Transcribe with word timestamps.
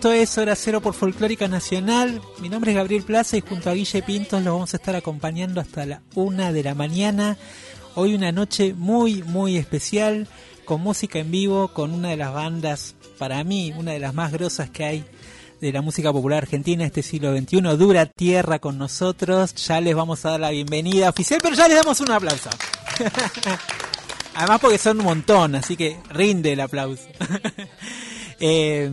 Esto 0.00 0.14
es 0.14 0.38
Hora 0.38 0.56
Cero 0.56 0.80
por 0.80 0.94
Folclórica 0.94 1.46
Nacional. 1.46 2.22
Mi 2.38 2.48
nombre 2.48 2.70
es 2.70 2.76
Gabriel 2.78 3.02
Plaza 3.02 3.36
y 3.36 3.42
junto 3.42 3.68
a 3.68 3.74
Guille 3.74 4.00
Pintos 4.00 4.42
los 4.42 4.54
vamos 4.54 4.72
a 4.72 4.78
estar 4.78 4.96
acompañando 4.96 5.60
hasta 5.60 5.84
la 5.84 6.00
una 6.14 6.54
de 6.54 6.62
la 6.62 6.74
mañana. 6.74 7.36
Hoy 7.96 8.14
una 8.14 8.32
noche 8.32 8.72
muy, 8.72 9.22
muy 9.22 9.58
especial, 9.58 10.26
con 10.64 10.80
música 10.80 11.18
en 11.18 11.30
vivo, 11.30 11.68
con 11.74 11.92
una 11.92 12.08
de 12.08 12.16
las 12.16 12.32
bandas, 12.32 12.94
para 13.18 13.44
mí, 13.44 13.74
una 13.76 13.92
de 13.92 13.98
las 13.98 14.14
más 14.14 14.32
grosas 14.32 14.70
que 14.70 14.84
hay 14.86 15.04
de 15.60 15.70
la 15.70 15.82
música 15.82 16.10
popular 16.10 16.44
argentina 16.44 16.86
este 16.86 17.02
siglo 17.02 17.36
XXI, 17.36 17.60
Dura 17.76 18.06
Tierra 18.06 18.58
con 18.58 18.78
nosotros. 18.78 19.54
Ya 19.54 19.82
les 19.82 19.94
vamos 19.94 20.24
a 20.24 20.30
dar 20.30 20.40
la 20.40 20.50
bienvenida 20.50 21.10
oficial, 21.10 21.40
pero 21.42 21.54
ya 21.54 21.68
les 21.68 21.76
damos 21.76 22.00
un 22.00 22.10
aplauso. 22.10 22.48
Además 24.34 24.60
porque 24.62 24.78
son 24.78 25.00
un 25.00 25.04
montón, 25.04 25.56
así 25.56 25.76
que 25.76 25.98
rinde 26.08 26.54
el 26.54 26.60
aplauso. 26.60 27.04
Eh, 28.42 28.90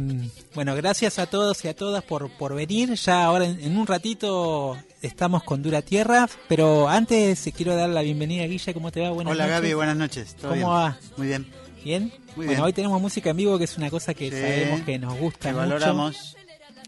bueno, 0.53 0.75
gracias 0.75 1.19
a 1.19 1.25
todos 1.25 1.63
y 1.63 1.67
a 1.69 1.75
todas 1.75 2.03
por, 2.03 2.29
por 2.31 2.53
venir. 2.53 2.93
Ya 2.95 3.23
ahora 3.23 3.45
en, 3.45 3.59
en 3.61 3.77
un 3.77 3.87
ratito 3.87 4.77
estamos 5.01 5.43
con 5.43 5.63
Dura 5.63 5.81
Tierra, 5.81 6.27
pero 6.49 6.89
antes 6.89 7.49
quiero 7.55 7.75
dar 7.75 7.89
la 7.89 8.01
bienvenida 8.01 8.43
a 8.43 8.47
Guilla. 8.47 8.73
¿Cómo 8.73 8.91
te 8.91 9.01
va? 9.01 9.11
Buenas 9.11 9.31
Hola 9.33 9.45
noches. 9.45 9.61
Gaby, 9.61 9.73
buenas 9.73 9.95
noches. 9.97 10.35
¿Todo 10.35 10.49
¿Cómo 10.49 10.55
bien? 10.55 10.67
va? 10.69 10.97
Muy 11.15 11.27
bien. 11.27 11.47
¿Bien? 11.83 12.03
Muy 12.35 12.45
bueno, 12.47 12.51
bien. 12.51 12.61
hoy 12.61 12.73
tenemos 12.73 13.01
música 13.01 13.29
en 13.29 13.37
vivo, 13.37 13.57
que 13.57 13.63
es 13.63 13.77
una 13.77 13.89
cosa 13.89 14.13
que 14.13 14.29
Sí, 14.29 14.35
sabemos 14.37 14.81
que 14.81 14.99
nos 14.99 15.17
gusta 15.17 15.49
que 15.49 15.53
mucho 15.55 15.57
valoramos. 15.69 16.35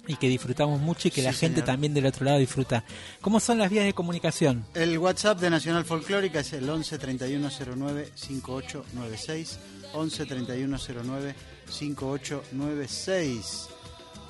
y 0.07 0.15
que 0.17 0.27
disfrutamos 0.27 0.81
mucho 0.81 1.07
y 1.07 1.11
que 1.11 1.21
Sí, 1.21 1.27
la 1.27 1.31
gente 1.31 1.61
señor. 1.61 1.65
también 1.67 1.93
del 1.93 2.07
otro 2.07 2.25
lado 2.25 2.39
disfruta. 2.39 2.83
¿Cómo 3.21 3.39
son 3.39 3.59
las 3.59 3.69
vías 3.69 3.85
de 3.85 3.93
comunicación? 3.93 4.65
El 4.73 4.97
WhatsApp 4.97 5.39
de 5.39 5.49
Nacional 5.49 5.85
Folclórica 5.85 6.41
es 6.41 6.51
el 6.51 6.69
11 6.69 6.97
3109 6.97 8.09
5896. 8.15 9.59
11 9.93 10.25
3109 10.25 11.35
5896. 11.69 13.69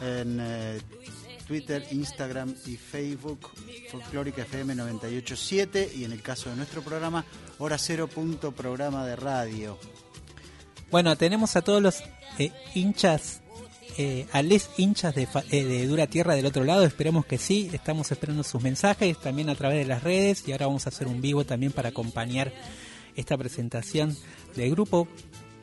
En 0.02 0.40
eh, 0.40 0.80
Twitter, 1.48 1.84
Instagram 1.92 2.54
y 2.68 2.78
Facebook, 2.78 3.50
Folclórica 3.90 4.44
FM 4.44 4.76
987. 4.76 5.94
Y 5.96 6.04
en 6.04 6.12
el 6.12 6.22
caso 6.22 6.52
de 6.52 6.56
nuestro 6.56 6.84
programa, 6.84 7.26
Hora 7.58 7.80
Cero 7.80 8.08
punto 8.08 8.52
programa 8.52 9.04
de 9.06 9.16
radio. 9.16 9.80
Bueno, 10.92 11.16
tenemos 11.18 11.56
a 11.56 11.62
todos 11.62 11.82
los 11.82 12.04
eh, 12.38 12.52
hinchas, 12.74 13.42
eh, 13.98 14.28
a 14.32 14.42
les 14.42 14.70
hinchas 14.78 15.14
de, 15.14 15.28
eh, 15.52 15.64
de 15.64 15.88
Dura 15.88 16.08
Tierra 16.08 16.36
del 16.36 16.46
otro 16.46 16.64
lado, 16.64 16.84
esperemos 16.84 17.26
que 17.26 17.38
sí, 17.38 17.70
estamos 17.74 18.12
esperando 18.12 18.44
sus 18.44 18.62
mensajes 18.62 19.20
también 19.20 19.50
a 19.50 19.56
través 19.56 19.80
de 19.80 19.86
las 19.86 20.04
redes 20.04 20.48
y 20.48 20.52
ahora 20.52 20.68
vamos 20.68 20.86
a 20.86 20.90
hacer 20.90 21.08
un 21.08 21.22
vivo 21.22 21.46
también 21.46 21.72
para 21.72 21.90
acompañar 21.90 22.52
esta 23.16 23.38
presentación 23.38 24.16
del 24.56 24.72
grupo 24.72 25.08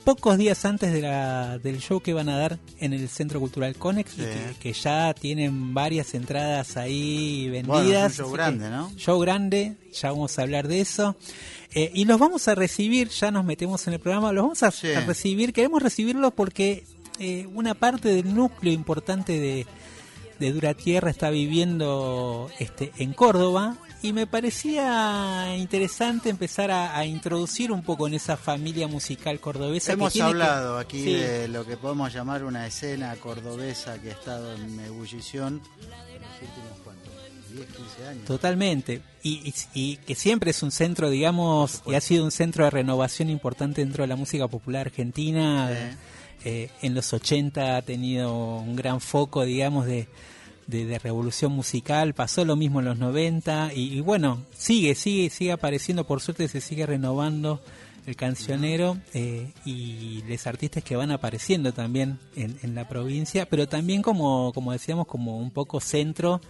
pocos 0.06 0.38
días 0.38 0.64
antes 0.64 0.92
de 0.92 1.02
la, 1.02 1.58
del 1.58 1.80
show 1.80 2.00
que 2.00 2.14
van 2.14 2.28
a 2.28 2.38
dar 2.38 2.58
en 2.78 2.92
el 2.92 3.08
Centro 3.08 3.40
Cultural 3.40 3.74
Conex 3.74 4.12
Sí. 4.12 4.22
que, 4.22 4.54
que 4.60 4.72
ya 4.72 5.12
tienen 5.12 5.74
varias 5.74 6.14
entradas 6.14 6.76
ahí 6.76 7.48
vendidas. 7.50 7.66
Bueno, 7.76 8.08
show 8.10 8.30
grande, 8.30 8.70
¿no? 8.70 8.92
Show 8.96 9.18
grande, 9.18 9.76
ya 9.92 10.12
vamos 10.12 10.38
a 10.38 10.42
hablar 10.42 10.68
de 10.68 10.80
eso. 10.80 11.16
Eh, 11.74 11.90
y 11.92 12.04
los 12.04 12.20
vamos 12.20 12.46
a 12.46 12.54
recibir, 12.54 13.08
ya 13.08 13.32
nos 13.32 13.44
metemos 13.44 13.84
en 13.88 13.94
el 13.94 13.98
programa, 14.00 14.32
los 14.32 14.44
vamos 14.44 14.62
a, 14.62 14.70
Sí. 14.70 14.92
a 14.92 15.00
recibir, 15.00 15.52
queremos 15.52 15.82
recibirlos 15.82 16.32
porque 16.32 16.84
eh, 17.18 17.48
una 17.52 17.74
parte 17.74 18.08
del 18.14 18.32
núcleo 18.32 18.72
importante 18.72 19.40
de, 19.40 19.66
de 20.38 20.52
Dura 20.52 20.74
Tierra 20.74 21.10
está 21.10 21.30
viviendo 21.30 22.48
este, 22.60 22.92
en 22.98 23.12
Córdoba 23.12 23.76
y 24.02 24.12
me 24.12 24.26
parecía 24.26 25.56
interesante 25.56 26.28
empezar 26.30 26.70
a, 26.70 26.96
a 26.96 27.04
introducir 27.06 27.72
un 27.72 27.82
poco 27.82 28.06
en 28.06 28.14
esa 28.14 28.36
familia 28.36 28.86
musical 28.88 29.40
cordobesa. 29.40 29.88
que 29.92 29.92
Hemos 29.94 30.12
que- 30.12 30.22
hablado 30.22 30.78
aquí 30.78 31.02
Sí. 31.02 31.14
de 31.14 31.48
lo 31.48 31.64
que 31.66 31.76
podemos 31.76 32.12
llamar 32.12 32.44
una 32.44 32.66
escena 32.66 33.14
cordobesa 33.16 34.00
que 34.00 34.10
ha 34.10 34.12
estado 34.12 34.54
en 34.54 34.78
ebullición 34.80 35.60
en 35.80 36.22
los 36.22 36.30
últimos 36.42 36.78
¿cuántos? 36.84 37.12
10, 37.52 37.66
15 37.68 38.06
años. 38.08 38.24
Totalmente. 38.26 39.02
Y, 39.22 39.48
y- 39.48 39.54
y 39.74 39.96
que 39.98 40.14
siempre 40.14 40.50
es 40.50 40.62
un 40.62 40.70
centro, 40.70 41.08
digamos, 41.10 41.82
y 41.86 41.94
ha 41.94 42.00
sido 42.00 42.24
un 42.24 42.30
centro 42.30 42.64
de 42.64 42.70
renovación 42.70 43.30
importante 43.30 43.80
dentro 43.82 44.02
de 44.04 44.08
la 44.08 44.16
música 44.16 44.46
popular 44.46 44.86
argentina. 44.86 45.70
Sí. 45.70 45.96
Eh, 46.44 46.70
en 46.82 46.94
los 46.94 47.12
80 47.12 47.76
ha 47.76 47.82
tenido 47.82 48.32
un 48.58 48.76
gran 48.76 49.00
foco, 49.00 49.44
digamos, 49.44 49.86
de, 49.86 50.06
de, 50.66 50.84
de 50.86 50.98
revolución 50.98 51.52
musical. 51.52 52.14
Pasó 52.14 52.44
lo 52.44 52.56
mismo 52.56 52.80
en 52.80 52.86
los 52.86 52.98
90. 52.98 53.72
Y, 53.74 53.98
y 53.98 54.00
bueno, 54.00 54.44
sigue, 54.56 54.94
sigue, 54.94 55.30
sigue 55.30 55.52
apareciendo. 55.52 56.04
Por 56.06 56.20
suerte 56.20 56.48
se 56.48 56.60
sigue 56.60 56.86
renovando 56.86 57.62
el 58.06 58.14
cancionero 58.14 58.98
eh, 59.14 59.52
y 59.64 60.22
los 60.28 60.46
artistas 60.46 60.84
que 60.84 60.94
van 60.94 61.10
apareciendo 61.10 61.72
también 61.72 62.20
en, 62.36 62.56
en 62.62 62.74
la 62.76 62.88
provincia, 62.88 63.46
pero 63.48 63.66
también 63.66 64.00
como, 64.00 64.52
como 64.52 64.70
decíamos, 64.70 65.08
como 65.08 65.38
un 65.38 65.50
poco 65.50 65.80
centro 65.80 66.40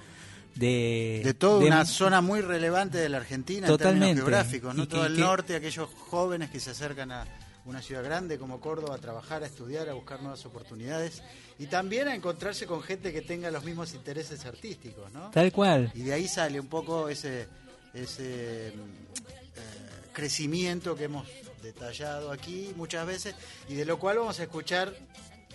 de, 0.54 1.22
de 1.25 1.34
toda 1.34 1.60
de- 1.60 1.66
una 1.66 1.84
zona 1.84 2.21
muy 2.21 2.41
relevante 2.41 2.98
de 2.98 3.09
la 3.09 3.19
Argentina 3.19 3.66
Totalmente. 3.66 4.09
en 4.10 4.16
términos 4.16 4.31
geográficos, 4.31 4.75
¿no? 4.75 4.83
Y 4.83 4.87
que- 4.87 4.94
Todo 4.97 5.06
el 5.06 5.15
que- 5.15 5.21
norte, 5.21 5.56
aquellos 5.56 5.88
jóvenes 6.10 6.50
que 6.50 6.60
se 6.60 6.71
acercan 6.71 7.10
a 7.12 7.25
una 7.65 7.83
ciudad 7.83 8.04
grande 8.04 8.38
como 8.38 8.60
Córdoba 8.60 8.94
a 8.94 8.98
trabajar, 8.98 9.43
a 9.43 9.47
estudiar, 9.47 9.88
a 9.88 9.94
buscar 9.94 10.21
nuevas 10.21 10.44
oportunidades 10.47 11.22
y 11.59 11.67
también 11.67 12.09
a 12.09 12.15
encontrarse 12.15 12.67
con 12.67 12.83
gente 12.83 13.12
que 13.12 13.22
tenga 13.22 13.50
los 13.50 13.65
mismos 13.65 13.94
intereses 13.94 14.44
artísticos, 14.44 15.11
¿no? 15.12 15.31
Tal 15.31 15.53
cual. 15.53 15.91
Y 15.94 16.03
de 16.03 16.12
ahí 16.12 16.28
sale 16.28 16.61
un 16.61 16.67
poco 16.67 17.09
ese, 17.09 17.47
ese 17.94 18.72
mm, 18.75 18.81
eh, 18.81 20.09
crecimiento 20.12 20.95
que 20.95 21.05
hemos 21.05 21.27
detallado 21.62 22.31
aquí 22.31 22.72
muchas 22.77 23.06
veces 23.06 23.34
y 23.69 23.75
de 23.75 23.84
lo 23.84 23.99
cual 23.99 24.19
vamos 24.19 24.39
a 24.39 24.45
escuchar 24.45 24.95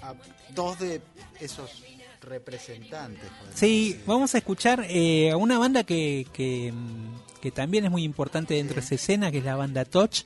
a 0.01 0.15
dos 0.53 0.79
de 0.79 1.01
esos 1.39 1.83
representantes. 2.21 3.29
Sí, 3.53 3.93
decir. 3.93 4.03
vamos 4.07 4.33
a 4.33 4.39
escuchar 4.39 4.85
eh, 4.89 5.31
a 5.31 5.37
una 5.37 5.59
banda 5.59 5.83
que, 5.83 6.25
que, 6.33 6.71
mm, 6.71 7.39
que 7.41 7.51
también 7.51 7.85
es 7.85 7.91
muy 7.91 8.03
importante 8.03 8.55
dentro 8.55 8.75
de 8.75 8.81
esa 8.81 8.95
escena, 8.95 9.31
que 9.31 9.37
es 9.37 9.45
la 9.45 9.55
banda 9.55 9.85
Toch. 9.85 10.25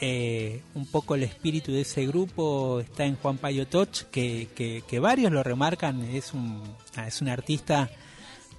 Eh, 0.00 0.60
un 0.74 0.86
poco 0.86 1.14
el 1.14 1.22
espíritu 1.22 1.72
de 1.72 1.80
ese 1.80 2.06
grupo 2.06 2.80
está 2.80 3.06
en 3.06 3.16
Juan 3.16 3.38
Payo 3.38 3.66
Toch, 3.66 4.04
que, 4.10 4.48
que, 4.54 4.82
que 4.86 4.98
varios 5.00 5.32
lo 5.32 5.42
remarcan, 5.42 6.02
es 6.04 6.34
un, 6.34 6.62
ah, 6.96 7.06
es 7.08 7.22
un 7.22 7.28
artista 7.28 7.88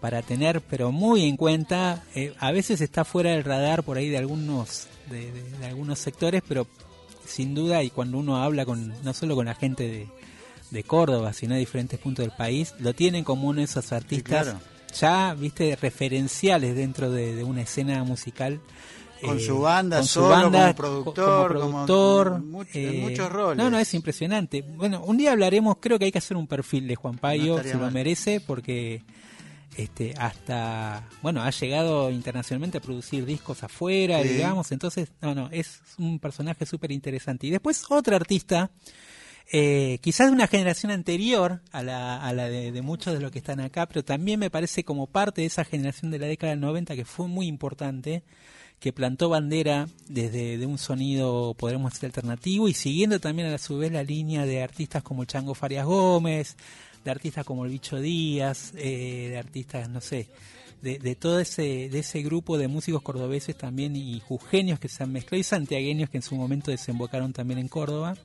para 0.02 0.22
tener, 0.24 0.62
pero 0.62 0.92
muy 0.92 1.26
en 1.26 1.38
cuenta. 1.38 2.04
Eh, 2.16 2.34
a 2.40 2.52
veces 2.52 2.82
está 2.82 3.06
fuera 3.06 3.32
del 3.32 3.44
radar 3.44 3.84
por 3.84 3.98
ahí 3.98 4.10
de 4.10 4.18
algunos, 4.18 4.88
de, 5.12 5.32
de- 5.32 5.50
de 5.60 5.66
algunos 5.68 6.00
sectores, 6.00 6.42
pero 6.48 6.66
sin 7.26 7.54
duda, 7.54 7.84
y 7.84 7.90
cuando 7.92 8.18
uno 8.18 8.38
habla 8.38 8.66
con 8.66 8.94
no 9.04 9.14
solo 9.14 9.36
con 9.36 9.46
la 9.46 9.54
gente 9.56 9.88
de, 9.88 10.08
de 10.72 10.84
Córdoba, 10.84 11.34
sino 11.34 11.54
de 11.54 11.60
diferentes 11.60 12.00
puntos 12.00 12.26
del 12.26 12.36
país, 12.36 12.74
lo 12.80 12.94
tienen 12.96 13.24
uno 13.28 13.54
de 13.60 13.64
esos 13.64 13.92
artistas 13.92 14.44
claro. 14.46 14.60
ya, 15.00 15.34
viste, 15.36 15.76
referenciales 15.76 16.76
dentro 16.76 17.12
de, 17.12 17.36
de 17.36 17.44
una 17.44 17.62
escena 17.62 18.04
musical. 18.04 18.60
Con 19.22 19.38
eh, 19.38 19.42
su 19.42 19.60
banda, 19.60 19.98
con 19.98 20.06
su 20.08 20.14
solo, 20.22 20.30
banda, 20.30 20.60
como 20.62 20.76
productor, 20.76 21.54
como 21.54 21.60
como 21.72 21.86
productor, 21.86 22.40
mucho- 22.44 22.70
en 22.80 23.00
muchos 23.02 23.32
roles. 23.32 23.58
No, 23.58 23.70
no, 23.70 23.80
es 23.80 23.94
impresionante. 23.94 24.62
Bueno, 24.62 25.04
un 25.04 25.18
día 25.18 25.32
hablaremos, 25.32 25.78
creo 25.80 25.98
que 26.00 26.06
hay 26.06 26.12
que 26.12 26.18
hacer 26.20 26.38
un 26.38 26.48
perfil 26.48 26.88
de 26.88 26.96
Juan 26.96 27.18
Payo, 27.18 27.62
se 27.64 27.76
lo 27.76 27.90
merece, 27.92 28.40
porque 28.42 29.04
este, 29.76 30.14
hasta, 30.18 31.08
bueno, 31.22 31.42
ha 31.44 31.50
llegado 31.52 32.10
internacionalmente 32.10 32.80
a 32.80 32.82
producir 32.82 33.26
discos 33.26 33.64
afuera, 33.64 34.22
Sí. 34.24 34.30
digamos, 34.30 34.72
entonces, 34.72 35.12
no, 35.22 35.36
no, 35.36 35.50
es 35.52 35.82
un 36.00 36.20
personaje 36.20 36.66
súper 36.66 36.92
interesante. 36.92 37.46
Y 37.48 37.52
después 37.52 37.84
otra 37.90 38.16
artista, 38.16 38.72
eh, 39.52 40.00
quizás 40.02 40.28
de 40.28 40.34
una 40.34 40.48
generación 40.48 40.92
anterior 40.92 41.62
a 41.72 41.82
la, 41.84 42.22
a 42.22 42.34
la 42.34 42.50
de, 42.50 42.72
de 42.72 42.82
muchos 42.82 43.14
de 43.14 43.20
los 43.22 43.32
que 43.32 43.38
están 43.40 43.60
acá, 43.60 43.86
pero 43.88 44.04
también 44.04 44.40
me 44.40 44.50
parece 44.50 44.84
como 44.84 45.08
parte 45.08 45.42
de 45.42 45.48
esa 45.48 45.64
generación 45.64 46.12
de 46.12 46.20
la 46.20 46.26
década 46.28 46.52
del 46.52 46.60
90 46.60 46.96
que 46.96 47.06
fue 47.06 47.28
muy 47.28 47.48
importante, 47.48 48.24
que 48.80 48.94
plantó 48.94 49.30
bandera 49.30 49.88
desde 50.08 50.58
de 50.58 50.66
un 50.66 50.78
sonido, 50.78 51.56
podremos 51.58 51.94
decir, 51.94 52.06
alternativo 52.08 52.68
y 52.68 52.74
siguiendo 52.74 53.20
también 53.20 53.48
a 53.50 53.58
su 53.58 53.78
vez 53.78 53.92
la 53.92 54.04
línea 54.04 54.46
de 54.46 54.62
artistas 54.62 55.02
como 55.04 55.24
el 55.24 55.28
Chango 55.28 55.56
Farias 55.56 55.86
Gómez, 55.86 56.56
de 57.04 57.12
artistas 57.12 57.44
como 57.46 57.66
el 57.66 57.72
Bicho 57.72 58.00
Díaz, 58.00 58.74
eh, 58.76 59.30
de 59.32 59.38
artistas, 59.38 59.90
no 59.90 60.00
sé, 60.02 60.28
de, 60.82 61.00
de 61.00 61.16
todo 61.16 61.40
ese, 61.40 61.90
de 61.90 62.00
ese 62.00 62.22
grupo 62.22 62.58
de 62.60 62.68
músicos 62.68 63.02
cordobeses 63.02 63.58
también 63.58 63.96
y 63.96 64.20
jujeños 64.20 64.80
que 64.80 64.90
se 64.90 65.02
han 65.04 65.12
mezclado 65.12 65.40
y 65.40 65.44
santiagueños 65.44 66.10
que 66.12 66.18
en 66.18 66.24
su 66.24 66.36
momento 66.36 66.70
desembocaron 66.70 67.34
también 67.34 67.60
en 67.60 67.68
Córdoba 67.68 68.16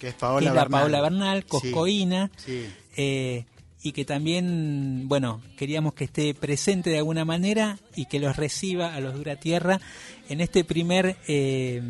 Que 0.00 0.08
es 0.08 0.14
que 0.14 0.20
Paola 0.20 0.48
es 0.48 0.54
la 0.54 0.62
Bernal. 0.62 0.80
Paola 0.80 1.00
Bernal, 1.02 1.42
Sí, 1.42 1.48
Coscoína, 1.48 2.30
Sí. 2.36 2.66
eh, 2.96 3.44
y 3.82 3.92
que 3.92 4.04
también, 4.04 5.08
bueno, 5.08 5.40
queríamos 5.56 5.94
que 5.94 6.04
esté 6.04 6.34
presente 6.34 6.90
de 6.90 6.98
alguna 6.98 7.24
manera 7.24 7.78
y 7.96 8.06
que 8.06 8.20
los 8.20 8.36
reciba 8.36 8.94
a 8.94 9.00
los 9.00 9.14
Dura 9.14 9.36
Tierra 9.36 9.80
en 10.28 10.40
este 10.40 10.64
primer 10.64 11.16
eh, 11.28 11.82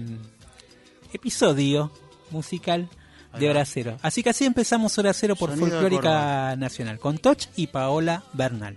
episodio 1.13 1.91
musical 2.31 2.89
de 3.39 3.51
Hora 3.51 3.65
Cero. 3.65 3.97
Así 4.03 4.23
que 4.23 4.31
así 4.31 4.45
empezamos 4.45 4.97
Hora 4.99 5.13
Cero 5.13 5.35
por 5.37 5.51
Sonido 5.51 5.69
Folclórica. 5.69 6.57
Nacional, 6.57 6.99
con 6.99 7.19
Toch 7.19 7.39
y 7.57 7.67
Paola 7.69 8.25
Bernal. 8.33 8.77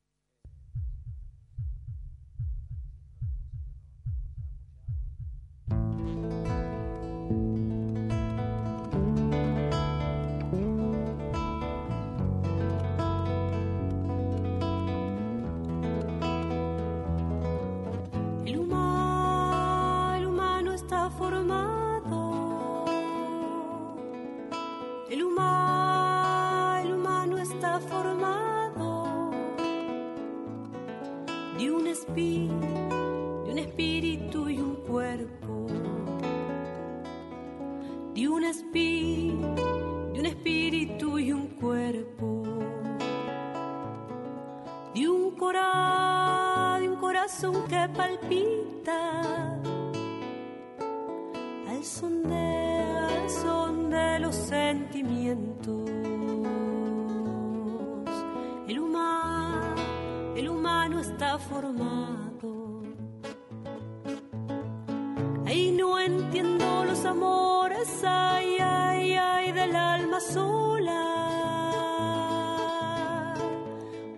sola. 70.33 71.01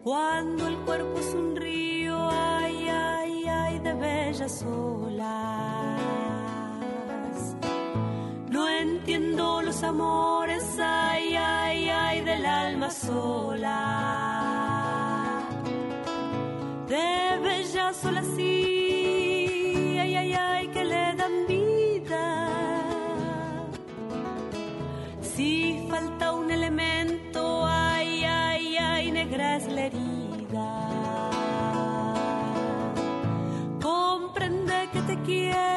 Cuando 0.04 0.68
el 0.68 0.78
cuerpo 0.80 1.20
es 1.20 1.34
un 1.34 1.56
río, 1.56 2.30
ay, 2.32 2.88
ay, 2.90 3.46
ay, 3.48 3.80
de 3.80 3.94
bellas 3.94 4.64
olas. 4.64 6.02
No 8.50 8.70
entiendo 8.70 9.62
los 9.62 9.82
amores, 9.84 10.64
ay, 10.80 11.36
ay, 11.36 11.90
ay, 11.90 12.22
del 12.22 12.46
alma 12.46 12.90
sola. 12.90 14.23
Quiero, 35.24 35.73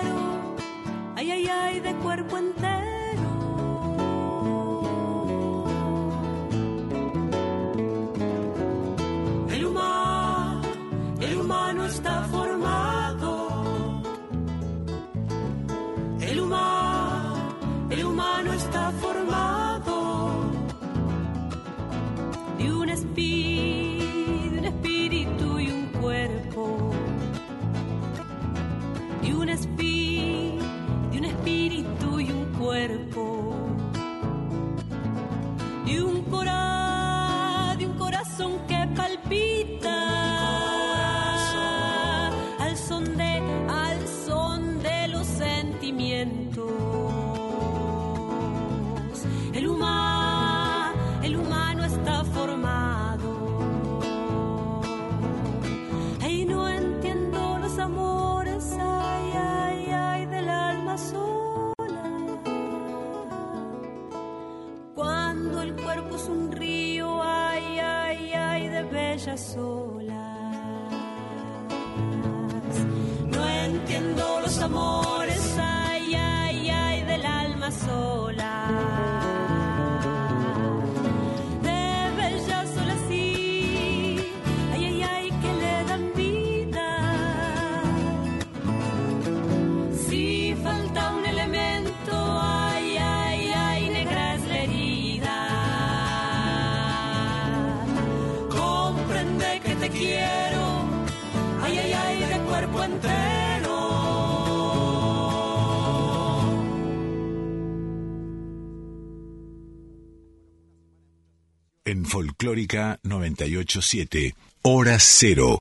Folclórica 112.20 112.98
987, 113.02 114.34
Hora 114.62 114.96
Cero. 114.98 115.58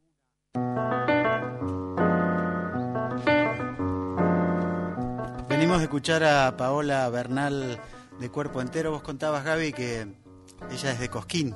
Venimos 5.50 5.78
de 5.80 5.84
escuchar 5.86 6.24
a 6.24 6.56
Paola 6.58 7.10
Bernal 7.10 7.80
de 8.20 8.30
Cuerpo 8.30 8.62
Entero. 8.62 8.92
Vos 8.92 9.02
contabas, 9.02 9.44
Gaby, 9.44 9.74
que 9.74 10.08
ella 10.72 10.92
es 10.92 11.00
de 11.00 11.10
Cosquín. 11.10 11.56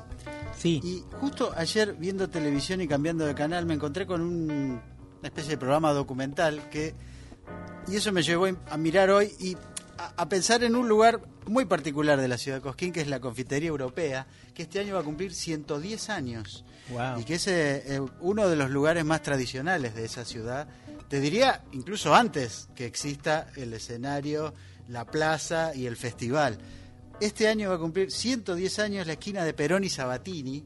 Sí, 0.58 0.82
Y 0.84 1.04
justo 1.20 1.52
ayer 1.56 1.94
viendo 1.98 2.30
televisión 2.30 2.82
y 2.82 2.88
cambiando 2.88 3.26
de 3.26 3.36
canal 3.36 3.66
me 3.66 3.74
encontré 3.76 4.06
con 4.06 4.22
un- 4.22 4.82
una 5.20 5.28
especie 5.28 5.52
de 5.52 5.58
programa 5.58 5.92
documental 5.94 6.70
que 6.70 6.94
y 7.88 7.96
eso 7.96 8.12
me 8.12 8.22
llevó 8.22 8.48
a 8.70 8.78
mirar 8.78 9.10
hoy 9.10 9.32
y 9.40 9.56
a, 10.00 10.14
a 10.22 10.30
pensar 10.30 10.64
en 10.64 10.76
un 10.76 10.88
lugar 10.88 11.22
muy 11.46 11.66
particular 11.66 12.20
de 12.20 12.28
la 12.28 12.38
ciudad 12.38 12.58
de 12.58 12.62
Cosquín 12.62 12.92
que 12.94 13.02
es 13.02 13.08
la 13.08 13.20
Confitería 13.20 13.70
Europea 13.70 14.26
que 14.54 14.64
este 14.64 14.80
año 14.80 14.96
va 14.96 15.02
a 15.02 15.04
cumplir 15.04 15.34
110 15.34 16.10
años 16.10 16.64
Wow. 16.90 17.20
y 17.20 17.24
que 17.24 17.36
es 17.36 17.46
eh, 17.48 17.84
eh, 17.86 18.02
uno 18.22 18.50
de 18.50 18.56
los 18.56 18.72
lugares 18.72 19.06
más 19.06 19.22
tradicionales 19.22 19.94
de 19.94 20.06
esa 20.06 20.26
ciudad. 20.26 20.68
Te 21.08 21.20
diría 21.20 21.62
incluso 21.72 22.16
antes 22.16 22.68
que 22.74 22.88
exista 22.88 23.46
el 23.56 23.74
escenario, 23.74 24.56
la 24.88 25.06
plaza 25.06 25.76
y 25.76 25.86
el 25.86 25.96
festival. 25.98 26.58
Este 27.22 27.48
año 27.48 27.70
va 27.70 27.76
a 27.76 27.80
cumplir 27.80 28.10
110 28.12 28.80
años 28.80 29.06
la 29.06 29.14
esquina 29.14 29.44
de 29.44 29.54
Perón 29.54 29.84
y 29.84 29.90
Sabatini. 29.90 30.66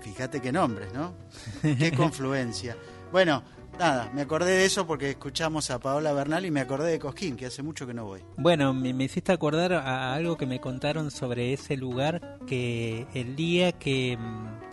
Fíjate 0.00 0.40
qué 0.42 0.52
nombres, 0.52 0.92
¿no? 0.92 1.14
Qué 1.62 1.90
confluencia. 1.96 2.76
Bueno, 3.10 3.42
nada, 3.78 4.10
me 4.14 4.22
acordé 4.22 4.52
de 4.52 4.64
eso 4.64 4.86
porque 4.86 5.10
escuchamos 5.10 5.70
a 5.70 5.78
Paola 5.78 6.12
Bernal 6.12 6.44
y 6.46 6.50
me 6.50 6.60
acordé 6.60 6.90
de 6.90 6.98
Cosquín, 6.98 7.36
que 7.36 7.46
hace 7.46 7.62
mucho 7.62 7.86
que 7.86 7.94
no 7.94 8.04
voy. 8.04 8.20
Bueno, 8.36 8.72
me, 8.72 8.92
me 8.92 9.04
hiciste 9.04 9.32
acordar 9.32 9.72
a 9.72 10.14
algo 10.14 10.36
que 10.36 10.46
me 10.46 10.60
contaron 10.60 11.10
sobre 11.10 11.52
ese 11.52 11.76
lugar 11.76 12.38
que 12.46 13.06
el 13.14 13.36
día 13.36 13.72
que 13.72 14.16
mm, 14.18 14.64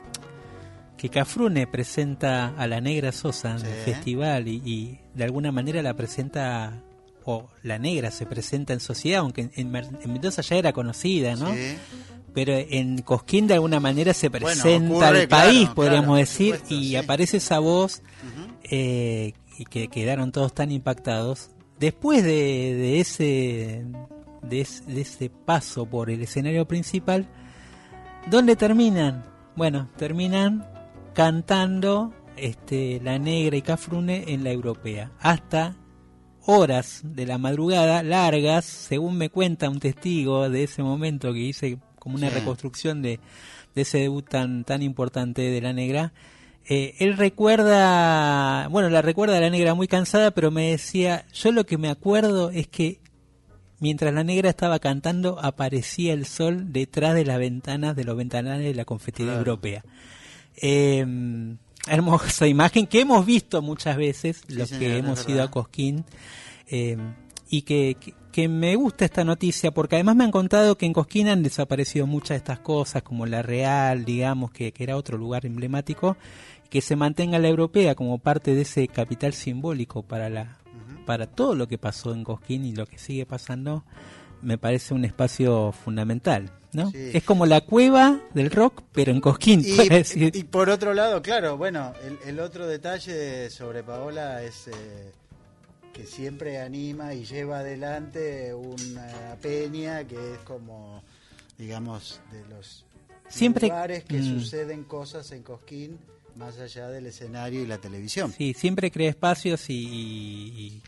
que 1.01 1.09
Cafrune 1.09 1.65
presenta 1.65 2.53
a 2.55 2.67
la 2.67 2.79
Negra 2.79 3.11
Sosa 3.11 3.57
en 3.57 3.65
el 3.65 3.73
festival 3.73 4.47
y, 4.47 4.61
y 4.63 4.99
de 5.15 5.23
alguna 5.23 5.51
manera 5.51 5.81
la 5.81 5.95
presenta 5.95 6.83
o 7.25 7.49
la 7.63 7.79
Negra 7.79 8.11
se 8.11 8.27
presenta 8.27 8.73
en 8.73 8.79
sociedad, 8.79 9.21
aunque 9.21 9.49
en, 9.55 9.71
Mendoza 9.71 10.43
ya 10.43 10.57
era 10.57 10.73
conocida, 10.73 11.35
¿no? 11.35 11.51
Sí. 11.53 11.75
Pero 12.35 12.53
en 12.55 13.01
Cosquín 13.01 13.47
de 13.47 13.55
alguna 13.55 13.79
manera 13.79 14.13
se 14.13 14.29
Bueno, 14.29 14.45
presenta 14.45 14.93
ocurre, 14.93 15.21
al 15.21 15.27
país, 15.27 15.59
claro, 15.61 15.75
podríamos 15.75 16.05
claro, 16.05 16.19
decir, 16.19 16.53
supuesto, 16.53 16.75
y 16.75 16.89
sí. 16.89 16.95
aparece 16.95 17.37
esa 17.37 17.57
voz 17.57 18.03
eh, 18.71 19.33
y 19.59 19.65
que 19.65 19.87
quedaron 19.89 20.31
todos 20.31 20.53
tan 20.55 20.71
impactados. 20.71 21.51
Después 21.79 22.23
de, 22.23 22.29
de 22.31 22.99
ese 22.99 23.85
de, 24.41 24.61
es- 24.61 24.83
de 24.87 25.01
ese 25.01 25.29
paso 25.29 25.85
por 25.85 26.09
el 26.09 26.21
escenario 26.23 26.67
principal, 26.67 27.27
¿dónde 28.29 28.55
terminan? 28.55 29.23
Bueno, 29.55 29.89
terminan 29.97 30.65
cantando 31.13 32.13
este, 32.37 32.99
La 33.03 33.19
Negra 33.19 33.57
y 33.57 33.61
Cafrune 33.61 34.25
en 34.33 34.43
la 34.43 34.51
Europea, 34.51 35.11
hasta 35.19 35.75
horas 36.45 37.01
de 37.03 37.25
la 37.27 37.37
madrugada 37.37 38.01
largas, 38.01 38.65
según 38.65 39.17
me 39.17 39.29
cuenta 39.29 39.69
un 39.69 39.79
testigo 39.79 40.49
de 40.49 40.63
ese 40.63 40.81
momento 40.81 41.33
que 41.33 41.39
hice 41.39 41.77
como 41.99 42.15
una 42.15 42.29
reconstrucción 42.29 43.01
de, 43.03 43.19
de 43.75 43.81
ese 43.83 43.99
debut 43.99 44.27
tan, 44.27 44.63
tan 44.63 44.81
importante 44.81 45.41
de 45.43 45.61
la 45.61 45.73
negra. 45.73 46.13
Eh, 46.67 46.95
él 46.99 47.17
recuerda, 47.17 48.67
bueno, 48.69 48.89
la 48.89 49.01
recuerda 49.01 49.37
a 49.37 49.41
la 49.41 49.49
negra 49.49 49.73
muy 49.73 49.87
cansada, 49.87 50.31
pero 50.31 50.51
me 50.51 50.71
decía, 50.71 51.25
yo 51.33 51.51
lo 51.51 51.65
que 51.65 51.77
me 51.77 51.89
acuerdo 51.89 52.49
es 52.51 52.67
que 52.67 52.99
mientras 53.79 54.13
la 54.13 54.23
negra 54.23 54.49
estaba 54.49 54.79
cantando 54.79 55.39
aparecía 55.43 56.13
el 56.13 56.25
sol 56.25 56.71
detrás 56.71 57.15
de 57.15 57.25
las 57.25 57.39
ventanas 57.39 57.95
de 57.95 58.03
los 58.03 58.15
ventanales 58.15 58.63
de 58.65 58.75
la 58.75 58.85
confitería 58.85 59.33
Claro. 59.33 59.39
europea. 59.39 59.83
Eh, 60.55 61.05
hermosa 61.87 62.47
imagen 62.47 62.85
que 62.85 63.01
hemos 63.01 63.25
visto 63.25 63.61
muchas 63.61 63.97
veces, 63.97 64.43
Sí, 64.47 64.53
los 64.53 64.69
que 64.71 64.97
hemos 64.97 65.27
ido 65.27 65.41
a 65.43 65.49
Cosquín, 65.49 66.05
eh, 66.69 66.95
y 67.49 67.63
que, 67.63 67.97
que, 67.99 68.13
que 68.31 68.47
me 68.47 68.75
gusta 68.75 69.05
esta 69.05 69.23
noticia, 69.23 69.71
porque 69.71 69.95
además 69.95 70.15
me 70.15 70.23
han 70.23 70.31
contado 70.31 70.77
que 70.77 70.85
en 70.85 70.93
Cosquín 70.93 71.27
han 71.27 71.43
desaparecido 71.43 72.07
muchas 72.07 72.29
de 72.29 72.37
estas 72.37 72.59
cosas, 72.59 73.03
como 73.03 73.25
la 73.25 73.41
Real, 73.41 74.05
digamos, 74.05 74.51
que, 74.51 74.71
que 74.71 74.83
era 74.83 74.97
otro 74.97 75.17
lugar 75.17 75.45
emblemático, 75.45 76.17
que 76.69 76.81
se 76.81 76.95
mantenga 76.95 77.37
la 77.39 77.49
europea 77.49 77.95
como 77.95 78.17
parte 78.17 78.55
de 78.55 78.61
ese 78.61 78.87
capital 78.87 79.33
simbólico 79.33 80.03
para 80.03 80.29
la 80.29 80.57
para 81.05 81.27
todo 81.27 81.55
lo 81.55 81.67
que 81.67 81.77
pasó 81.77 82.13
en 82.13 82.23
Cosquín 82.23 82.63
y 82.63 82.73
lo 82.73 82.85
que 82.85 82.97
sigue 82.97 83.25
pasando, 83.25 83.83
me 84.41 84.57
parece 84.57 84.93
un 84.93 85.03
espacio 85.03 85.71
fundamental, 85.71 86.51
¿no? 86.73 86.91
Sí. 86.91 87.11
Es 87.13 87.23
como 87.23 87.45
la 87.45 87.61
cueva 87.61 88.19
del 88.33 88.49
rock, 88.51 88.83
pero 88.93 89.11
en 89.11 89.19
Cosquín, 89.19 89.61
Y, 89.65 89.75
decir. 89.89 90.35
y 90.35 90.43
por 90.43 90.69
otro 90.69 90.93
lado, 90.93 91.21
claro, 91.21 91.57
bueno, 91.57 91.93
el, 92.05 92.17
el 92.29 92.39
otro 92.39 92.67
detalle 92.67 93.49
sobre 93.49 93.83
Paola 93.83 94.43
es 94.43 94.67
eh, 94.67 95.11
que 95.93 96.05
siempre 96.05 96.59
anima 96.59 97.13
y 97.13 97.25
lleva 97.25 97.59
adelante 97.59 98.53
una 98.53 99.35
peña 99.41 100.03
que 100.05 100.15
es 100.33 100.39
como, 100.39 101.03
digamos, 101.57 102.21
de 102.31 102.45
los 102.53 102.85
Siempre- 103.29 103.67
lugares 103.67 104.03
que 104.03 104.19
Mm. 104.19 104.39
suceden 104.39 104.83
cosas 104.83 105.31
en 105.31 105.43
Cosquín 105.43 105.97
más 106.35 106.57
allá 106.59 106.87
del 106.89 107.07
escenario 107.07 107.61
y 107.61 107.67
la 107.67 107.77
televisión. 107.77 108.33
Sí, 108.37 108.53
siempre 108.53 108.89
crea 108.91 109.09
espacios 109.09 109.69
y, 109.69 109.73
y- 109.75 110.81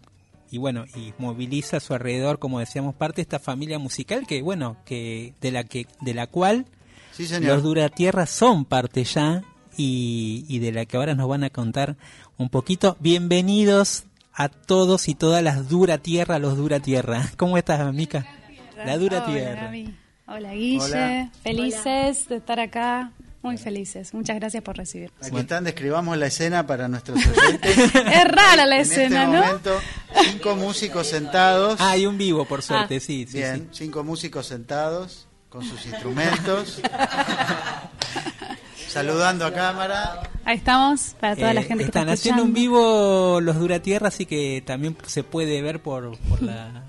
y 0.51 0.57
bueno, 0.57 0.85
y 0.95 1.13
moviliza 1.17 1.77
a 1.77 1.79
su 1.79 1.93
alrededor, 1.93 2.39
como 2.39 2.59
decíamos, 2.59 2.95
parte 2.95 3.17
de 3.17 3.21
esta 3.23 3.39
familia 3.39 3.79
musical 3.79 4.25
que, 4.27 4.41
bueno, 4.41 4.77
que 4.85 5.33
de 5.41 5.51
la 5.51 5.63
que 5.63 5.87
de 6.01 6.13
la 6.13 6.27
cual 6.27 6.65
Sí, 7.11 7.25
señor. 7.27 7.55
los 7.55 7.63
Duratierra 7.63 8.25
son 8.25 8.63
parte 8.65 9.03
ya 9.03 9.43
y, 9.77 10.45
y 10.47 10.59
de 10.59 10.71
la 10.71 10.85
que 10.85 10.95
ahora 10.97 11.15
nos 11.15 11.27
van 11.27 11.43
a 11.43 11.49
contar 11.49 11.97
un 12.37 12.49
poquito. 12.49 12.95
Bienvenidos 12.99 14.03
a 14.33 14.49
todos 14.49 15.07
y 15.07 15.15
todas 15.15 15.43
las 15.43 15.69
Duratierra, 15.69 16.39
los 16.39 16.57
Duratierra. 16.57 17.29
¿Cómo 17.37 17.57
estás, 17.57 17.93
Mica? 17.93 18.25
La 18.77 18.97
Dura 18.97 19.23
Hola, 19.23 19.33
Tierra. 19.33 19.71
Hola, 20.27 20.53
Guille. 20.53 20.79
Hola. 20.83 21.29
Felices 21.43 22.27
de 22.27 22.37
estar 22.37 22.59
acá. 22.59 23.11
Muy 23.43 23.57
felices. 23.57 24.13
Muchas 24.13 24.37
gracias 24.37 24.63
por 24.63 24.77
recibir. 24.77 25.11
Aquí 25.21 25.35
están, 25.37 25.65
describamos 25.65 26.17
la 26.17 26.27
escena 26.27 26.65
para 26.65 26.87
nuestros 26.87 27.19
oyentes. 27.37 27.77
Es 27.77 28.23
rara 28.25 28.65
la 28.65 28.77
en 28.77 28.81
escena, 28.81 29.23
este 29.25 29.37
¿no? 29.37 29.45
momento, 29.45 29.79
cinco 30.23 30.55
músicos 30.55 31.07
sentados. 31.07 31.79
Ah, 31.81 31.91
hay 31.91 32.05
un 32.05 32.17
vivo, 32.17 32.45
por 32.45 32.61
suerte, 32.61 33.01
sí, 33.01 33.25
sí, 33.29 33.37
Bien, 33.39 33.67
sí. 33.71 33.83
cinco 33.85 34.03
músicos 34.05 34.47
sentados 34.47 35.27
con 35.49 35.63
sus 35.63 35.85
instrumentos. 35.85 36.81
saludando 38.93 39.45
a 39.45 39.53
cámara. 39.53 40.21
Ahí 40.45 40.57
estamos, 40.57 41.15
para 41.19 41.35
toda 41.35 41.53
la 41.53 41.61
Eh, 41.61 41.63
gente 41.63 41.83
que 41.83 41.87
están 41.89 42.03
está 42.09 42.13
haciendo 42.13 42.43
un 42.43 42.53
vivo 42.53 43.39
los 43.41 43.57
Duratierra, 43.57 44.09
así 44.09 44.25
que 44.25 44.61
también 44.65 44.95
se 45.07 45.23
puede 45.23 45.61
ver 45.61 45.81
por, 45.81 46.17
por, 46.29 46.41
la, 46.43 46.83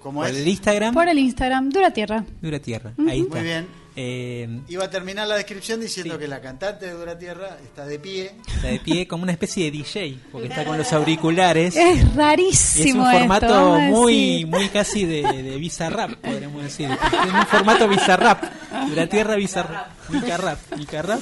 ¿Cómo 0.00 0.20
por 0.20 0.28
es? 0.30 0.36
el 0.36 0.48
Instagram. 0.48 0.94
Por 0.94 1.08
el 1.08 1.18
Instagram, 1.18 1.70
Dura 1.70 1.90
Tierra. 1.92 2.24
Dura 2.40 2.58
Tierra, 2.58 2.92
ahí 3.08 3.20
está. 3.20 3.34
Muy 3.36 3.44
bien. 3.44 3.86
Eh, 3.98 4.60
Iba 4.68 4.84
a 4.84 4.90
terminar 4.90 5.26
la 5.26 5.36
descripción 5.36 5.80
diciendo 5.80 6.18
que 6.18 6.28
la 6.28 6.42
cantante 6.42 6.84
de 6.84 6.92
Dura 6.92 7.18
Tierra 7.18 7.56
está 7.64 7.86
de 7.86 7.98
pie. 7.98 8.30
está 8.46 8.68
de 8.68 8.78
pie 8.80 9.08
como 9.08 9.22
una 9.22 9.32
especie 9.32 9.64
de 9.64 9.70
DJ, 9.70 10.18
porque 10.30 10.48
está 10.48 10.66
con 10.66 10.76
los 10.76 10.92
auriculares. 10.92 11.74
Es 11.76 11.96
Y 11.96 12.00
es 12.00 12.14
rarísimo 12.14 13.04
un 13.04 13.10
formato 13.10 13.78
muy 13.80 14.44
muy 14.44 14.68
casi 14.68 15.06
de, 15.06 15.22
de 15.22 15.56
Bizarrap, 15.56 16.12
podríamos 16.16 16.62
decir. 16.62 16.90
Es 16.90 17.32
un 17.32 17.46
formato 17.46 17.88
Bizarrap. 17.88 18.44
Dura 18.88 19.06
Tierra 19.06 19.36
Bizarrap. 19.36 19.86
Mica 20.10 20.36
Rap. 20.36 20.58
Mica 20.76 21.00
Rap. 21.02 21.20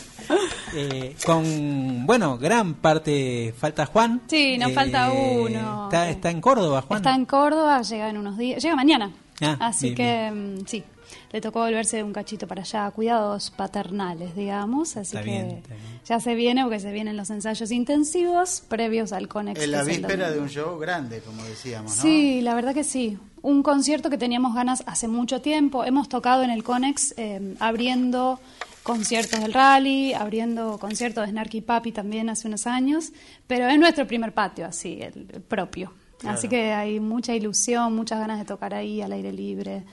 Eh, 0.75 1.17
con, 1.25 2.07
bueno, 2.07 2.37
gran 2.39 2.75
parte. 2.75 3.55
Falta 3.57 3.87
Juan. 3.87 4.23
Eh, 4.25 4.29
Sí, 4.29 4.59
nos 4.59 4.73
falta 4.73 5.11
uno. 5.13 5.85
Está, 5.85 6.09
está 6.11 6.31
en 6.31 6.41
Córdoba, 6.41 6.83
Juan. 6.83 6.99
Está 6.99 7.15
en 7.15 7.25
Córdoba, 7.27 7.83
llega 7.83 8.09
en 8.11 8.17
unos 8.19 8.37
días. 8.37 8.63
Llega 8.63 8.77
mañana. 8.77 9.11
Ah, 9.41 9.57
Así 9.61 9.91
bien, 9.91 9.97
que 9.97 10.31
mm, 10.63 10.67
sí, 10.67 10.85
le 11.33 11.41
tocó 11.41 11.61
volverse 11.61 12.03
un 12.03 12.13
cachito 12.13 12.47
para 12.47 12.63
allá. 12.63 12.91
Cuidados 12.91 13.51
paternales, 13.51 14.35
digamos. 14.37 14.97
Así 14.97 15.17
Está 15.17 15.23
que 15.25 15.31
bien, 15.31 15.51
está 15.51 15.75
bien. 15.75 16.01
ya 16.07 16.21
se 16.21 16.35
viene 16.35 16.63
porque 16.63 16.81
se 16.81 16.93
vienen 16.93 17.17
los 17.17 17.31
ensayos 17.31 17.71
intensivos 17.71 18.63
previos 18.69 19.13
al 19.13 19.29
Conex. 19.29 19.61
En 19.61 19.71
la 19.73 19.83
víspera 19.85 20.31
de 20.31 20.39
un 20.41 20.49
show 20.49 20.79
grande, 20.79 21.21
como 21.21 21.43
decíamos, 21.45 21.97
¿no? 21.97 22.03
Sí, 22.03 22.41
la 22.43 22.55
verdad 22.55 22.75
que 22.75 22.85
sí. 22.85 23.19
Un 23.43 23.63
concierto 23.63 24.09
que 24.09 24.17
teníamos 24.19 24.55
ganas 24.55 24.83
hace 24.87 25.07
mucho 25.07 25.41
tiempo. 25.43 25.85
Hemos 25.85 26.09
tocado 26.09 26.43
en 26.45 26.51
el 26.51 26.63
Conex 26.65 27.13
eh, 27.19 27.55
abriendo 27.61 28.41
conciertos 28.85 29.41
del 29.41 29.53
rally, 29.53 30.13
abriendo 30.13 30.79
conciertos 30.79 31.25
de 31.25 31.33
Snarky 31.33 31.63
Papi 31.63 31.91
también 31.91 32.31
hace 32.31 32.47
unos 32.47 32.69
años, 32.69 33.13
pero 33.49 33.67
es 33.67 33.79
nuestro 33.79 34.07
primer 34.07 34.33
patio, 34.33 34.67
así, 34.67 35.01
el, 35.01 35.27
el 35.33 35.43
propio. 35.43 35.93
Así 36.25 36.49
que 36.49 36.73
hay 36.73 37.01
mucha 37.01 37.35
ilusión, 37.35 37.95
muchas 37.95 38.19
ganas 38.19 38.39
de 38.39 38.45
tocar 38.45 38.73
ahí 38.73 39.03
al 39.03 39.13
aire 39.13 39.33
libre, 39.33 39.85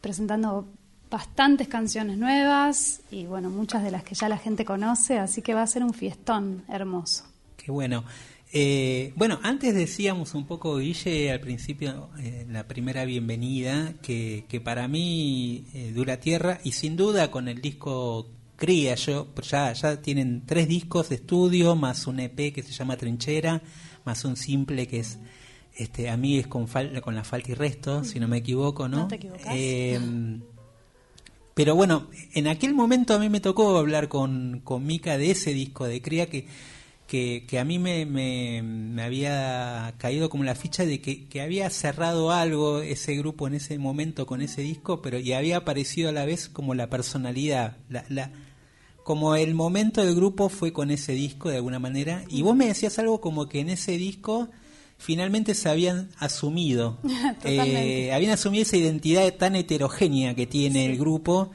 presentando 0.00 0.66
bastantes 1.10 1.68
canciones 1.68 2.18
nuevas 2.18 3.00
y 3.10 3.26
bueno, 3.26 3.50
muchas 3.50 3.82
de 3.82 3.90
las 3.90 4.02
que 4.02 4.14
ya 4.14 4.28
la 4.28 4.38
gente 4.38 4.64
conoce, 4.64 5.18
así 5.18 5.42
que 5.42 5.54
va 5.54 5.62
a 5.62 5.66
ser 5.66 5.82
un 5.82 5.94
fiestón 5.94 6.64
hermoso. 6.68 7.24
Qué 7.56 7.70
bueno. 7.70 8.04
Eh, 8.52 9.12
bueno, 9.16 9.38
antes 9.42 9.74
decíamos 9.74 10.34
un 10.34 10.46
poco, 10.46 10.78
Guille, 10.78 11.30
al 11.30 11.40
principio, 11.40 12.08
eh, 12.18 12.44
en 12.46 12.52
la 12.54 12.66
primera 12.66 13.04
bienvenida, 13.04 13.94
que, 14.00 14.44
que 14.48 14.60
para 14.60 14.88
mí 14.88 15.64
eh, 15.74 15.92
Dura 15.94 16.18
Tierra, 16.18 16.58
y 16.64 16.72
sin 16.72 16.96
duda 16.96 17.30
con 17.30 17.48
el 17.48 17.60
disco 17.60 18.26
Cría, 18.56 18.94
yo, 18.94 19.28
ya, 19.48 19.72
ya 19.74 20.00
tienen 20.00 20.42
tres 20.46 20.66
discos 20.66 21.10
de 21.10 21.16
estudio, 21.16 21.76
más 21.76 22.06
un 22.06 22.20
EP 22.20 22.52
que 22.54 22.62
se 22.62 22.72
llama 22.72 22.96
Trinchera, 22.96 23.62
más 24.04 24.24
un 24.24 24.34
simple 24.36 24.86
que 24.88 25.00
es, 25.00 25.18
este, 25.76 26.08
a 26.08 26.16
mí 26.16 26.38
es 26.38 26.46
con, 26.46 26.66
fal- 26.66 27.00
con 27.02 27.14
la 27.14 27.24
falta 27.24 27.50
y 27.52 27.54
resto, 27.54 28.02
si 28.02 28.18
no 28.18 28.28
me 28.28 28.38
equivoco, 28.38 28.88
¿no? 28.88 29.00
No 29.00 29.08
te 29.08 29.16
equivocas. 29.16 29.46
Eh, 29.54 30.00
pero 31.54 31.74
bueno, 31.74 32.08
en 32.34 32.46
aquel 32.46 32.72
momento 32.72 33.14
a 33.14 33.18
mí 33.18 33.28
me 33.28 33.40
tocó 33.40 33.76
hablar 33.76 34.08
con, 34.08 34.60
con 34.64 34.86
Mica 34.86 35.18
de 35.18 35.32
ese 35.32 35.52
disco 35.52 35.84
de 35.86 36.00
Cría 36.00 36.30
que, 36.30 36.46
que, 37.08 37.46
que 37.48 37.58
a 37.58 37.64
mí 37.64 37.78
me, 37.78 38.04
me, 38.04 38.62
me 38.62 39.02
había 39.02 39.94
caído 39.96 40.28
como 40.28 40.44
la 40.44 40.54
ficha 40.54 40.84
de 40.84 41.00
que, 41.00 41.26
que 41.26 41.40
había 41.40 41.68
cerrado 41.70 42.30
algo 42.30 42.82
ese 42.82 43.16
grupo 43.16 43.48
en 43.48 43.54
ese 43.54 43.78
momento 43.78 44.26
con 44.26 44.42
ese 44.42 44.60
disco, 44.60 45.00
pero 45.00 45.18
y 45.18 45.32
había 45.32 45.56
aparecido 45.56 46.10
a 46.10 46.12
la 46.12 46.26
vez 46.26 46.50
como 46.50 46.74
la 46.74 46.90
personalidad, 46.90 47.78
la, 47.88 48.04
la, 48.10 48.30
como 49.04 49.36
el 49.36 49.54
momento 49.54 50.04
del 50.04 50.14
grupo 50.14 50.50
fue 50.50 50.74
con 50.74 50.90
ese 50.90 51.12
disco 51.12 51.48
de 51.48 51.56
alguna 51.56 51.78
manera. 51.78 52.24
Y 52.28 52.42
vos 52.42 52.54
me 52.54 52.66
decías 52.66 52.98
algo 52.98 53.22
como 53.22 53.48
que 53.48 53.60
en 53.60 53.70
ese 53.70 53.92
disco 53.92 54.50
finalmente 54.98 55.54
se 55.54 55.70
habían 55.70 56.10
asumido, 56.18 56.98
eh, 57.44 58.12
habían 58.12 58.32
asumido 58.32 58.62
esa 58.62 58.76
identidad 58.76 59.32
tan 59.34 59.56
heterogénea 59.56 60.34
que 60.34 60.46
tiene 60.46 60.84
el 60.84 60.98
grupo 60.98 61.52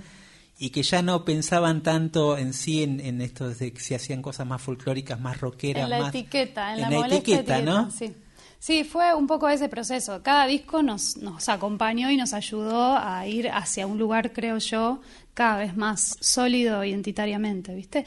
y 0.64 0.70
que 0.70 0.82
ya 0.82 1.02
no 1.02 1.26
pensaban 1.26 1.84
tanto 1.84 2.38
en 2.38 2.54
sí 2.54 2.84
en, 2.84 3.02
en 3.02 3.20
esto 3.20 3.50
de 3.50 3.74
que 3.74 3.82
se 3.82 3.96
hacían 3.96 4.22
cosas 4.22 4.48
más 4.48 4.62
folclóricas, 4.62 5.20
más 5.20 5.42
rockeras, 5.42 5.84
En 5.84 5.90
la 5.90 6.00
más 6.00 6.16
etiqueta, 6.16 6.74
en, 6.74 6.86
en 6.86 6.90
la, 6.90 7.08
la 7.08 7.16
etiqueta, 7.16 7.62
¿no? 7.62 7.92
Sí. 7.92 8.14
Sí, 8.60 8.86
fue 8.86 9.14
un 9.14 9.28
poco 9.28 9.50
ese 9.50 9.68
proceso. 9.68 10.24
Cada 10.24 10.48
disco 10.48 10.82
nos, 10.82 11.18
nos 11.18 11.50
acompañó 11.50 12.10
y 12.10 12.16
nos 12.16 12.32
ayudó 12.32 12.98
a 12.98 13.28
ir 13.28 13.50
hacia 13.50 13.86
un 13.86 13.98
lugar, 13.98 14.32
creo 14.32 14.58
yo, 14.58 15.02
cada 15.34 15.58
vez 15.58 15.76
más 15.76 16.16
sólido 16.22 16.82
identitariamente, 16.86 17.76
¿viste? 17.76 18.06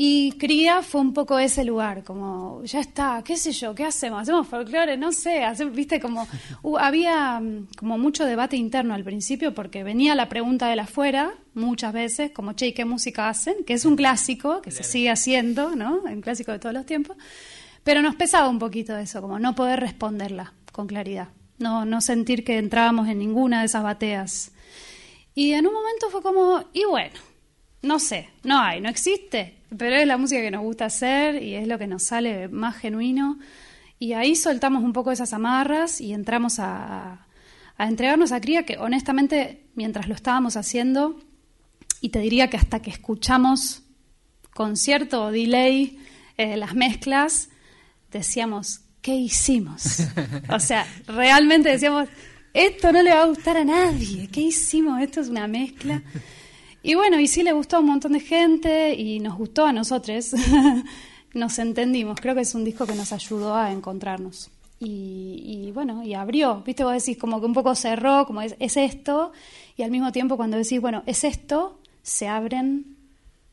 Y 0.00 0.30
Cría 0.38 0.82
fue 0.82 1.00
un 1.00 1.12
poco 1.12 1.40
ese 1.40 1.64
lugar, 1.64 2.04
como, 2.04 2.62
ya 2.62 2.78
está, 2.78 3.20
qué 3.24 3.36
sé 3.36 3.50
yo, 3.50 3.74
¿qué 3.74 3.84
hacemos? 3.84 4.22
¿Hacemos 4.22 4.46
folclore? 4.46 4.96
No 4.96 5.10
sé, 5.10 5.42
hacemos- 5.42 5.74
¿viste? 5.74 5.98
Como, 5.98 6.24
hu- 6.62 6.78
había 6.80 7.40
mm, 7.40 7.66
como 7.76 7.98
mucho 7.98 8.24
debate 8.24 8.56
interno 8.56 8.94
al 8.94 9.02
principio 9.02 9.54
porque 9.54 9.82
venía 9.82 10.14
la 10.14 10.28
pregunta 10.28 10.68
de 10.68 10.76
la 10.76 10.84
afuera 10.84 11.34
muchas 11.54 11.92
veces, 11.92 12.30
como, 12.30 12.52
che, 12.52 12.68
¿y 12.68 12.72
¿qué 12.74 12.84
música 12.84 13.28
hacen? 13.28 13.56
Que 13.66 13.74
es 13.74 13.84
un 13.84 13.96
clásico, 13.96 14.62
que 14.62 14.70
se 14.70 14.84
sigue 14.84 15.10
haciendo, 15.10 15.74
¿no? 15.74 15.98
Un 16.04 16.20
clásico 16.20 16.52
de 16.52 16.60
todos 16.60 16.74
los 16.76 16.86
tiempos. 16.86 17.16
Pero 17.82 18.00
nos 18.00 18.14
pesaba 18.14 18.48
un 18.48 18.60
poquito 18.60 18.96
eso, 18.96 19.20
como 19.20 19.40
no 19.40 19.56
poder 19.56 19.80
responderla 19.80 20.52
con 20.70 20.86
claridad, 20.86 21.30
no, 21.58 21.84
no 21.84 22.00
sentir 22.00 22.44
que 22.44 22.58
entrábamos 22.58 23.08
en 23.08 23.18
ninguna 23.18 23.60
de 23.60 23.66
esas 23.66 23.82
bateas. 23.82 24.52
Y 25.34 25.54
en 25.54 25.66
un 25.66 25.72
momento 25.74 26.08
fue 26.10 26.22
como, 26.22 26.62
y 26.72 26.84
bueno, 26.84 27.18
no 27.82 27.98
sé, 27.98 28.28
no 28.44 28.60
hay, 28.60 28.80
no 28.80 28.88
existe, 28.88 29.57
pero 29.76 29.96
es 29.96 30.06
la 30.06 30.16
música 30.16 30.40
que 30.40 30.50
nos 30.50 30.62
gusta 30.62 30.86
hacer 30.86 31.42
y 31.42 31.54
es 31.54 31.66
lo 31.66 31.78
que 31.78 31.86
nos 31.86 32.02
sale 32.02 32.48
más 32.48 32.76
genuino. 32.76 33.38
Y 33.98 34.12
ahí 34.12 34.36
soltamos 34.36 34.84
un 34.84 34.92
poco 34.92 35.10
esas 35.10 35.32
amarras 35.32 36.00
y 36.00 36.12
entramos 36.12 36.58
a, 36.58 37.26
a 37.76 37.88
entregarnos 37.88 38.32
a 38.32 38.40
Cría, 38.40 38.64
que 38.64 38.78
honestamente, 38.78 39.64
mientras 39.74 40.08
lo 40.08 40.14
estábamos 40.14 40.56
haciendo, 40.56 41.18
y 42.00 42.10
te 42.10 42.20
diría 42.20 42.48
que 42.48 42.56
hasta 42.56 42.80
que 42.80 42.90
escuchamos 42.90 43.82
con 44.54 44.76
cierto 44.76 45.30
delay 45.30 45.98
eh, 46.36 46.56
las 46.56 46.74
mezclas, 46.74 47.48
decíamos, 48.10 48.80
¿qué 49.02 49.14
hicimos? 49.14 50.00
o 50.50 50.60
sea, 50.60 50.86
realmente 51.06 51.68
decíamos, 51.68 52.08
esto 52.54 52.92
no 52.92 53.02
le 53.02 53.14
va 53.14 53.22
a 53.22 53.26
gustar 53.26 53.56
a 53.56 53.64
nadie, 53.64 54.28
¿qué 54.28 54.40
hicimos? 54.40 55.00
Esto 55.00 55.20
es 55.20 55.28
una 55.28 55.46
mezcla. 55.46 56.02
Y 56.88 56.94
bueno, 56.94 57.20
y 57.20 57.28
sí 57.28 57.42
le 57.42 57.52
gustó 57.52 57.76
a 57.76 57.80
un 57.80 57.86
montón 57.86 58.12
de 58.12 58.20
gente 58.20 58.94
y 58.94 59.20
nos 59.20 59.36
gustó 59.36 59.66
a 59.66 59.74
nosotros. 59.74 60.30
nos 61.34 61.58
entendimos, 61.58 62.18
creo 62.18 62.34
que 62.34 62.40
es 62.40 62.54
un 62.54 62.64
disco 62.64 62.86
que 62.86 62.94
nos 62.94 63.12
ayudó 63.12 63.54
a 63.54 63.72
encontrarnos. 63.72 64.48
Y, 64.80 65.42
y 65.44 65.72
bueno, 65.72 66.02
y 66.02 66.14
abrió, 66.14 66.62
viste, 66.64 66.84
vos 66.84 66.94
decís 66.94 67.18
como 67.18 67.40
que 67.40 67.46
un 67.46 67.52
poco 67.52 67.74
cerró, 67.74 68.24
como 68.24 68.40
es, 68.40 68.56
es 68.58 68.78
esto, 68.78 69.32
y 69.76 69.82
al 69.82 69.90
mismo 69.90 70.12
tiempo 70.12 70.38
cuando 70.38 70.56
decís, 70.56 70.80
bueno, 70.80 71.02
es 71.04 71.24
esto, 71.24 71.78
se 72.02 72.26
abren 72.26 72.96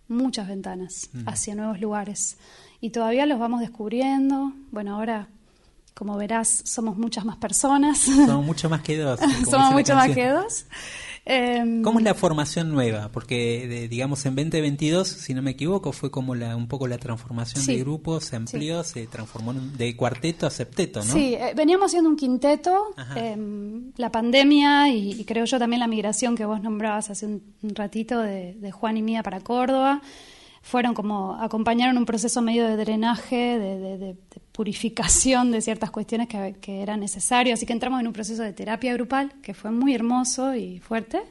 muchas 0.07 0.47
ventanas 0.47 1.09
hacia 1.25 1.55
nuevos 1.55 1.81
lugares. 1.81 2.37
Y 2.79 2.91
todavía 2.91 3.25
los 3.25 3.37
vamos 3.37 3.59
descubriendo. 3.59 4.53
Bueno, 4.71 4.95
ahora, 4.95 5.27
como 5.93 6.15
verás, 6.15 6.61
somos 6.63 6.95
muchas 6.95 7.25
más 7.25 7.35
personas. 7.35 7.99
Somos 7.99 8.45
mucho 8.45 8.69
más 8.69 8.81
que 8.81 8.97
dos. 8.97 9.19
somos 9.49 9.73
mucho 9.73 9.93
más 9.93 10.15
que 10.15 10.29
dos. 10.29 10.67
Em, 11.27 11.81
¿Cómo 11.81 11.97
es 11.99 12.05
la 12.05 12.13
formación 12.13 12.71
nueva? 12.71 13.09
Porque, 13.11 13.67
de- 13.67 13.87
digamos, 13.87 14.23
en 14.27 14.35
2022, 14.35 15.07
si 15.07 15.33
no 15.33 15.41
me 15.41 15.51
equivoco, 15.51 15.91
fue 15.91 16.11
como 16.11 16.35
la, 16.35 16.55
un 16.55 16.67
poco 16.67 16.87
la 16.87 16.99
transformación 16.99 17.63
Sí. 17.63 17.71
del 17.73 17.81
grupo, 17.81 18.19
se 18.21 18.35
amplió, 18.35 18.83
se 18.83 19.07
transformó 19.07 19.51
en 19.51 19.75
de 19.75 19.95
cuarteto 19.95 20.45
a 20.45 20.51
septeto, 20.51 20.99
¿no? 21.03 21.11
Sí, 21.13 21.33
eh, 21.33 21.53
veníamos 21.55 21.87
haciendo 21.87 22.09
un 22.11 22.15
quinteto. 22.15 22.93
Em, 23.15 23.91
la 23.97 24.11
pandemia 24.11 24.89
y, 24.89 25.13
y 25.19 25.25
creo 25.25 25.45
yo 25.45 25.57
también 25.57 25.79
la 25.79 25.87
migración 25.87 26.35
que 26.35 26.45
vos 26.45 26.61
nombrabas 26.61 27.09
hace 27.09 27.25
un, 27.25 27.41
un 27.63 27.73
ratito 27.75 28.19
de, 28.19 28.53
de 28.53 28.71
Juan 28.71 28.97
y 28.97 29.01
Mía 29.01 29.23
para 29.23 29.39
Córdoba 29.41 30.01
fueron 30.61 30.93
como 30.93 31.35
acompañaron 31.35 31.97
un 31.97 32.05
proceso 32.05 32.41
medio 32.43 32.65
de 32.67 32.75
drenaje, 32.75 33.57
de, 33.57 33.79
de- 33.79 33.97
de- 33.97 34.13
de 34.13 34.44
purificación 34.55 35.51
de 35.51 35.59
ciertas 35.59 35.91
cuestiones 35.91 36.29
que, 36.29 36.55
que 36.61 36.81
era 36.81 36.95
necesario. 36.95 37.53
Así 37.53 37.65
que 37.65 37.73
entramos 37.73 37.99
en 37.99 38.07
un 38.07 38.13
proceso 38.13 38.41
de 38.41 38.53
terapia 38.53 38.93
grupal 38.93 39.33
que 39.41 39.53
fue 39.53 39.69
muy 39.69 39.93
hermoso 39.93 40.55
y 40.55 40.79
fuerte. 40.79 41.21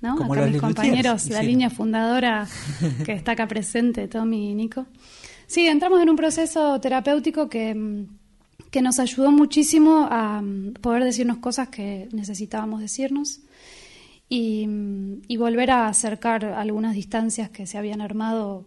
¿no? 0.00 0.16
Como 0.16 0.34
Acá 0.34 0.46
mis 0.46 0.60
compañeros, 0.60 1.30
la 1.30 1.42
línea 1.42 1.70
fundadora 1.70 2.48
que 3.04 3.12
está 3.12 3.32
acá 3.32 3.46
presente, 3.46 4.08
Tommy 4.08 4.50
y 4.50 4.54
Nico. 4.56 4.86
Sí, 5.46 5.68
entramos 5.68 6.02
en 6.02 6.10
un 6.10 6.16
proceso 6.16 6.80
terapéutico 6.80 7.48
que, 7.48 7.74
mm, 7.74 8.06
que 8.72 8.82
nos 8.82 8.98
ayudó 8.98 9.30
muchísimo 9.30 10.08
a 10.10 10.42
mm, 10.42 10.74
poder 10.80 11.04
decirnos 11.04 11.38
cosas 11.38 11.68
que 11.68 12.08
necesitábamos 12.12 12.80
decirnos 12.80 13.40
y, 14.28 14.66
mm, 14.66 15.22
y 15.28 15.36
volver 15.36 15.70
a 15.70 15.86
acercar 15.86 16.44
algunas 16.44 16.94
distancias 16.94 17.50
que 17.50 17.66
se 17.66 17.78
habían 17.78 18.00
armado. 18.00 18.64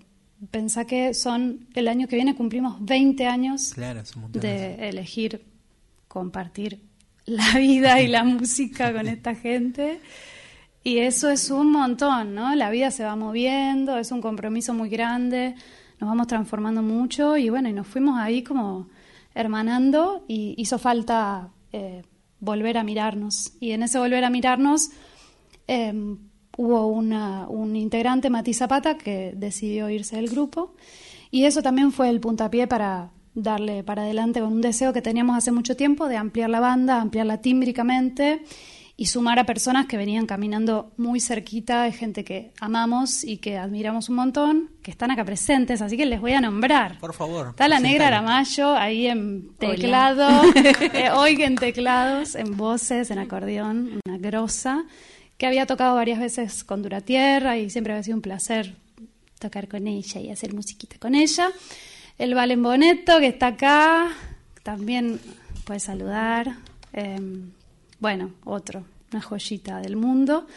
Pensá 0.52 0.86
que 0.86 1.14
son, 1.14 1.68
el 1.74 1.88
año 1.88 2.08
que 2.08 2.16
viene 2.16 2.36
cumplimos 2.36 2.78
20 2.80 3.26
años 3.26 3.74
Claro, 3.74 4.04
de 4.34 4.90
elegir 4.90 5.44
compartir 6.08 6.82
la 7.26 7.58
vida 7.58 8.02
y 8.02 8.08
la 8.08 8.24
música 8.24 8.94
con 8.94 9.08
esta 9.08 9.36
gente. 9.36 10.00
Y 10.84 11.00
eso 11.00 11.30
es 11.30 11.50
un 11.52 11.72
montón, 11.72 12.34
¿no? 12.34 12.56
La 12.56 12.70
vida 12.70 12.92
se 12.92 13.04
va 13.04 13.16
moviendo, 13.16 13.98
es 13.98 14.12
un 14.12 14.22
compromiso 14.22 14.74
muy 14.74 14.90
grande, 14.90 15.56
nos 16.00 16.10
vamos 16.10 16.28
transformando 16.28 16.82
mucho 16.82 17.36
y 17.36 17.50
bueno, 17.50 17.68
y 17.68 17.74
nos 17.74 17.88
fuimos 17.88 18.18
ahí 18.20 18.44
como 18.44 18.88
hermanando 19.36 20.24
y 20.28 20.56
hizo 20.58 20.80
falta 20.80 21.50
eh, 21.74 22.04
volver 22.40 22.78
a 22.78 22.84
mirarnos. 22.84 23.54
Y 23.60 23.72
en 23.72 23.84
ese 23.84 24.00
volver 24.00 24.24
a 24.24 24.30
mirarnos 24.30 24.92
eh, 25.68 25.94
hubo 26.58 26.88
una, 26.88 27.48
un 27.48 27.76
integrante, 27.76 28.30
Mati 28.30 28.54
Zapata, 28.54 28.98
que 28.98 29.34
decidió 29.36 29.90
irse 29.90 30.18
del 30.18 30.28
grupo 30.28 30.74
y 31.32 31.46
eso 31.46 31.62
también 31.62 31.92
fue 31.92 32.10
el 32.10 32.20
puntapié 32.20 32.68
para 32.68 33.12
darle 33.34 33.84
para 33.84 34.02
adelante 34.02 34.42
con 34.42 34.52
un 34.52 34.62
deseo 34.62 34.92
que 34.94 35.02
teníamos 35.02 35.38
hace 35.38 35.52
mucho 35.52 35.76
tiempo 35.76 36.08
de 36.08 36.18
ampliar 36.18 36.50
la 36.50 36.60
banda, 36.60 37.00
ampliarla 37.00 37.40
tímbricamente 37.40 38.42
y 39.00 39.06
sumar 39.06 39.38
a 39.38 39.46
personas 39.46 39.86
que 39.86 39.96
venían 39.96 40.26
caminando 40.26 40.92
muy 40.98 41.20
cerquita, 41.20 41.84
de 41.84 41.92
gente 41.92 42.24
que 42.24 42.52
amamos 42.60 43.24
y 43.24 43.38
que 43.38 43.56
admiramos 43.60 44.10
un 44.10 44.16
montón, 44.16 44.72
que 44.82 44.90
están 44.90 45.12
acá 45.12 45.24
presentes, 45.24 45.84
así 45.84 45.96
que 45.96 46.08
les 46.08 46.20
voy 46.20 46.34
a 46.34 46.42
nombrar. 46.42 46.98
Por 46.98 47.14
favor. 47.14 47.50
Está 47.50 47.68
la 47.68 47.80
negra. 47.80 48.08
Aramayo 48.08 48.76
ahí 48.76 49.06
en 49.06 49.56
teclado, 49.60 50.42
eh, 50.94 51.12
hoy 51.12 51.40
en 51.44 51.56
teclados, 51.56 52.34
en 52.34 52.58
voces, 52.58 53.12
en 53.12 53.20
acordeón, 53.20 54.02
una 54.04 54.18
grosa, 54.18 54.84
que 55.38 55.46
había 55.46 55.66
tocado 55.66 55.96
varias 55.96 56.20
veces 56.20 56.64
con 56.64 56.82
Duratierra 56.82 57.58
y 57.58 57.70
siempre 57.70 57.94
había 57.94 58.04
sido 58.04 58.16
un 58.18 58.22
placer 58.22 58.76
tocar 59.40 59.68
con 59.68 59.88
ella 59.88 60.20
y 60.20 60.32
hacer 60.32 60.54
musiquita 60.54 60.98
con 61.00 61.14
ella. 61.16 61.50
El 62.18 62.34
Valen 62.34 62.64
Boneto, 62.64 63.20
que 63.20 63.28
está 63.28 63.48
acá, 63.48 64.12
también 64.64 65.20
puede 65.66 65.80
saludar. 65.80 66.56
Eh, 66.94 67.20
bueno, 68.00 68.32
otro, 68.46 68.84
una 69.12 69.22
joyita 69.22 69.80
del 69.80 69.96
mundo. 69.96 70.48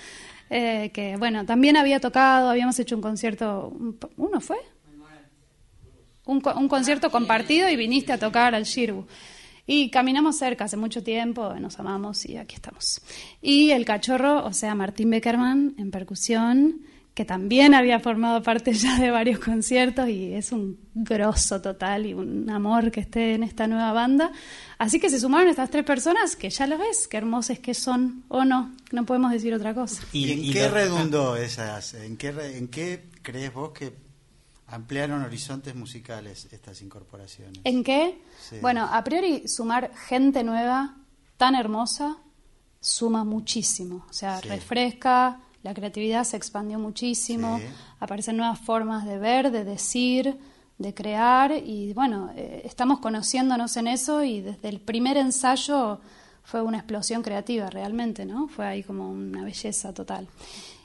eh, 0.53 0.90
que 0.93 1.16
bueno, 1.16 1.45
también 1.45 1.77
había 1.77 2.01
tocado, 2.01 2.49
habíamos 2.49 2.77
hecho 2.81 2.97
un 2.97 3.03
concierto, 3.03 3.69
un- 3.69 3.97
¿uno 4.16 4.40
fue? 4.40 4.57
un, 6.27 6.43
un 6.57 6.69
concierto 6.69 7.11
compartido 7.11 7.69
y 7.69 7.77
viniste 7.77 8.12
a 8.12 8.19
tocar 8.19 8.55
al 8.55 8.64
Shirbu. 8.64 9.05
Y 9.72 9.88
caminamos 9.90 10.37
cerca 10.37 10.64
hace 10.64 10.76
mucho 10.76 11.02
tiempo, 11.04 11.54
nos 11.61 11.78
amamos 11.78 12.26
y 12.26 12.37
aquí 12.38 12.56
estamos. 12.56 13.00
Y 13.40 13.70
el 13.70 13.85
cachorro, 13.85 14.44
o 14.44 14.52
sea, 14.52 14.74
Martín 14.74 15.11
Beckerman 15.11 15.74
en 15.78 15.92
percusión, 15.92 16.80
que 17.14 17.24
también 17.24 17.74
había 17.74 18.00
formado 18.00 18.42
parte 18.42 18.72
ya 18.72 18.98
de 18.98 19.11
varios 19.12 19.38
conciertos 19.38 20.09
y 20.09 20.33
es 20.35 20.50
un 20.50 20.76
grosso 20.94 21.61
total 21.61 22.06
y 22.06 22.14
un 22.14 22.50
amor 22.50 22.90
que 22.90 22.98
esté 23.00 23.35
en 23.35 23.44
esta 23.44 23.68
nueva 23.68 23.92
banda. 23.92 24.33
Así 24.78 24.98
que 24.98 25.09
se 25.09 25.20
sumaron 25.20 25.48
estas 25.48 25.70
tres 25.70 25.85
personas 25.85 26.35
que 26.35 26.50
ya 26.50 26.66
las 26.66 26.78
ves, 26.80 27.06
qué 27.09 27.18
hermosas 27.18 27.61
que 27.61 27.74
son 27.74 28.24
o 28.28 28.44
no, 28.44 28.74
no 28.90 29.06
podemos 29.06 29.30
decir 29.30 29.54
otra 29.54 29.72
cosa. 29.74 30.02
¿Y, 30.12 30.33
en 30.33 30.52
qué 30.52 30.62
lo- 30.62 30.70
redundó 30.74 31.37
esas? 31.37 31.94
¿En 31.94 32.16
qué, 32.16 32.33
re- 32.33 32.56
¿En 32.59 32.66
qué 32.68 33.04
crees 33.22 33.52
vos 33.54 33.70
que 33.70 33.92
ampliaron 34.70 35.22
horizontes 35.22 35.74
musicales 35.74 36.48
estas 36.52 36.80
incorporaciones? 36.83 37.61
¿En 37.64 37.83
qué? 37.85 38.20
Sí. 38.48 38.56
Bueno, 38.61 38.88
a 38.90 39.02
priori 39.04 39.46
sumar 39.48 39.90
gente 39.94 40.42
nueva 40.44 40.96
tan 41.37 41.54
hermosa 41.54 42.16
suma 42.80 43.24
muchísimo. 43.24 44.06
O 44.09 44.12
sea, 44.12 44.40
Sí. 44.40 44.48
refresca, 44.48 45.40
la 45.62 45.74
creatividad 45.74 46.24
se 46.24 46.37
expandió 46.37 46.78
muchísimo, 46.78 47.59
Sí. 47.59 47.64
aparecen 48.00 48.37
nuevas 48.37 48.59
formas 48.61 49.04
de 49.04 49.18
ver, 49.18 49.50
de 49.50 49.64
decir, 49.64 50.38
de 50.78 50.94
crear 50.94 51.52
y 51.52 51.92
bueno, 51.92 52.30
eh, 52.37 52.62
estamos 52.64 53.00
conociéndonos 53.00 53.76
en 53.76 53.87
eso 53.87 54.24
y 54.24 54.40
desde 54.40 54.70
el 54.70 54.80
primer 54.80 55.18
ensayo 55.18 56.00
fue 56.42 56.62
una 56.62 56.78
explosión 56.78 57.22
creativa 57.22 57.68
realmente, 57.68 58.24
¿no? 58.24 58.48
Fue 58.48 58.66
ahí 58.66 58.83
como 58.83 59.11
una 59.11 59.44
belleza 59.44 59.92
total. 59.92 60.26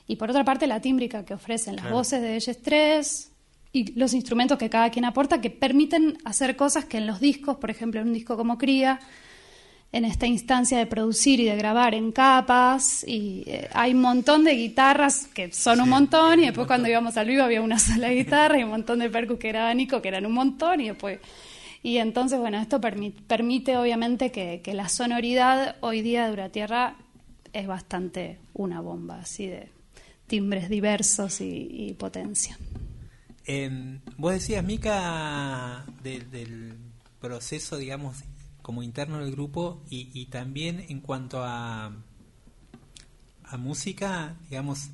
Y 0.06 0.18
por 0.18 0.30
otra 0.30 0.44
parte 0.44 0.68
la 0.68 0.82
tímbrica 0.82 1.24
que 1.24 1.34
ofrecen 1.34 1.78
las 1.78 1.84
Claro. 1.84 1.96
voces 1.96 2.22
de 2.22 2.36
ellos 2.36 2.58
tres 2.62 3.32
y 3.76 3.92
los 4.00 4.14
instrumentos 4.14 4.58
que 4.58 4.70
cada 4.70 4.90
quien 4.90 5.04
aporta 5.04 5.42
que 5.42 5.50
permiten 5.50 6.18
hacer 6.24 6.56
cosas 6.56 6.86
que 6.86 6.98
en 6.98 7.08
los 7.08 7.20
discos, 7.20 7.58
por 7.58 7.70
ejemplo, 7.70 8.00
en 8.00 8.08
un 8.08 8.14
disco 8.14 8.38
como 8.38 8.58
Cría, 8.58 9.02
en 9.92 10.06
esta 10.06 10.28
instancia 10.28 10.78
de 10.78 10.86
producir 10.86 11.42
y 11.42 11.46
de 11.46 11.56
grabar 11.58 11.94
en 11.94 12.12
capas 12.14 13.04
y 13.08 13.44
eh, 13.48 13.68
hay 13.74 13.94
un 13.94 14.02
montón 14.02 14.44
de 14.46 14.54
guitarras 14.54 15.28
que 15.28 15.52
son 15.52 15.82
un 15.82 15.90
montón 15.90 16.40
y 16.40 16.46
después 16.46 16.68
cuando 16.68 16.88
íbamos 16.88 17.18
al 17.18 17.28
vivo 17.28 17.44
había 17.44 17.62
una 17.62 17.78
sola 17.80 18.10
guitarra 18.10 18.60
y 18.60 18.64
un 18.64 18.70
montón 18.70 19.00
de 19.00 19.10
percus 19.10 19.38
que 19.40 19.50
era 19.50 19.74
Nico 19.74 20.02
que 20.02 20.08
eran 20.10 20.26
un 20.26 20.34
montón 20.34 20.82
y 20.82 20.88
después 20.90 21.20
y 21.84 21.98
entonces 21.98 22.40
bueno 22.40 22.60
esto 22.60 22.82
permi- 22.82 23.14
permite 23.28 23.78
obviamente 23.78 24.32
que, 24.32 24.62
que 24.64 24.74
la 24.74 24.90
sonoridad 24.90 25.76
hoy 25.82 26.02
día 26.02 26.24
de 26.24 26.30
Duratierra 26.32 26.96
es 27.54 27.68
bastante 27.68 28.40
una 28.54 28.82
bomba 28.82 29.20
así 29.20 29.48
de 29.48 29.70
timbres 30.28 30.68
diversos 30.68 31.40
y, 31.42 31.68
y 31.72 31.94
potencia 31.94 32.58
Eh, 33.48 34.00
vos 34.18 34.34
decías, 34.34 34.64
Mica, 34.64 35.86
de- 36.04 36.20
del 36.22 36.78
proceso, 37.20 37.78
digamos, 37.78 38.18
como 38.62 38.82
interno 38.84 39.20
del 39.20 39.32
grupo 39.32 39.84
y, 39.90 40.10
y 40.14 40.26
también 40.28 40.84
en 40.90 41.00
cuanto 41.02 41.44
a, 41.44 41.92
a 43.44 43.58
música, 43.58 44.36
digamos, 44.50 44.90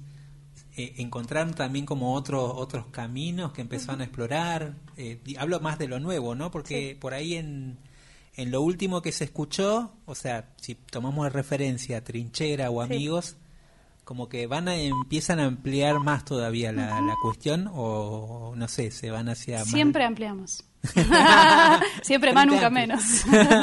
eh, 0.76 0.96
encontraron 0.98 1.54
también 1.54 1.86
como 1.86 2.14
otros 2.14 2.52
otros 2.56 2.88
caminos 2.88 3.52
que 3.54 3.62
empezaron 3.62 4.02
a 4.02 4.06
explorar. 4.06 4.76
Eh, 4.98 5.20
hablo 5.38 5.60
más 5.62 5.80
de 5.80 5.88
lo 5.88 6.00
nuevo, 6.00 6.36
¿no? 6.36 6.52
Porque 6.52 6.98
por 7.00 7.14
ahí 7.14 7.36
en, 7.36 7.78
en 8.36 8.52
lo 8.52 8.62
último 8.62 9.02
que 9.02 9.12
se 9.14 9.24
escuchó, 9.26 9.94
o 10.06 10.16
sea, 10.16 10.50
si 10.58 10.76
tomamos 10.76 11.24
de 11.26 11.30
referencia 11.30 12.04
Trinchera 12.04 12.70
o 12.70 12.82
Amigos, 12.82 13.38
como 14.12 14.28
que 14.28 14.45
van 14.45 14.67
a 14.67 14.76
empiezan 14.76 15.39
a 15.39 15.45
ampliar 15.45 15.97
más 16.02 16.26
todavía 16.26 16.74
la, 16.74 17.00
la 17.00 17.15
cuestión 17.21 17.69
o 17.74 18.52
no 18.58 18.67
sé, 18.67 18.91
se 18.91 19.10
van 19.10 19.30
hacia 19.30 19.60
más- 19.60 19.69
Siempre 19.69 20.04
ampliamos. 20.04 20.65
Siempre 22.04 22.34
más, 22.34 22.45
nunca 22.45 22.69
menos. 22.69 23.02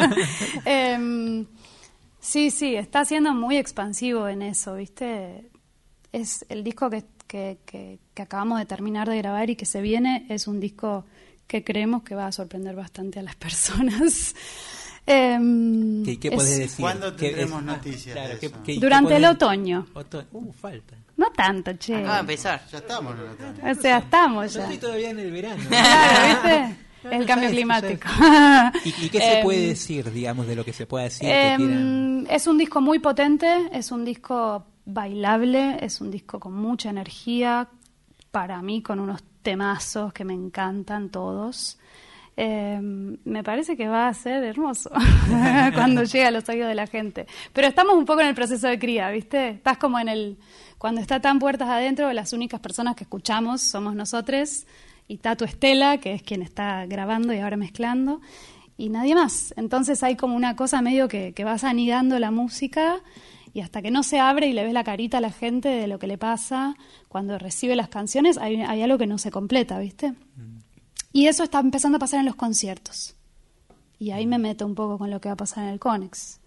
Em, 0.65 1.45
sí, 2.19 2.51
sí, 2.51 2.77
está 2.77 3.05
siendo 3.05 3.35
muy 3.35 3.59
expansivo 3.59 4.27
en 4.27 4.41
eso, 4.41 4.75
¿viste? 4.77 5.51
Es 6.13 6.47
el 6.49 6.65
disco 6.65 6.89
que, 6.89 7.05
que, 7.27 7.59
que- 7.67 7.99
que 8.15 8.23
acabamos 8.23 8.59
de 8.59 8.65
terminar 8.65 9.07
de 9.07 9.19
grabar 9.19 9.51
y 9.51 9.55
que 9.57 9.67
se 9.67 9.83
viene, 9.83 10.25
es 10.31 10.49
un 10.49 10.61
disco 10.61 11.05
que 11.47 11.63
creemos 11.63 12.05
que 12.05 12.15
va 12.15 12.27
a 12.27 12.33
sorprender 12.33 12.75
bastante 12.75 13.19
a 13.19 13.23
las 13.23 13.37
personas. 13.37 14.35
Em, 15.11 16.05
¿Qué, 16.05 16.19
qué 16.21 16.29
es 16.29 16.35
podés 16.35 16.59
decir? 16.59 16.81
¿Cuándo 16.83 17.17
¿Qué 17.17 17.27
tendremos 17.29 17.61
es- 17.61 17.67
noticias 17.67 18.15
claro, 18.15 18.35
de 18.35 18.39
¿qué- 18.41 18.47
eso? 18.47 18.57
qué- 18.65 18.75
qué 18.75 18.81
Durante 18.81 19.17
el 19.17 19.25
otoño. 19.25 19.87
Oto- 19.95 20.25
Uh, 20.33 20.53
falta. 20.53 20.97
No 21.17 21.31
tanto, 21.33 21.73
che. 21.79 21.97
Acaba 21.97 22.15
de 22.15 22.21
empezar. 22.21 22.63
Ya 22.71 22.79
estamos 22.79 23.15
en 23.15 23.21
el 23.21 23.27
otoño. 23.33 23.73
O 23.73 23.75
sea, 23.81 23.99
estamos 23.99 24.53
Yo 24.53 24.59
ya. 24.59 24.65
estoy 24.65 24.79
todavía 24.79 25.11
en 25.11 25.19
el 25.19 25.33
verano. 25.33 25.63
Claro, 25.69 26.29
¿viste? 26.29 26.77
No, 27.05 27.11
El 27.13 27.21
ya 27.21 27.27
cambio 27.27 27.49
es, 27.49 27.55
climático. 27.55 28.09
¿Y, 28.85 28.89
y 28.89 29.09
qué 29.09 29.19
se 29.19 29.39
Em, 29.39 29.45
puede 29.45 29.67
decir, 29.69 30.13
digamos, 30.13 30.47
de 30.49 30.57
lo 30.57 30.65
que 30.65 30.73
se 30.73 30.85
puede 30.87 31.05
decir? 31.05 31.29
que 31.29 31.53
Em, 31.55 32.27
es 32.29 32.47
un 32.47 32.59
disco 32.59 32.81
muy 32.81 32.99
potente, 32.99 33.69
es 33.73 33.91
un 33.93 34.05
disco 34.05 34.67
bailable, 34.85 35.77
es 35.81 36.01
un 36.01 36.11
disco 36.11 36.39
con 36.41 36.55
mucha 36.55 36.91
energía, 36.91 37.69
para 38.31 38.61
mí 38.63 38.83
con 38.83 38.99
unos 39.01 39.23
temazos 39.43 40.13
que 40.13 40.25
me 40.25 40.35
encantan 40.35 41.09
todos. 41.09 41.79
Eh, 42.41 42.79
me 42.81 43.43
parece 43.43 43.77
que 43.77 43.89
va 43.89 44.07
a 44.07 44.15
ser 44.15 44.45
hermoso 44.45 44.91
cuando 45.75 46.05
llegue 46.05 46.25
a 46.25 46.31
los 46.31 46.49
oídos 46.49 46.69
de 46.69 46.77
la 46.77 46.87
gente. 46.87 47.27
Pero 47.53 47.67
estamos 47.67 47.97
un 47.97 48.05
poco 48.05 48.21
en 48.21 48.29
el 48.29 48.35
proceso 48.37 48.69
de 48.69 48.79
cría, 48.79 49.11
¿viste? 49.11 49.49
Estás 49.49 49.77
como 49.77 49.99
en 49.99 50.09
el... 50.09 50.39
Cuando 50.79 51.01
está 51.01 51.19
tan 51.19 51.41
puertas 51.41 51.69
adentro, 51.69 52.13
las 52.13 52.33
únicas 52.33 52.61
personas 52.61 52.95
que 52.95 53.03
escuchamos 53.03 53.61
somos 53.61 53.97
nosotros 53.97 54.67
y 55.09 55.17
Tato 55.17 55.45
Estela, 55.45 55.99
que 55.99 56.13
es 56.15 56.23
quien 56.23 56.43
está 56.43 56.87
grabando 56.87 57.33
y 57.33 57.41
ahora 57.41 57.57
mezclando, 57.57 58.21
y 58.77 58.89
nadie 58.89 59.17
más. 59.17 59.53
Entonces 59.57 60.05
hay 60.05 60.15
como 60.15 60.37
una 60.37 60.55
cosa 60.55 60.81
medio 60.81 61.09
que, 61.09 61.33
que 61.33 61.43
vas 61.43 61.65
anidando 61.65 62.21
la 62.21 62.31
música 62.31 63.01
y 63.53 63.63
hasta 63.63 63.83
que 63.83 63.91
no 63.91 64.05
se 64.05 64.21
abre 64.21 64.47
y 64.47 64.53
le 64.53 64.63
ves 64.63 64.73
la 64.73 64.85
carita 64.85 65.19
a 65.19 65.21
la 65.21 65.33
gente 65.33 65.71
de 65.71 65.89
lo 65.89 65.99
que 65.99 66.07
le 66.07 66.19
pasa 66.19 66.77
cuando 67.09 67.37
recibe 67.37 67.75
las 67.75 67.89
canciones, 67.89 68.39
hay, 68.39 68.63
hay 68.63 68.83
algo 68.83 68.97
que 68.97 69.09
no 69.09 69.19
se 69.19 69.33
completa, 69.33 69.81
¿viste? 69.81 70.15
Y 71.13 71.27
eso 71.27 71.43
está 71.45 71.61
empezando 71.61 71.97
a 71.97 71.99
pasar 71.99 72.21
en 72.21 72.27
los 72.27 72.35
conciertos. 72.35 73.15
Y 73.99 74.11
ahí 74.13 74.27
me 74.27 74.39
meto 74.39 74.67
un 74.67 74.75
poco 74.75 74.99
con 74.99 75.11
lo 75.11 75.21
que 75.21 75.29
va 75.29 75.33
a 75.35 75.37
pasar 75.37 75.65
en 75.65 75.71
el 75.71 75.81
Conex, 75.81 76.41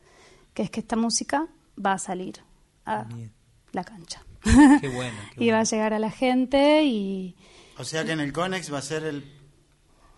que 0.53 0.63
es 0.63 0.69
que 0.69 0.79
esta 0.79 0.95
música 0.95 1.47
va 1.83 1.93
a 1.93 1.97
salir 1.99 2.41
a 2.85 3.03
Bien. 3.03 3.31
la 3.73 3.83
cancha. 3.83 4.23
Qué 4.43 4.87
bueno. 4.89 5.17
qué 5.35 5.43
y 5.43 5.49
va 5.51 5.59
a 5.59 5.63
llegar 5.63 5.93
a 5.93 5.99
la 5.99 6.11
gente 6.11 6.83
y 6.83 7.35
O 7.77 7.83
sea 7.83 8.05
que 8.05 8.11
en 8.11 8.19
el 8.21 8.31
Conex 8.33 8.71
va 8.73 8.77
a 8.79 8.81
ser 8.81 9.03
el 9.03 9.23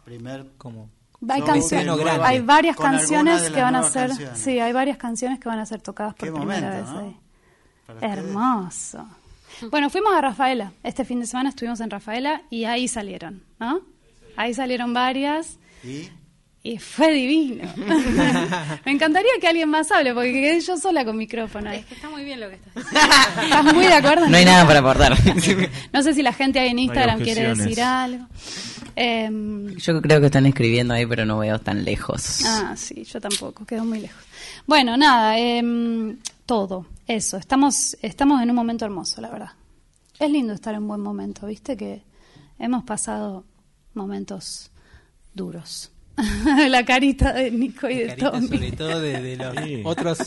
primer 0.05 0.51
Como 0.57 0.89
hay, 1.29 1.41
canciones, 1.41 1.87
hay 2.21 2.41
varias 2.41 2.75
con 2.75 2.85
canciones 2.91 3.49
que 3.49 3.61
van 3.61 3.75
a 3.75 3.83
ser, 3.83 4.09
canciones. 4.09 4.39
sí, 4.39 4.59
hay 4.59 4.73
varias 4.73 4.97
canciones 4.97 5.39
que 5.39 5.47
van 5.49 5.59
a 5.59 5.65
ser 5.65 5.81
tocadas 5.81 6.13
por 6.15 6.27
Qué 6.27 6.33
primera 6.33 6.67
momento, 6.69 6.85
vez 6.85 6.89
¿no? 6.93 6.99
ahí. 6.99 7.17
ustedes. 7.87 8.17
Hermoso. 8.17 9.07
Bueno, 9.71 9.89
fuimos 9.89 10.13
a 10.13 10.21
Rafaela. 10.21 10.73
Este 10.83 11.05
fin 11.05 11.19
de 11.21 11.25
semana 11.27 11.49
estuvimos 11.49 11.79
en 11.79 11.89
Rafaela 11.89 12.41
y 12.49 12.65
ahí 12.65 12.87
salieron, 12.87 13.43
¿no? 13.59 13.81
Ahí 14.35 14.53
salieron 14.53 14.93
varias 14.93 15.59
Y 15.83 16.09
y 16.65 16.77
fue 16.77 17.13
divino. 17.13 17.65
Me 18.85 18.91
encantaría 18.93 19.31
que 19.39 19.47
alguien 19.47 19.69
más 19.69 19.91
hable 19.91 20.13
porque 20.13 20.31
quedé 20.31 20.61
yo 20.61 20.77
sola 20.77 21.03
con 21.03 21.17
micrófono. 21.17 21.69
ahí. 21.69 21.79
Es 21.79 21.85
que 21.85 21.95
está 21.95 22.09
muy 22.09 22.23
bien 22.23 22.39
lo 22.39 22.47
que 22.47 22.55
estás 22.55 22.73
diciendo. 22.75 23.15
¿Estás 23.43 23.73
muy 23.73 23.85
de 23.85 23.93
acuerdo? 23.93 24.29
No 24.29 24.37
hay 24.37 24.45
nada 24.45 24.65
para 24.65 24.79
aportar. 24.79 25.17
No 25.91 26.01
sé 26.03 26.13
si 26.13 26.23
la 26.23 26.31
gente 26.31 26.59
ahí 26.59 26.69
en 26.69 26.79
Instagram 26.79 27.19
quiere 27.19 27.53
decir 27.53 27.81
algo. 27.81 28.25
Em, 28.95 29.75
Yo 29.75 30.01
creo 30.01 30.21
que 30.21 30.27
están 30.27 30.45
escribiendo 30.45 30.93
ahí, 30.93 31.05
pero 31.05 31.25
no 31.25 31.39
veo 31.39 31.59
tan 31.59 31.83
lejos. 31.83 32.45
Ah, 32.45 32.75
sí, 32.77 33.03
yo 33.03 33.19
tampoco, 33.19 33.65
quedó 33.65 33.83
muy 33.83 33.99
lejos. 33.99 34.23
Bueno, 34.65 34.95
nada, 34.95 35.37
em, 35.37 36.17
todo, 36.45 36.85
eso. 37.07 37.35
Estamos, 37.35 37.97
estamos 38.01 38.41
en 38.41 38.49
un 38.49 38.55
momento 38.55 38.85
hermoso, 38.85 39.19
la 39.19 39.29
verdad. 39.29 39.51
Es 40.17 40.29
lindo 40.29 40.53
estar 40.53 40.73
en 40.75 40.83
un 40.83 40.87
buen 40.87 41.01
momento, 41.01 41.47
viste 41.47 41.75
que 41.75 42.03
hemos 42.59 42.83
pasado 42.83 43.43
momentos 43.95 44.69
duros. 45.33 45.89
la 46.69 46.85
carita 46.85 47.33
de 47.33 47.49
Nico 47.49 47.89
y 47.89 47.95
de 47.95 48.05
carita, 48.09 48.31
Tommy. 48.33 48.47
sobre 48.47 48.71
todo 48.73 48.99
de, 49.01 49.19
de 49.19 49.35
los 49.35 49.55
Sí. 49.65 49.81
otros 49.83 50.19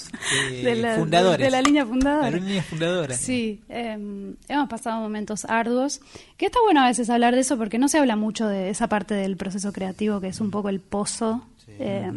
eh, 0.50 0.62
De 0.64 0.74
la- 0.74 0.96
fundadores. 0.96 1.46
de 1.46 1.50
la 1.52 1.62
línea 1.62 1.86
fundadora. 1.86 2.30
La 2.32 2.36
línea 2.38 2.62
fundadora. 2.64 3.14
Sí, 3.16 3.60
eh, 3.68 4.34
hemos 4.48 4.68
pasado 4.68 5.00
momentos 5.00 5.44
arduos, 5.44 6.00
que 6.36 6.46
está 6.46 6.58
bueno 6.64 6.80
a 6.80 6.88
veces 6.88 7.08
hablar 7.08 7.36
de 7.36 7.42
eso 7.42 7.56
porque 7.56 7.78
no 7.78 7.86
se 7.86 7.98
habla 7.98 8.16
mucho 8.16 8.48
de 8.48 8.68
esa 8.70 8.88
parte 8.88 9.14
del 9.14 9.36
proceso 9.36 9.72
creativo 9.72 10.20
que 10.20 10.26
es 10.26 10.40
un 10.40 10.50
poco 10.50 10.70
el 10.70 10.80
pozo. 10.80 11.46
eh, 11.68 12.10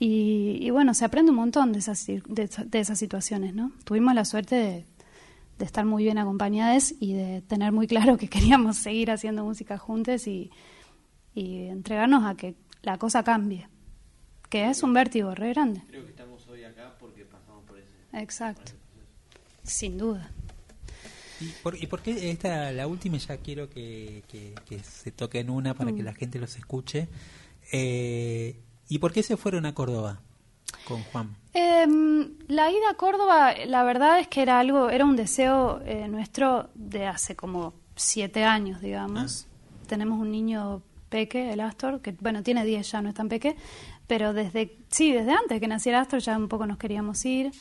y, 0.00 0.58
y 0.60 0.70
bueno, 0.70 0.92
se 0.94 1.04
aprende 1.04 1.30
un 1.30 1.36
montón 1.36 1.72
de 1.72 1.78
esas, 1.78 2.04
de, 2.06 2.20
de 2.66 2.78
esas 2.80 2.98
situaciones, 2.98 3.54
¿no? 3.54 3.70
Tuvimos 3.84 4.12
la 4.14 4.24
suerte 4.24 4.56
de, 4.56 4.84
de 5.64 5.66
estar 5.66 5.86
muy 5.86 6.04
bien 6.04 6.18
acompañadas 6.18 6.94
y 7.00 7.14
de 7.14 7.40
tener 7.40 7.72
muy 7.72 7.86
claro 7.86 8.18
que 8.18 8.28
queríamos 8.28 8.76
seguir 8.76 9.10
haciendo 9.10 9.44
música 9.44 9.78
juntos 9.78 10.26
y, 10.26 10.50
y 11.34 11.62
entregarnos 11.68 12.22
a 12.24 12.34
que 12.34 12.54
la 12.82 12.98
cosa 12.98 13.24
cambie, 13.24 13.66
que 14.50 14.68
es 14.68 14.82
un 14.82 14.92
vértigo 14.92 15.34
re 15.34 15.48
grande. 15.54 15.80
Creo 15.88 16.04
que 16.04 16.10
estamos 16.10 16.46
hoy 16.48 16.64
acá 16.64 16.94
porque 17.00 17.24
pasamos 17.24 17.64
por 17.64 17.78
ese. 17.78 17.88
Exacto, 18.12 18.72
sin 19.62 19.96
duda. 19.96 20.30
¿Y 21.40 21.46
por, 21.62 21.82
y 21.82 21.86
por 21.86 22.00
qué 22.02 22.30
esta, 22.30 22.70
la 22.72 22.86
última, 22.86 23.16
ya 23.16 23.38
quiero 23.38 23.68
que, 23.70 24.22
que- 24.28 24.54
que 24.66 24.78
se 24.80 25.10
toque 25.12 25.40
en 25.40 25.48
una 25.50 25.72
para 25.74 25.92
que 25.92 26.02
Mm. 26.02 26.06
la 26.06 26.12
gente 26.14 26.38
los 26.38 26.56
escuche? 26.56 27.08
Eh, 27.72 28.60
¿Y 28.88 28.98
por 28.98 29.12
qué 29.14 29.22
se 29.22 29.36
fueron 29.38 29.64
a 29.64 29.74
Córdoba 29.74 30.20
con 30.86 31.02
Juan? 31.04 31.36
Em, 31.52 32.32
la 32.48 32.70
ida 32.70 32.90
a 32.90 32.94
Córdoba, 32.94 33.54
la 33.66 33.84
verdad 33.84 34.18
es 34.18 34.28
que 34.28 34.42
era 34.42 34.58
algo, 34.58 34.90
era 34.90 35.04
un 35.04 35.16
deseo 35.16 35.80
eh, 35.84 36.08
nuestro 36.08 36.68
de 36.74 37.06
hace 37.06 37.36
como 37.36 37.74
siete 37.94 38.44
años, 38.44 38.80
digamos. 38.80 39.46
Tenemos 39.86 40.18
un 40.18 40.30
niño 40.30 40.82
peque, 41.08 41.52
el 41.52 41.60
Astor, 41.60 42.00
que 42.00 42.12
bueno, 42.20 42.42
tiene 42.42 42.64
10 42.64 42.90
ya, 42.90 43.02
no 43.02 43.08
es 43.08 43.14
tan 43.14 43.28
peque, 43.28 43.56
pero 44.06 44.32
desde, 44.32 44.78
sí, 44.90 45.12
desde 45.12 45.32
antes 45.32 45.60
que 45.60 45.68
naciera 45.68 46.00
Astor 46.00 46.20
ya 46.20 46.36
un 46.36 46.48
poco 46.48 46.66
nos 46.66 46.78
queríamos 46.78 47.24
ir. 47.24 47.52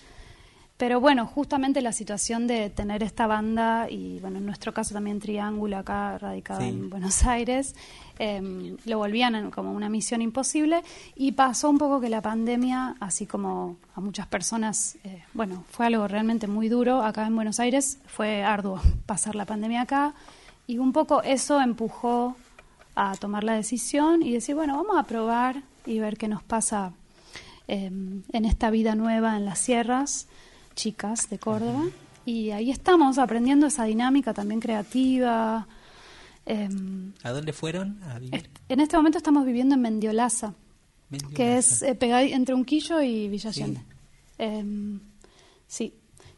Pero 0.76 1.00
bueno, 1.00 1.28
justamente 1.28 1.82
la 1.82 1.92
situación 1.94 2.48
de 2.48 2.70
tener 2.72 3.04
esta 3.04 3.28
banda 3.28 3.88
y 3.90 4.20
bueno, 4.20 4.40
en 4.40 4.46
nuestro 4.46 4.74
caso 4.74 4.94
también 4.94 5.20
Triángulo 5.20 5.78
acá 5.78 6.18
radicado 6.18 6.62
Sí. 6.62 6.68
en 6.70 6.90
Buenos 6.90 7.24
Aires, 7.26 7.76
em, 8.18 8.76
lo 8.86 8.98
volvían 8.98 9.36
en- 9.36 9.52
como 9.52 9.72
una 9.72 9.88
misión 9.88 10.22
imposible. 10.24 10.82
Y 11.16 11.34
pasó 11.34 11.70
un 11.70 11.78
poco 11.78 12.02
que 12.02 12.10
la 12.10 12.22
pandemia, 12.22 12.96
así 13.00 13.28
como 13.28 13.78
a 13.96 14.02
muchas 14.02 14.26
personas, 14.28 14.98
eh, 15.04 15.24
bueno, 15.34 15.64
fue 15.70 15.86
algo 15.86 16.08
realmente 16.08 16.48
muy 16.48 16.70
duro 16.70 17.04
acá 17.04 17.28
en 17.28 17.36
Buenos 17.36 17.60
Aires, 17.60 18.00
fue 18.08 18.44
arduo 18.44 18.82
pasar 19.06 19.36
la 19.36 19.46
pandemia 19.46 19.82
acá. 19.82 20.14
Y 20.66 20.80
un 20.80 20.92
poco 20.92 21.22
eso 21.22 21.62
empujó 21.62 22.36
a 22.96 23.16
tomar 23.16 23.44
la 23.44 23.54
decisión 23.54 24.24
y 24.24 24.32
decir, 24.34 24.56
bueno, 24.56 24.76
vamos 24.76 24.98
a 24.98 25.04
probar 25.04 25.62
y 25.86 26.00
ver 26.00 26.18
qué 26.18 26.28
nos 26.28 26.42
pasa 26.44 26.94
eh, 27.68 27.86
en 28.34 28.46
esta 28.46 28.70
vida 28.72 28.94
nueva 28.96 29.38
en 29.38 29.46
las 29.46 29.60
sierras 29.60 30.28
chicas 30.76 31.30
de 31.30 31.40
Córdoba. 31.40 31.84
Y 32.26 32.52
ahí 32.52 32.72
estamos 32.72 33.18
aprendiendo 33.18 33.68
esa 33.68 33.84
dinámica 33.86 34.34
también 34.34 34.60
creativa. 34.60 35.68
Eh, 36.46 36.70
¿A 37.24 37.32
dónde 37.32 37.54
fueron 37.54 38.02
a 38.04 38.20
vivir? 38.20 38.50
en 38.70 38.80
este 38.80 38.98
momento 38.98 39.18
estamos 39.18 39.46
viviendo 39.46 39.76
en 39.76 39.82
Mendiolaza, 39.82 40.54
Mendiolaza. 41.10 41.36
que 41.36 41.58
es 41.58 41.82
eh, 41.82 41.96
pegado 41.96 42.24
entre 42.26 42.54
Unquillo 42.56 43.02
y 43.02 43.28
Villa 43.30 43.52
Sí. 43.54 43.78
Eh, 44.40 45.00
sí, 45.68 45.94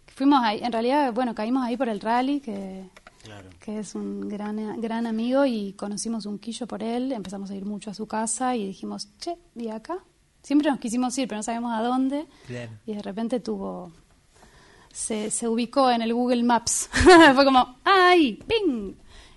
fuimos 0.07 0.41
ahí, 0.43 0.59
en 0.61 0.71
realidad, 0.71 1.13
bueno, 1.13 1.33
caímos 1.33 1.63
ahí 1.63 1.75
por 1.77 1.89
el 1.89 1.99
rally, 2.01 2.39
que, 2.39 2.87
Claro. 3.23 3.49
que 3.59 3.79
es 3.79 3.95
un 3.95 4.27
gran, 4.29 4.79
gran 4.81 5.07
amigo 5.07 5.45
y 5.45 5.73
conocimos 5.73 6.25
Unquillo 6.27 6.67
por 6.67 6.83
él, 6.83 7.11
empezamos 7.11 7.49
a 7.49 7.55
ir 7.55 7.65
mucho 7.65 7.89
a 7.89 7.93
su 7.95 8.05
casa 8.07 8.55
y 8.55 8.67
dijimos, 8.67 9.09
che, 9.19 9.37
¿y 9.55 9.69
acá? 9.69 9.97
Siempre 10.43 10.69
nos 10.69 10.79
quisimos 10.79 11.17
ir, 11.17 11.27
pero 11.27 11.39
no 11.39 11.43
sabíamos 11.43 11.73
a 11.73 11.81
dónde. 11.81 12.27
Claro. 12.45 12.71
Y 12.85 12.93
de 12.93 13.01
repente 13.01 13.39
tuvo. 13.39 13.91
Se, 14.95 15.29
se 15.29 15.47
ubicó 15.49 15.91
en 15.91 16.01
el 16.01 16.13
Google 16.13 16.43
Maps. 16.43 16.89
Fue 17.35 17.43
como, 17.43 17.75
¡ay! 17.83 18.39
¡Ping! 18.47 18.93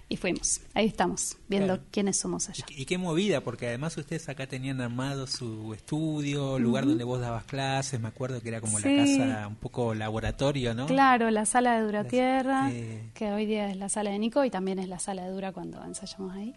Y 0.09 0.17
fuimos. 0.17 0.61
Ahí 0.73 0.87
estamos, 0.87 1.37
viendo 1.49 1.75
Claro. 1.75 1.83
quiénes 1.91 2.17
somos 2.19 2.49
allá. 2.49 2.65
Y 2.71 2.85
qué 2.87 2.97
movida, 2.97 3.43
porque 3.43 3.67
además 3.67 3.97
ustedes 3.97 4.29
acá 4.29 4.47
tenían 4.47 4.81
armado 4.81 5.27
su 5.27 5.75
estudio, 5.75 6.59
lugar 6.61 6.87
donde 6.87 7.03
vos 7.05 7.21
dabas 7.21 7.45
clases, 7.45 8.01
me 8.01 8.09
acuerdo 8.09 8.41
que 8.41 8.49
era 8.49 8.61
como 8.63 8.79
Sí. 8.79 8.89
la 8.97 9.05
casa 9.05 9.49
un 9.49 9.57
poco 9.57 9.95
laboratorio, 9.95 10.75
¿no? 10.75 10.87
Claro, 10.87 11.29
la 11.31 11.45
sala 11.45 11.77
de 11.77 11.83
Dura 11.85 12.05
La- 12.05 12.09
Tierra, 12.09 12.71
eh. 12.73 13.11
que 13.13 13.33
hoy 13.33 13.45
día 13.45 13.69
es 13.69 13.77
la 13.77 13.89
sala 13.91 14.11
de 14.11 14.19
Nico 14.21 14.45
y 14.45 14.51
también 14.51 14.79
es 14.79 14.89
la 14.89 14.99
sala 15.01 15.25
de 15.25 15.31
Dura 15.31 15.53
cuando 15.53 15.83
ensayamos 15.85 16.35
ahí. 16.35 16.55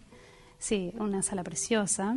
Sí, 0.58 0.92
una 0.98 1.22
sala 1.22 1.42
preciosa. 1.42 2.16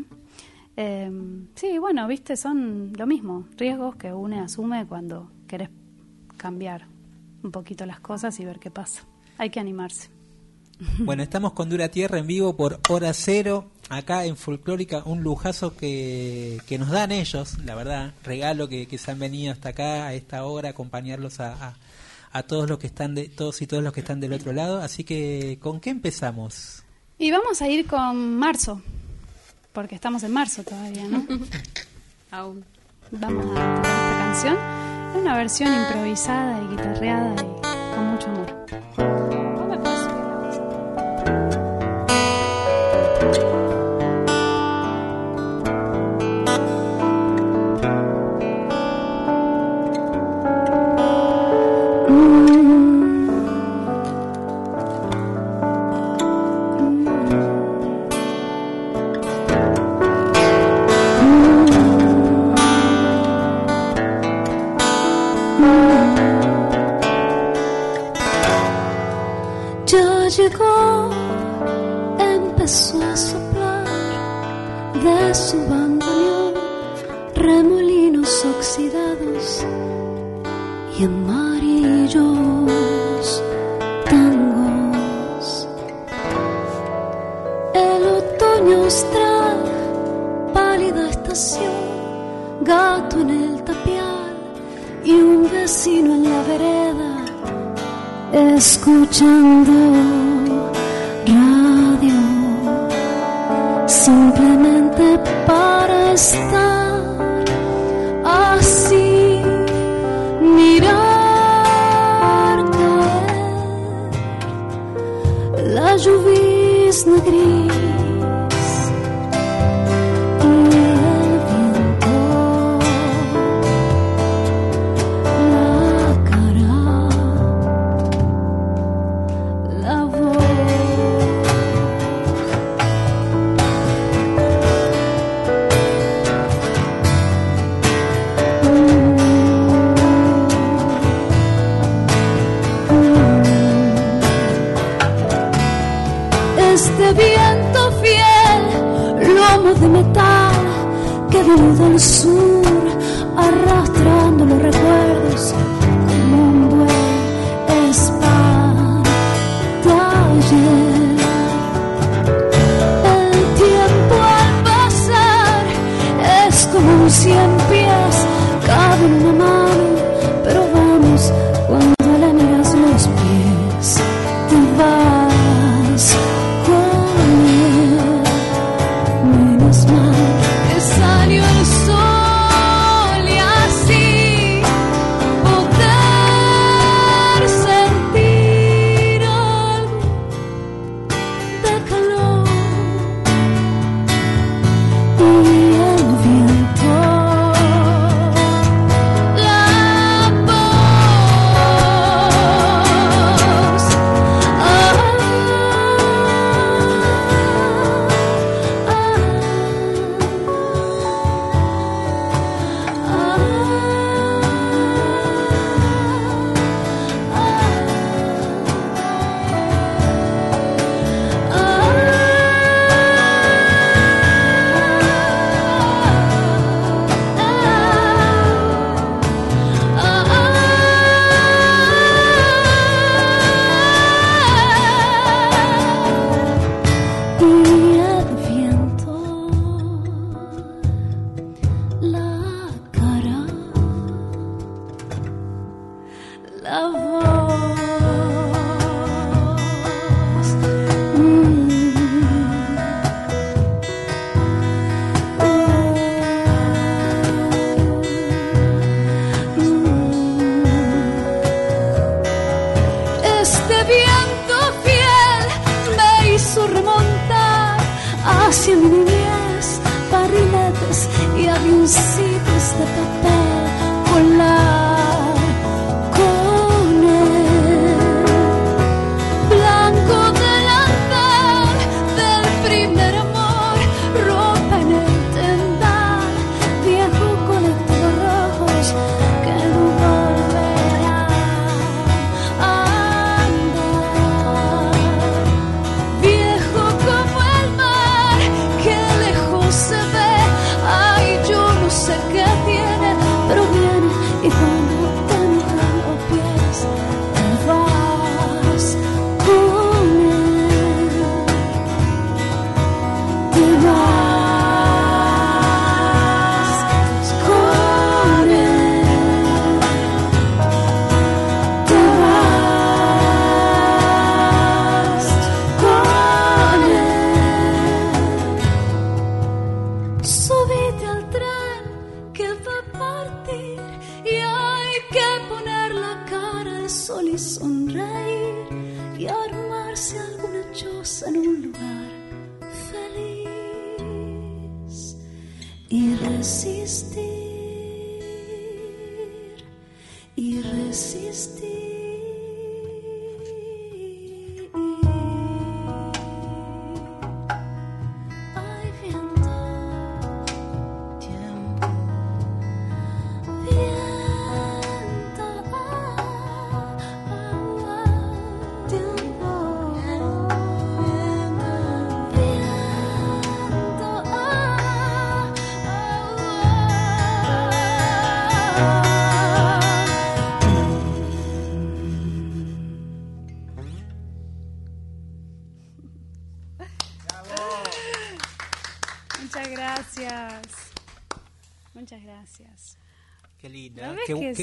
Eh, 0.77 1.11
sí, 1.55 1.77
bueno, 1.79 2.07
viste, 2.07 2.37
son 2.37 2.93
lo 2.95 3.07
mismo, 3.07 3.45
riesgos 3.57 3.95
que 3.95 4.13
une 4.13 4.39
asume 4.39 4.85
cuando 4.85 5.31
querés 5.47 5.69
cambiar 6.35 6.87
un 7.43 7.51
poquito 7.51 7.85
las 7.85 7.99
cosas 7.99 8.39
y 8.39 8.45
ver 8.45 8.59
qué 8.59 8.71
pasa. 8.71 9.03
Hay 9.37 9.49
que 9.49 9.59
animarse. 9.59 10.09
Bueno, 10.99 11.23
estamos 11.23 11.53
con 11.53 11.69
Dura 11.69 11.89
Tierra 11.89 12.19
en 12.19 12.27
vivo 12.27 12.55
por 12.57 12.79
Hora 12.89 13.13
Cero, 13.13 13.71
acá 13.89 14.25
en 14.25 14.35
Folclórica, 14.35 15.03
un 15.05 15.23
lujazo 15.23 15.75
que, 15.75 16.59
que 16.67 16.77
nos 16.77 16.89
dan 16.89 17.11
ellos, 17.11 17.57
la 17.63 17.75
verdad, 17.75 18.13
regalo 18.23 18.67
que, 18.67 18.87
que 18.87 18.97
se 18.97 19.11
han 19.11 19.19
venido 19.19 19.53
hasta 19.53 19.69
acá 19.69 20.07
a 20.07 20.13
esta 20.13 20.43
hora, 20.43 20.69
acompañarlos 20.69 21.39
a, 21.39 21.53
a, 21.53 21.75
a 22.31 22.43
todos 22.43 22.69
los 22.69 22.79
que 22.79 22.87
están 22.87 23.15
de, 23.15 23.29
todos 23.29 23.61
y 23.61 23.67
todos 23.67 23.83
los 23.83 23.93
que 23.93 24.01
están 24.01 24.19
del 24.19 24.33
otro 24.33 24.51
lado, 24.51 24.81
así 24.81 25.03
que 25.03 25.59
¿con 25.61 25.79
qué 25.79 25.91
empezamos? 25.91 26.83
Y 27.17 27.31
vamos 27.31 27.61
a 27.61 27.69
ir 27.69 27.87
con 27.87 28.35
marzo, 28.35 28.81
porque 29.71 29.95
estamos 29.95 30.23
en 30.23 30.33
marzo 30.33 30.63
todavía, 30.63 31.07
¿no? 31.07 31.25
Aún. 32.31 32.65
Vamos 33.11 33.45
a 33.45 33.49
tocar 33.49 33.77
esta 33.77 34.17
canción. 34.17 34.94
Una 35.15 35.35
versión 35.37 35.73
improvisada 35.73 36.61
y 36.61 36.67
guitarreada 36.67 37.33
y 37.33 37.95
con 37.95 38.05
mucho 38.07 38.29
amor. 38.29 38.64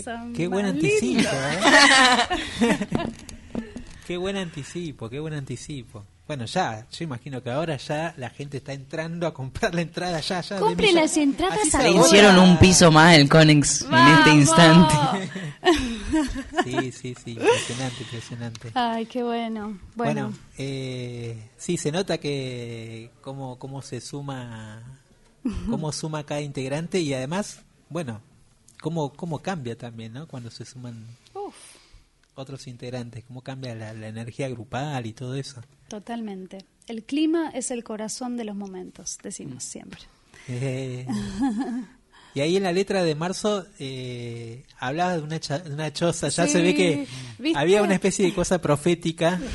¿No 0.01 0.12
¿eh? 0.12 0.26
ves 0.28 0.36
Qué, 0.36 0.47
buen 0.49 0.66
anticipo. 0.66 1.28
¿eh? 1.30 2.78
qué 4.07 4.16
buen 4.16 4.36
anticipo, 4.36 5.09
qué 5.11 5.20
buen 5.20 5.34
anticipo. 5.34 6.05
Bueno, 6.26 6.45
ya, 6.47 6.86
yo 6.90 7.05
imagino 7.05 7.43
que 7.43 7.51
ahora 7.51 7.76
ya 7.76 8.14
la 8.16 8.30
gente 8.30 8.59
está 8.59 8.72
entrando 8.72 9.26
a 9.26 9.34
comprar 9.34 9.74
la 9.74 9.82
entrada 9.82 10.20
ya, 10.20 10.40
ya. 10.40 10.55
de 10.57 10.61
Compre 10.62 10.86
millo- 10.88 11.01
las 11.01 11.16
entradas 11.16 11.74
ahora. 11.74 11.90
Hicieron 11.90 12.38
un 12.38 12.57
piso 12.59 12.90
más 12.93 13.16
el 13.16 13.28
Conex 13.28 13.82
en 13.82 13.95
este 14.18 14.30
instante. 14.34 14.95
Sí, 16.64 16.93
sí, 16.93 17.14
sí, 17.24 17.30
impresionante, 17.32 18.03
impresionante. 18.03 18.70
Ay, 18.74 19.07
qué 19.07 19.22
bueno. 19.22 19.78
Bueno, 19.95 20.22
Bueno, 20.28 20.32
eh, 20.59 21.49
sí, 21.57 21.76
se 21.76 21.90
nota 21.90 22.18
que 22.18 23.11
cómo, 23.22 23.59
cómo 23.59 23.80
se 23.82 24.01
suma, 24.01 24.82
cómo 25.70 25.90
suma 25.93 26.24
cada 26.24 26.40
integrante 26.43 27.01
y 27.01 27.14
además, 27.14 27.61
bueno, 27.88 28.20
cómo, 28.83 29.12
cómo 29.14 29.39
cambia 29.41 29.76
también, 29.78 30.12
¿no? 30.12 30.26
Cuando 30.26 30.51
se 30.51 30.64
suman 30.66 31.07
uf, 31.35 31.55
otros 32.35 32.66
integrantes, 32.66 33.24
cómo 33.24 33.41
cambia 33.43 33.74
la, 33.74 33.95
la 33.95 34.09
energía 34.09 34.49
grupal 34.51 35.07
y 35.07 35.12
todo 35.14 35.35
eso. 35.37 35.62
totalmente. 35.89 36.59
El 36.89 37.05
clima 37.05 37.51
es 37.55 37.70
el 37.70 37.85
corazón 37.85 38.37
de 38.37 38.45
los 38.45 38.57
momentos, 38.57 39.16
Mm. 39.18 39.22
decimos 39.22 39.64
siempre. 39.64 40.01
Eh, 40.49 41.07
y 42.35 42.41
ahí 42.41 42.57
en 42.57 42.64
la 42.64 42.72
letra 42.72 43.05
de 43.05 43.14
marzo 43.14 43.64
eh, 43.78 44.64
hablaba 44.78 45.16
de 45.16 45.22
una, 45.22 45.39
cha- 45.39 45.61
de 45.61 45.72
una 45.72 45.93
choza, 45.93 46.28
ya 46.28 46.47
Sí, 46.47 46.53
se 46.53 46.62
ve 46.62 46.74
que 46.74 47.07
¿viste? 47.39 47.59
había 47.59 47.83
una 47.83 47.95
especie 47.95 48.26
de 48.26 48.35
cosa 48.35 48.61
profética. 48.61 49.41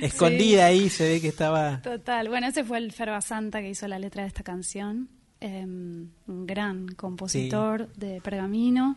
Escondida 0.00 0.66
ahí, 0.66 0.88
se 0.90 1.08
ve 1.08 1.20
que 1.20 1.28
estaba... 1.28 1.82
Total. 1.82 2.28
Bueno, 2.28 2.46
ese 2.46 2.64
fue 2.64 2.78
el 2.78 2.92
Ferba 2.92 3.20
Santa 3.20 3.60
que 3.60 3.70
hizo 3.70 3.88
la 3.88 3.98
letra 3.98 4.22
de 4.22 4.28
esta 4.28 4.44
canción. 4.44 5.08
Eh, 5.40 5.64
un 5.64 6.46
gran 6.46 6.88
compositor 6.88 7.88
de 7.94 8.20
pergamino. 8.20 8.96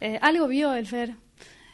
Eh, 0.00 0.18
algo 0.20 0.48
vio 0.48 0.74
el 0.74 0.86
Fer. 0.86 1.14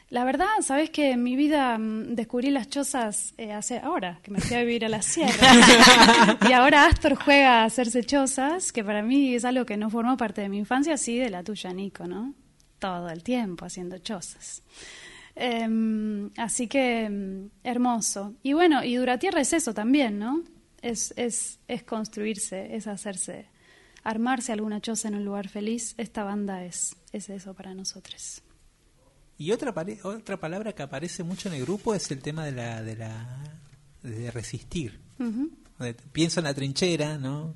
La 0.09 0.23
verdad, 0.23 0.47
sabes 0.61 0.91
que 0.91 1.11
en 1.11 1.23
mi 1.23 1.35
vida 1.35 1.77
mm, 1.77 2.13
descubrí 2.13 2.51
las 2.51 2.69
chozas 2.69 3.33
eh, 3.37 3.51
hace 3.51 3.79
ahora, 3.79 4.19
que 4.21 4.29
me 4.29 4.39
fui 4.39 4.55
a 4.55 4.59
vivir 4.59 4.85
a 4.85 4.89
la 4.89 5.01
sierra. 5.01 6.37
y 6.49 6.53
ahora 6.53 6.85
Astor 6.85 7.15
juega 7.15 7.61
a 7.61 7.65
hacerse 7.65 8.03
chozas, 8.03 8.71
que 8.71 8.83
para 8.83 9.01
mí 9.01 9.33
es 9.33 9.43
algo 9.43 9.65
que 9.65 9.77
no 9.77 9.89
formó 9.89 10.15
parte 10.15 10.41
de 10.41 10.49
mi 10.49 10.59
infancia, 10.59 10.95
sí 10.97 11.17
de 11.17 11.31
la 11.31 11.43
tuya, 11.43 11.73
Nico, 11.73 12.07
¿no? 12.07 12.35
Todo 12.77 13.09
el 13.09 13.23
tiempo 13.23 13.65
haciendo 13.65 13.97
chozas. 13.97 14.61
Em, 15.35 16.29
así 16.37 16.67
que 16.67 17.09
mm, 17.09 17.49
hermoso. 17.63 18.35
Y 18.43 18.53
bueno, 18.53 18.83
y 18.83 18.95
Duratierra 18.95 19.41
es 19.41 19.53
eso 19.53 19.73
también, 19.73 20.19
¿no? 20.19 20.43
Es, 20.81 21.13
es, 21.17 21.59
es 21.67 21.83
construirse, 21.83 22.75
es 22.75 22.85
hacerse, 22.85 23.47
armarse 24.05 24.53
alguna 24.53 24.79
choza 24.79 25.09
en 25.09 25.15
un 25.15 25.25
lugar 25.25 25.49
feliz. 25.49 25.93
Esta 25.97 26.23
banda 26.23 26.63
es, 26.63 26.95
es 27.11 27.27
eso 27.29 27.53
para 27.53 27.73
nosotros. 27.73 28.41
Y 29.37 29.51
otra 29.51 29.73
otra 30.03 30.39
palabra 30.39 30.71
que 30.73 30.83
aparece 30.83 31.23
mucho 31.23 31.49
en 31.49 31.55
el 31.55 31.61
grupo 31.63 31.93
es 31.93 32.09
el 32.11 32.21
tema 32.21 32.45
de 32.45 32.53
la 32.53 32.81
de 32.81 32.95
la 32.95 33.59
de 34.01 34.31
resistir. 34.31 35.01
De- 35.79 35.93
Pienso 36.13 36.39
en 36.39 36.45
la 36.45 36.53
trinchera, 36.53 37.17
¿no? 37.17 37.53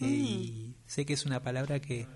Eh, 0.00 0.06
y 0.06 0.74
sé 0.86 1.06
que 1.06 1.12
es 1.12 1.24
una 1.26 1.40
palabra 1.40 1.78
que 1.80 2.06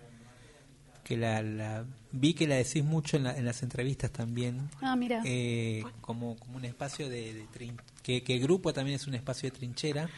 que 1.04 1.16
la, 1.18 1.42
la- 1.42 1.84
vi 2.12 2.32
que 2.32 2.46
la 2.48 2.54
decís 2.54 2.82
mucho 2.82 3.18
en, 3.18 3.24
la- 3.24 3.36
en 3.36 3.44
las 3.44 3.62
entrevistas 3.62 4.10
también. 4.10 4.70
Ah, 4.80 4.96
mira. 4.96 5.20
Eh, 5.26 5.84
como, 6.00 6.36
como 6.36 6.56
un 6.56 6.64
espacio 6.64 7.08
de, 7.10 7.34
de 7.34 7.46
trin- 7.48 7.78
que, 8.02 8.22
que 8.24 8.34
el 8.36 8.40
grupo 8.40 8.72
también 8.72 8.96
es 8.96 9.06
un 9.06 9.14
espacio 9.14 9.50
de 9.50 9.56
trinchera. 9.56 10.08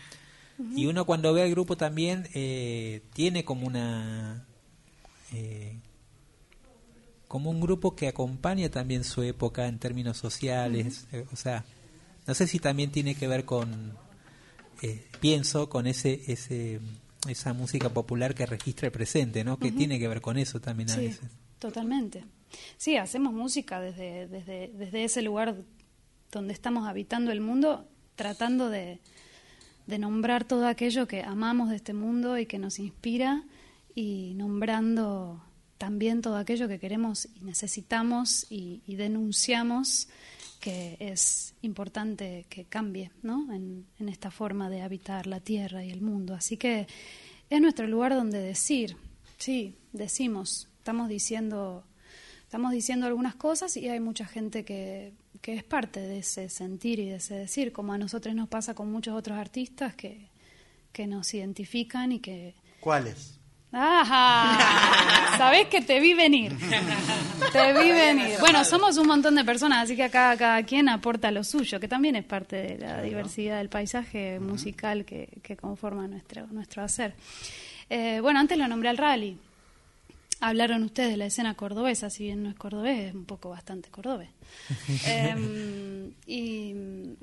Y 0.74 0.86
uno 0.86 1.04
cuando 1.04 1.32
ve 1.34 1.42
al 1.42 1.50
grupo 1.50 1.76
también 1.76 2.28
eh, 2.34 3.02
tiene 3.12 3.44
como 3.44 3.66
una 3.66 4.46
eh, 5.32 5.78
como 7.28 7.50
un 7.50 7.60
grupo 7.60 7.94
que 7.96 8.08
acompaña 8.08 8.70
también 8.70 9.04
su 9.04 9.22
época 9.22 9.66
en 9.66 9.78
términos 9.78 10.16
sociales, 10.16 11.06
eh, 11.12 11.26
o 11.32 11.36
sea, 11.36 11.64
no 12.26 12.34
sé 12.34 12.46
si 12.46 12.58
también 12.58 12.90
tiene 12.92 13.14
que 13.16 13.26
ver 13.28 13.44
con, 13.44 13.92
eh, 14.82 15.04
pienso, 15.20 15.68
con 15.68 15.86
ese, 15.86 16.22
ese, 16.28 16.80
esa 17.28 17.52
música 17.52 17.88
popular 17.90 18.34
que 18.34 18.46
registra 18.46 18.86
el 18.86 18.92
presente, 18.92 19.42
¿no? 19.44 19.58
Que 19.58 19.72
tiene 19.72 19.98
que 19.98 20.08
ver 20.08 20.20
con 20.20 20.38
eso 20.38 20.60
también 20.60 20.90
a 20.90 20.94
Sí, 20.94 21.00
veces. 21.08 21.28
totalmente. 21.58 22.24
Sí, 22.76 22.96
hacemos 22.96 23.32
música 23.32 23.80
desde, 23.80 24.28
desde, 24.28 24.68
desde 24.74 25.04
ese 25.04 25.20
lugar 25.22 25.56
donde 26.30 26.52
estamos 26.52 26.86
habitando 26.88 27.32
el 27.32 27.40
mundo, 27.40 27.88
tratando 28.14 28.70
de, 28.70 29.00
de 29.86 29.98
nombrar 29.98 30.44
todo 30.44 30.66
aquello 30.66 31.06
que 31.06 31.22
amamos 31.22 31.70
de 31.70 31.76
este 31.76 31.94
mundo 31.94 32.38
y 32.38 32.46
que 32.46 32.58
nos 32.58 32.78
inspira 32.78 33.44
y 33.94 34.34
nombrando 34.34 35.42
también 35.78 36.22
todo 36.22 36.36
aquello 36.36 36.68
que 36.68 36.78
queremos 36.78 37.28
y 37.34 37.40
necesitamos 37.40 38.46
y, 38.50 38.82
denunciamos 38.86 40.08
que 40.60 40.96
es 40.98 41.54
importante 41.62 42.46
que 42.48 42.64
cambie 42.64 43.10
¿no? 43.22 43.52
en, 43.52 43.86
en 43.98 44.08
esta 44.08 44.30
forma 44.30 44.70
de 44.70 44.82
habitar 44.82 45.26
la 45.26 45.40
tierra 45.40 45.84
y 45.84 45.90
el 45.90 46.00
mundo. 46.00 46.34
Así 46.34 46.56
que 46.56 46.86
es 47.50 47.60
nuestro 47.60 47.86
lugar 47.86 48.14
donde 48.14 48.40
decir, 48.40 48.96
sí, 49.38 49.76
decimos, 49.92 50.68
estamos 50.78 51.08
diciendo, 51.08 51.84
estamos 52.42 52.72
diciendo 52.72 53.06
algunas 53.06 53.34
cosas 53.34 53.76
y 53.76 53.88
hay 53.88 54.00
mucha 54.00 54.26
gente 54.26 54.64
que, 54.64 55.12
que 55.40 55.54
es 55.54 55.64
parte 55.64 56.00
de 56.00 56.18
ese 56.18 56.48
sentir 56.48 56.98
y 56.98 57.10
de 57.10 57.16
ese 57.16 57.34
decir, 57.34 57.72
como 57.72 57.92
a 57.92 57.98
nosotros 57.98 58.34
nos 58.34 58.48
pasa 58.48 58.74
con 58.74 58.90
muchos 58.90 59.14
otros 59.14 59.38
artistas 59.38 59.94
que, 59.94 60.28
que 60.92 61.06
nos 61.06 61.32
identifican 61.34 62.12
y 62.12 62.20
que... 62.20 62.54
¿Cuáles? 62.80 63.38
¡Ajá! 63.72 65.36
Sabés 65.36 65.68
que 65.68 65.82
te 65.82 66.00
vi 66.00 66.14
venir. 66.14 66.56
Te 67.52 67.72
vi 67.72 67.92
venir. 67.92 68.38
Bueno, 68.40 68.64
somos 68.64 68.96
un 68.96 69.06
montón 69.06 69.34
de 69.34 69.44
personas, 69.44 69.84
así 69.84 69.96
que 69.96 70.04
acá 70.04 70.36
cada 70.36 70.62
quien 70.62 70.88
aporta 70.88 71.30
lo 71.30 71.44
suyo, 71.44 71.78
que 71.78 71.88
también 71.88 72.16
es 72.16 72.24
parte 72.24 72.56
de 72.56 72.78
la 72.78 73.02
diversidad 73.02 73.58
del 73.58 73.68
paisaje 73.68 74.40
musical 74.40 75.04
que, 75.04 75.28
que 75.42 75.56
conforma 75.56 76.08
nuestro, 76.08 76.46
nuestro 76.46 76.82
hacer. 76.82 77.14
Eh, 77.90 78.20
bueno, 78.20 78.40
antes 78.40 78.56
lo 78.56 78.66
nombré 78.66 78.88
al 78.88 78.96
rally. 78.96 79.38
Hablaron 80.40 80.82
ustedes 80.82 81.10
de 81.12 81.16
la 81.16 81.26
escena 81.26 81.54
cordobesa, 81.54 82.10
si 82.10 82.24
bien 82.24 82.42
no 82.42 82.50
es 82.50 82.56
cordobés, 82.56 83.08
es 83.08 83.14
un 83.14 83.24
poco 83.24 83.48
bastante 83.50 83.90
cordobés. 83.90 84.30
Eh, 85.06 86.12
y 86.26 86.70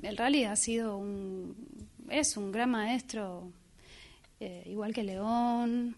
el 0.02 0.16
rally 0.16 0.44
ha 0.44 0.56
sido 0.56 0.96
un, 0.98 1.56
es 2.10 2.36
un 2.36 2.50
gran 2.52 2.70
maestro, 2.70 3.50
eh, 4.40 4.64
igual 4.66 4.92
que 4.92 5.04
León, 5.04 5.96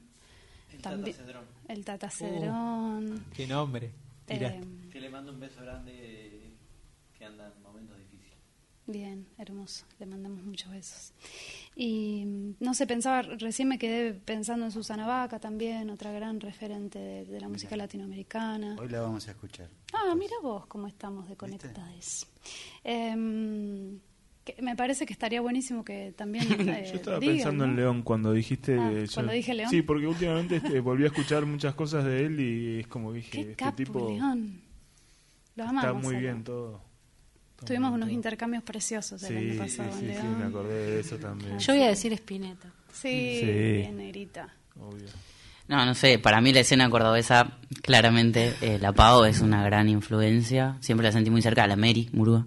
El 0.72 0.80
también 0.82 1.16
Tata 1.16 1.24
Cedrón. 1.26 1.44
el 1.68 1.84
Tata 1.84 2.10
Cedrón. 2.10 3.24
Qué 3.34 3.46
nombre. 3.46 3.90
Eh, 4.28 4.60
Que 4.92 5.00
le 5.00 5.08
mando 5.08 5.32
un 5.32 5.40
beso 5.40 5.60
grande 5.62 6.50
que 7.16 7.24
anda 7.24 7.52
en 7.56 7.62
momentos 7.62 7.96
difíciles. 7.98 8.34
Bien, 8.86 9.26
hermoso. 9.38 9.84
Le 9.98 10.06
mandamos 10.06 10.42
muchos 10.44 10.70
besos. 10.70 11.12
Y 11.78 12.24
mm, 12.24 12.54
no 12.60 12.72
sé, 12.72 12.86
pensaba, 12.86 13.20
recién 13.20 13.68
me 13.68 13.78
quedé 13.78 14.14
pensando 14.14 14.64
en 14.64 14.72
Susana 14.72 15.06
Vaca 15.06 15.38
también, 15.38 15.90
otra 15.90 16.10
gran 16.10 16.40
referente 16.40 16.98
de, 16.98 17.24
de 17.26 17.40
la 17.40 17.48
música 17.50 17.76
latinoamericana. 17.76 18.76
Hoy 18.80 18.88
la 18.88 19.02
vamos 19.02 19.28
a 19.28 19.32
escuchar. 19.32 19.68
Ah, 19.92 20.14
mira 20.16 20.34
vos 20.42 20.66
cómo 20.66 20.86
estamos 20.86 21.28
de 21.28 21.36
conectadas. 21.36 22.26
Em, 22.82 24.00
me 24.62 24.74
parece 24.74 25.04
que 25.04 25.12
estaría 25.12 25.42
buenísimo 25.42 25.84
que 25.84 26.12
también. 26.16 26.46
eh, 26.70 26.88
Yo 26.88 26.94
estaba 26.94 27.18
digan, 27.18 27.36
pensando 27.36 27.64
en 27.64 27.70
¿no? 27.72 27.76
León 27.76 28.02
cuando 28.02 28.32
dijiste. 28.32 28.78
Ah, 28.78 28.92
cuando 29.12 29.32
dije 29.32 29.52
León. 29.52 29.68
Sí, 29.68 29.82
porque 29.82 30.06
últimamente 30.06 30.56
este, 30.56 30.80
volví 30.80 31.04
a 31.04 31.08
escuchar 31.08 31.44
muchas 31.44 31.74
cosas 31.74 32.06
de 32.06 32.24
él 32.24 32.40
y 32.40 32.80
es 32.80 32.86
como 32.86 33.12
dije, 33.12 33.30
Qué 33.30 33.40
este 33.40 33.56
capo, 33.56 33.76
tipo 33.76 34.08
León. 34.08 34.62
Lo 35.56 35.64
amamos. 35.64 35.84
está 35.84 35.92
muy 35.92 36.16
bien 36.16 36.42
todo. 36.42 36.80
Tuvimos 37.64 37.92
unos 37.92 38.10
intercambios 38.10 38.62
preciosos 38.62 39.22
el 39.22 39.28
Sí, 39.28 39.50
año 39.50 39.58
pasado 39.62 39.92
sí, 39.98 40.06
sí, 40.12 40.26
me 40.38 40.44
acordé 40.44 40.90
de 40.90 41.00
eso 41.00 41.16
también. 41.16 41.58
Yo 41.58 41.72
voy 41.72 41.82
a 41.82 41.88
decir 41.88 42.12
Spinetta. 42.12 42.68
Sí, 42.92 43.38
Sí. 43.40 43.46
bien 43.46 43.96
negrita. 43.96 44.54
Obvio. 44.78 45.08
No, 45.68 45.84
no 45.84 45.94
sé, 45.94 46.18
para 46.18 46.40
mí 46.40 46.52
la 46.52 46.60
escena 46.60 46.88
cordobesa, 46.90 47.58
claramente, 47.82 48.54
eh, 48.60 48.78
la 48.78 48.92
Pau 48.92 49.24
es 49.24 49.40
una 49.40 49.64
gran 49.64 49.88
influencia. 49.88 50.76
Siempre 50.80 51.06
la 51.06 51.12
sentí 51.12 51.28
muy 51.30 51.42
cerca, 51.42 51.66
la 51.66 51.74
Mary 51.76 52.08
Murúa. 52.12 52.46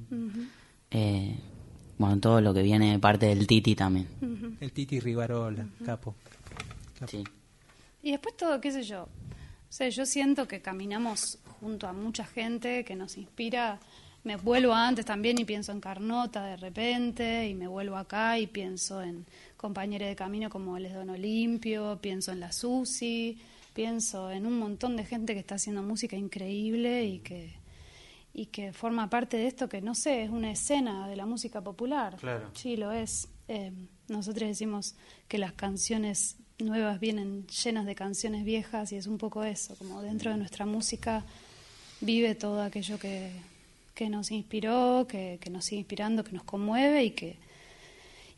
Eh, 0.91 1.35
bueno, 1.97 2.19
todo 2.19 2.39
lo 2.39 2.53
que 2.53 2.61
viene 2.61 2.91
de 2.93 2.99
parte 2.99 3.25
del 3.25 3.45
Titi 3.45 3.75
también. 3.75 4.07
El 4.61 4.71
Titi 4.71 4.99
Rivarola, 4.99 5.67
capo. 5.85 6.15
capo. 6.97 7.11
Sí. 7.11 7.23
Y 8.03 8.11
después 8.11 8.37
todo, 8.37 8.61
qué 8.61 8.71
sé 8.71 8.83
yo. 8.83 9.03
O 9.03 9.71
sea, 9.71 9.89
yo 9.89 10.05
siento 10.05 10.47
que 10.47 10.61
caminamos 10.61 11.39
junto 11.59 11.87
a 11.87 11.93
mucha 11.93 12.23
gente 12.25 12.85
que 12.85 12.95
nos 12.95 13.17
inspira. 13.17 13.79
Me 14.29 14.35
vuelvo 14.35 14.73
antes 14.73 15.05
también 15.05 15.39
y 15.39 15.43
pienso 15.43 15.71
en 15.71 15.81
Carnota 15.81 16.45
de 16.45 16.55
repente, 16.55 17.47
y 17.47 17.55
me 17.55 17.67
vuelvo 17.67 17.95
acá 17.95 18.37
y 18.37 18.45
pienso 18.45 19.01
en 19.01 19.25
compañeros 19.57 20.07
de 20.07 20.15
camino 20.15 20.51
como 20.51 20.77
Les 20.77 20.93
Don 20.93 21.09
Olimpio, 21.09 21.97
pienso 21.99 22.31
en 22.31 22.39
la 22.39 22.51
Susi, 22.51 23.39
pienso 23.73 24.29
en 24.29 24.45
un 24.45 24.59
montón 24.59 24.95
de 24.97 25.03
gente 25.03 25.33
que 25.33 25.39
está 25.39 25.55
haciendo 25.55 25.81
música 25.81 26.15
increíble 26.15 27.05
y 27.05 27.19
que, 27.21 27.55
y 28.31 28.45
que 28.45 28.71
forma 28.71 29.09
parte 29.09 29.35
de 29.35 29.47
esto 29.47 29.67
que, 29.67 29.81
no 29.81 29.95
sé, 29.95 30.25
es 30.25 30.29
una 30.29 30.51
escena 30.51 31.07
de 31.07 31.15
la 31.15 31.25
música 31.25 31.61
popular. 31.61 32.17
Claro. 32.17 32.51
Sí, 32.53 32.77
lo 32.77 32.91
es. 32.91 33.29
Eh, 33.47 33.71
nosotros 34.09 34.47
decimos 34.47 34.93
que 35.27 35.39
las 35.39 35.53
canciones 35.53 36.37
nuevas 36.59 36.99
vienen 36.99 37.47
llenas 37.47 37.87
de 37.87 37.95
canciones 37.95 38.45
viejas 38.45 38.91
y 38.91 38.97
es 38.97 39.07
un 39.07 39.17
poco 39.17 39.43
eso, 39.43 39.75
como 39.75 40.03
dentro 40.03 40.29
de 40.29 40.37
nuestra 40.37 40.67
música 40.67 41.25
vive 41.99 42.35
todo 42.35 42.61
aquello 42.61 42.99
que, 42.99 43.31
que 43.93 44.09
nos 44.09 44.31
inspiró, 44.31 45.05
que, 45.07 45.39
que 45.41 45.49
nos 45.49 45.65
sigue 45.65 45.79
inspirando, 45.79 46.23
que 46.23 46.31
nos 46.31 46.43
conmueve 46.43 47.03
y 47.03 47.11
que, 47.11 47.37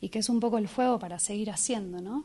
y 0.00 0.08
que 0.08 0.18
es 0.18 0.28
un 0.28 0.40
poco 0.40 0.58
el 0.58 0.68
fuego 0.68 0.98
para 0.98 1.18
seguir 1.18 1.50
haciendo, 1.50 2.00
¿no? 2.00 2.24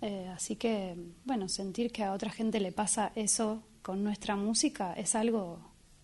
Eh, 0.00 0.30
así 0.34 0.56
que, 0.56 0.96
bueno, 1.24 1.48
sentir 1.48 1.90
que 1.90 2.04
a 2.04 2.12
otra 2.12 2.30
gente 2.30 2.60
le 2.60 2.70
pasa 2.70 3.12
eso 3.14 3.62
con 3.82 4.04
nuestra 4.04 4.36
música 4.36 4.92
es 4.94 5.14
algo... 5.14 5.60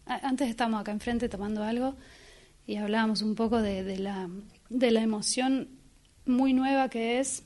Antes 0.07 0.49
estábamos 0.49 0.81
acá 0.81 0.93
enfrente 0.93 1.29
tomando 1.29 1.63
algo 1.63 1.95
y 2.67 2.77
hablábamos 2.77 3.23
un 3.23 3.35
poco 3.35 3.63
de, 3.63 3.85
de 3.85 3.99
la, 3.99 4.29
de 4.69 4.91
la 4.91 5.01
emoción 5.01 5.69
muy 6.27 6.53
nueva 6.53 6.89
que 6.89 7.21
es 7.21 7.43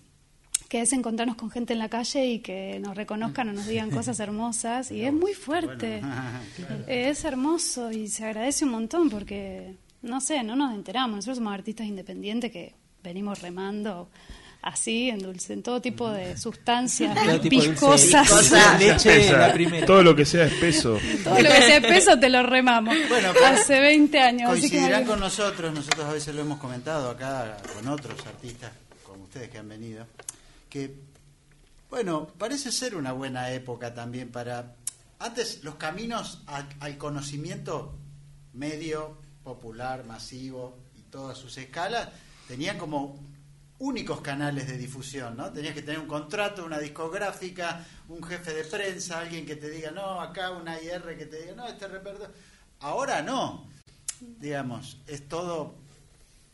que 0.69 0.83
es 0.83 0.93
encontrarnos 0.93 1.37
con 1.37 1.51
gente 1.51 1.73
en 1.73 1.79
la 1.79 1.89
calle 1.89 2.27
y 2.27 2.39
que 2.41 2.79
nos 2.81 2.97
reconozcan 2.97 3.49
o 3.49 3.53
nos 3.53 3.67
digan 3.67 3.91
cosas 3.91 4.21
hermosas 4.21 4.91
y 4.91 5.03
es 5.05 5.13
muy 5.13 5.35
fuerte. 5.35 6.03
Es 6.87 7.25
hermoso 7.25 7.91
y 7.91 8.09
se 8.09 8.25
agradece 8.25 8.65
un 8.65 8.73
montón 8.73 9.11
porque, 9.11 9.77
no 10.03 10.21
sé, 10.21 10.43
no 10.43 10.57
nos 10.57 10.75
enteramos. 10.75 11.17
Nosotros 11.17 11.39
somos 11.39 11.55
artistas 11.55 11.87
independientes 11.87 12.51
que 12.51 12.75
venimos 13.03 13.41
remando 13.41 14.09
así, 14.63 15.09
en, 15.09 15.21
dulce, 15.21 15.53
en 15.53 15.63
todo 15.63 15.81
tipo 15.81 16.11
de 16.11 16.37
sustancias 16.37 17.15
viscosas. 17.43 18.29
viscosa, 18.29 18.79
leche, 18.79 19.27
Esa, 19.27 19.39
la 19.39 19.53
primera. 19.53 19.87
Todo 19.87 20.03
lo 20.03 20.17
que 20.17 20.25
sea 20.25 20.45
espeso. 20.45 20.99
Todo 21.25 21.41
lo 21.41 21.49
que 21.49 21.63
sea 21.63 21.81
peso 21.81 22.19
te 22.19 22.29
lo 22.29 22.43
remamos. 22.43 22.95
Bueno, 23.09 23.31
pero 23.33 23.47
Hace 23.47 23.81
20 23.81 24.19
años. 24.19 24.51
así 24.51 24.63
que 24.63 24.69
Coincidirán 24.77 25.05
con 25.05 25.21
nosotros, 25.21 25.73
nosotros 25.73 26.07
a 26.07 26.13
veces 26.13 26.35
lo 26.35 26.43
hemos 26.43 26.59
comentado 26.59 27.11
acá 27.11 27.57
con 27.75 27.89
otros 27.89 28.19
artistas, 28.27 28.73
como 29.05 29.25
ustedes 29.25 29.49
que 29.49 29.59
han 29.59 29.69
venido, 29.69 30.07
que, 30.69 30.95
bueno, 31.91 32.29
parece 32.39 32.73
ser 32.73 32.97
una 32.97 33.13
buena 33.13 33.51
época 33.53 33.95
también 33.95 34.31
para... 34.31 34.75
Antes 35.19 35.65
los 35.65 35.75
caminos 35.75 36.43
al 36.47 36.97
conocimiento 36.97 37.93
medio, 38.53 39.17
popular, 39.43 40.05
masivo 40.05 40.77
y 40.97 41.03
todas 41.03 41.39
sus 41.39 41.57
escalas 41.59 42.09
tenían 42.47 42.79
como 42.79 43.19
únicos 43.79 44.21
canales 44.21 44.67
de 44.67 44.77
difusión, 44.77 45.37
¿no? 45.37 45.53
Tenías 45.53 45.75
que 45.75 45.83
tener 45.83 46.01
un 46.01 46.09
contrato, 46.09 46.65
una 46.65 46.79
discográfica, 46.79 47.85
un 48.09 48.23
jefe 48.23 48.53
de 48.53 48.65
prensa, 48.65 49.21
alguien 49.21 49.47
que 49.47 49.57
te 49.57 49.71
diga, 49.71 49.91
no, 49.91 50.21
acá 50.21 50.51
una 50.51 50.81
IR 50.81 51.17
que 51.17 51.27
te 51.27 51.43
diga, 51.43 51.55
no, 51.55 51.67
este 51.67 51.87
repertorio. 51.87 52.35
Ahora 52.81 53.23
no, 53.23 53.67
digamos, 54.21 54.99
es 55.07 55.29
todo, 55.29 55.75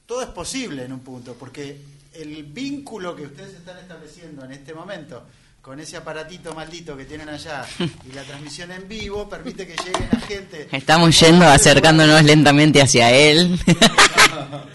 todo 0.06 0.22
es 0.22 0.28
posible 0.28 0.84
en 0.84 0.92
un 0.92 1.00
punto, 1.00 1.34
porque 1.34 1.80
el 2.14 2.44
vínculo 2.44 3.14
que 3.14 3.22
ustedes 3.22 3.54
están 3.54 3.78
estableciendo 3.78 4.44
en 4.44 4.52
este 4.52 4.74
momento 4.74 5.24
con 5.64 5.80
ese 5.80 5.96
aparatito 5.96 6.54
maldito 6.54 6.94
que 6.94 7.06
tienen 7.06 7.26
allá 7.30 7.64
y 7.78 8.12
la 8.12 8.22
transmisión 8.22 8.70
en 8.70 8.86
vivo 8.86 9.26
permite 9.26 9.66
que 9.66 9.74
lleguen 9.82 10.08
a 10.12 10.20
gente 10.20 10.68
Estamos 10.70 11.18
yendo, 11.18 11.46
acercándonos 11.46 12.22
lentamente 12.22 12.82
hacia 12.82 13.10
él. 13.10 13.58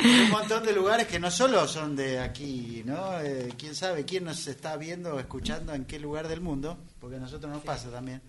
un 0.04 0.30
montón 0.32 0.66
de 0.66 0.74
lugares 0.74 1.06
que 1.06 1.20
no 1.20 1.30
solo 1.30 1.68
son 1.68 1.96
de 1.96 2.20
aquí, 2.20 2.82
¿no? 2.86 3.20
Eh, 3.22 3.54
quién 3.56 3.76
sabe 3.76 4.04
quién 4.04 4.24
nos 4.24 4.48
está 4.48 4.78
viendo 4.78 5.14
o 5.14 5.20
escuchando 5.20 5.76
en 5.76 5.86
qué 5.86 6.00
lugar 6.00 6.28
del 6.28 6.42
mundo, 6.42 6.80
porque 7.00 7.18
a 7.18 7.20
nosotros 7.20 7.52
nos 7.54 7.62
pasa 7.62 7.92
también. 7.92 8.22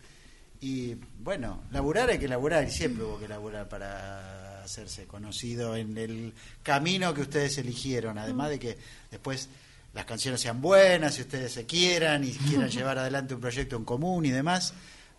Y 0.60 0.96
bueno, 1.18 1.62
laburar 1.70 2.10
hay 2.10 2.18
que 2.18 2.28
laburar 2.28 2.64
y 2.64 2.70
siempre 2.70 3.04
hubo 3.04 3.18
que 3.18 3.26
laburar 3.26 3.70
para 3.70 4.62
hacerse 4.62 5.06
conocido 5.06 5.74
en 5.74 5.96
el 5.96 6.34
camino 6.62 7.14
que 7.14 7.22
ustedes 7.22 7.56
eligieron, 7.56 8.18
además 8.18 8.50
de 8.50 8.58
que 8.58 8.78
después 9.10 9.48
las 9.92 10.04
canciones 10.04 10.40
sean 10.40 10.60
buenas 10.60 11.18
y 11.18 11.22
ustedes 11.22 11.52
se 11.52 11.66
quieran 11.66 12.24
y 12.24 12.32
quieran 12.32 12.68
llevar 12.70 12.98
adelante 12.98 13.34
un 13.34 13.40
proyecto 13.40 13.76
en 13.76 13.84
común 13.84 14.24
y 14.26 14.30
demás. 14.30 14.74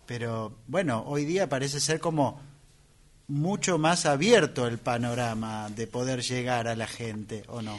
Pero 0.06 0.56
bueno, 0.66 1.04
hoy 1.06 1.24
día 1.24 1.48
parece 1.48 1.80
ser 1.80 2.00
como 2.00 2.40
mucho 3.28 3.78
más 3.78 4.06
abierto 4.06 4.66
el 4.66 4.78
panorama 4.78 5.68
de 5.70 5.86
poder 5.86 6.22
llegar 6.22 6.68
a 6.68 6.76
la 6.76 6.86
gente, 6.86 7.44
¿o 7.48 7.62
no? 7.62 7.78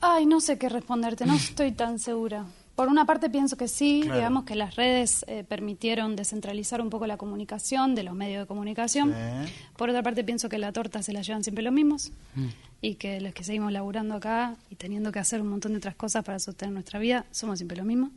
Ay, 0.00 0.26
no 0.26 0.40
sé 0.40 0.58
qué 0.58 0.68
responderte, 0.68 1.26
no 1.26 1.34
estoy 1.36 1.72
tan 1.72 1.98
segura. 1.98 2.44
Por 2.80 2.88
una 2.88 3.04
parte 3.04 3.28
pienso 3.28 3.58
que 3.58 3.68
sí, 3.68 4.00
Claro. 4.04 4.16
digamos 4.16 4.44
que 4.44 4.54
las 4.54 4.74
redes 4.74 5.22
eh, 5.28 5.44
permitieron 5.46 6.16
descentralizar 6.16 6.80
un 6.80 6.88
poco 6.88 7.06
la 7.06 7.18
comunicación 7.18 7.94
de 7.94 8.04
los 8.04 8.14
medios 8.14 8.40
de 8.40 8.46
comunicación. 8.46 9.12
Sí. 9.12 9.52
Por 9.76 9.90
otra 9.90 10.02
parte 10.02 10.24
pienso 10.24 10.48
que 10.48 10.56
la 10.56 10.72
torta 10.72 11.02
se 11.02 11.12
la 11.12 11.20
llevan 11.20 11.44
siempre 11.44 11.62
los 11.62 11.74
mismos 11.74 12.10
y 12.80 12.94
que 12.94 13.20
los 13.20 13.34
que 13.34 13.44
seguimos 13.44 13.70
laburando 13.70 14.14
acá 14.14 14.56
y 14.70 14.76
teniendo 14.76 15.12
que 15.12 15.18
hacer 15.18 15.42
un 15.42 15.48
montón 15.48 15.72
de 15.72 15.76
otras 15.76 15.94
cosas 15.94 16.24
para 16.24 16.38
sostener 16.38 16.72
nuestra 16.72 16.98
vida, 16.98 17.26
somos 17.30 17.58
siempre 17.58 17.76
los 17.76 17.84
mismos. 17.84 18.12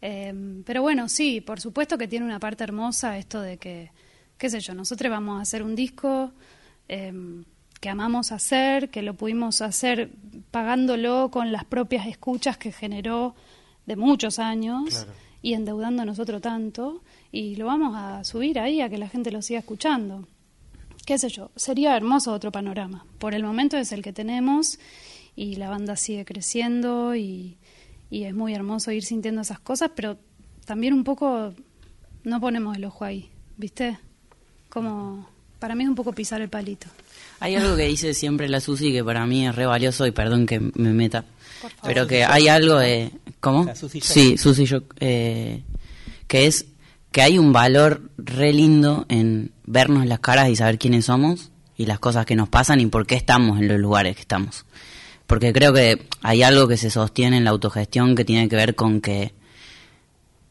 Eh, 0.00 0.34
pero 0.66 0.82
bueno, 0.82 1.08
sí, 1.08 1.40
por 1.40 1.60
supuesto 1.60 1.96
que 1.96 2.08
tiene 2.08 2.26
una 2.26 2.40
parte 2.40 2.64
hermosa 2.64 3.16
esto 3.18 3.40
de 3.40 3.58
que, 3.58 3.92
qué 4.36 4.50
sé 4.50 4.58
yo, 4.58 4.74
nosotros 4.74 5.12
vamos 5.12 5.38
a 5.38 5.42
hacer 5.42 5.62
un 5.62 5.76
disco 5.76 6.32
eh, 6.88 7.12
que 7.80 7.88
amamos 7.88 8.32
hacer, 8.32 8.90
que 8.90 9.02
lo 9.02 9.14
pudimos 9.14 9.62
hacer 9.62 10.10
pagándolo 10.50 11.30
con 11.30 11.52
las 11.52 11.64
propias 11.64 12.08
escuchas 12.08 12.56
que 12.58 12.72
generó 12.72 13.36
de 13.86 13.96
muchos 13.96 14.38
años 14.38 14.90
Claro. 14.90 15.12
y 15.42 15.54
endeudando 15.54 16.02
a 16.02 16.04
nosotros 16.04 16.40
tanto, 16.40 17.02
y 17.32 17.56
lo 17.56 17.66
vamos 17.66 17.94
a 17.96 18.22
subir 18.24 18.58
ahí 18.58 18.80
a 18.80 18.88
que 18.88 18.98
la 18.98 19.08
gente 19.08 19.30
lo 19.32 19.42
siga 19.42 19.60
escuchando 19.60 20.26
qué 21.04 21.18
sé 21.18 21.28
yo, 21.30 21.50
sería 21.56 21.96
hermoso 21.96 22.32
otro 22.32 22.52
panorama. 22.52 23.04
Por 23.18 23.34
el 23.34 23.42
momento 23.42 23.76
es 23.76 23.90
el 23.90 24.02
que 24.02 24.12
tenemos 24.12 24.78
y 25.34 25.56
la 25.56 25.68
banda 25.68 25.96
sigue 25.96 26.24
creciendo 26.24 27.16
y, 27.16 27.56
y 28.08 28.22
es 28.22 28.34
muy 28.34 28.54
hermoso 28.54 28.92
ir 28.92 29.02
sintiendo 29.04 29.40
esas 29.40 29.58
cosas, 29.58 29.90
pero 29.96 30.16
también 30.64 30.94
un 30.94 31.02
poco 31.02 31.54
no 32.22 32.40
ponemos 32.40 32.76
el 32.76 32.84
ojo 32.84 33.04
ahí, 33.04 33.30
¿viste? 33.56 33.98
Como 34.68 35.26
para 35.58 35.74
mí 35.74 35.82
es 35.82 35.88
un 35.88 35.96
poco 35.96 36.12
pisar 36.12 36.40
el 36.40 36.48
palito. 36.48 36.86
Hay 37.42 37.56
algo 37.56 37.74
que 37.74 37.88
dice 37.88 38.14
siempre 38.14 38.48
la 38.48 38.60
Susi 38.60 38.92
que 38.92 39.02
para 39.02 39.26
mí 39.26 39.48
es 39.48 39.56
re 39.56 39.66
valioso 39.66 40.06
y 40.06 40.12
perdón 40.12 40.46
que 40.46 40.60
me 40.60 40.92
meta. 40.92 41.24
Por 41.60 41.72
favor. 41.72 41.88
Pero 41.88 42.06
que 42.06 42.24
hay 42.24 42.46
algo 42.46 42.78
de... 42.78 43.10
¿Cómo? 43.40 43.64
La 43.64 43.74
Susi. 43.74 44.00
Sí, 44.00 44.38
Susi 44.38 44.64
Shock, 44.64 44.94
eh, 45.00 45.64
que 46.28 46.46
es 46.46 46.66
que 47.10 47.20
hay 47.20 47.38
un 47.38 47.52
valor 47.52 48.10
re 48.16 48.52
lindo 48.52 49.06
en 49.08 49.50
vernos 49.64 50.06
las 50.06 50.20
caras 50.20 50.50
y 50.50 50.56
saber 50.56 50.78
quiénes 50.78 51.06
somos 51.06 51.50
y 51.76 51.86
las 51.86 51.98
cosas 51.98 52.26
que 52.26 52.36
nos 52.36 52.48
pasan 52.48 52.78
y 52.78 52.86
por 52.86 53.06
qué 53.06 53.16
estamos 53.16 53.58
en 53.58 53.66
los 53.66 53.80
lugares 53.80 54.14
que 54.14 54.22
estamos. 54.22 54.64
Porque 55.26 55.52
creo 55.52 55.72
que 55.72 56.06
hay 56.22 56.44
algo 56.44 56.68
que 56.68 56.76
se 56.76 56.90
sostiene 56.90 57.38
en 57.38 57.44
la 57.44 57.50
autogestión 57.50 58.14
que 58.14 58.24
tiene 58.24 58.48
que 58.48 58.54
ver 58.54 58.76
con 58.76 59.00
que 59.00 59.32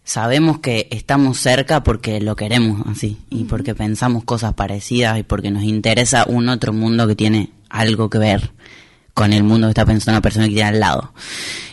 sabemos 0.03 0.59
que 0.59 0.87
estamos 0.91 1.39
cerca 1.39 1.83
porque 1.83 2.19
lo 2.21 2.35
queremos 2.35 2.85
así 2.87 3.17
y 3.29 3.43
porque 3.45 3.75
pensamos 3.75 4.23
cosas 4.23 4.53
parecidas 4.53 5.19
y 5.19 5.23
porque 5.23 5.51
nos 5.51 5.63
interesa 5.63 6.25
un 6.27 6.49
otro 6.49 6.73
mundo 6.73 7.07
que 7.07 7.15
tiene 7.15 7.51
algo 7.69 8.09
que 8.09 8.17
ver 8.17 8.51
con 9.13 9.33
el 9.33 9.43
mundo 9.43 9.67
que 9.67 9.71
está 9.71 9.85
pensando 9.85 10.17
la 10.17 10.21
persona 10.21 10.45
que 10.47 10.53
tiene 10.53 10.69
al 10.69 10.79
lado. 10.79 11.13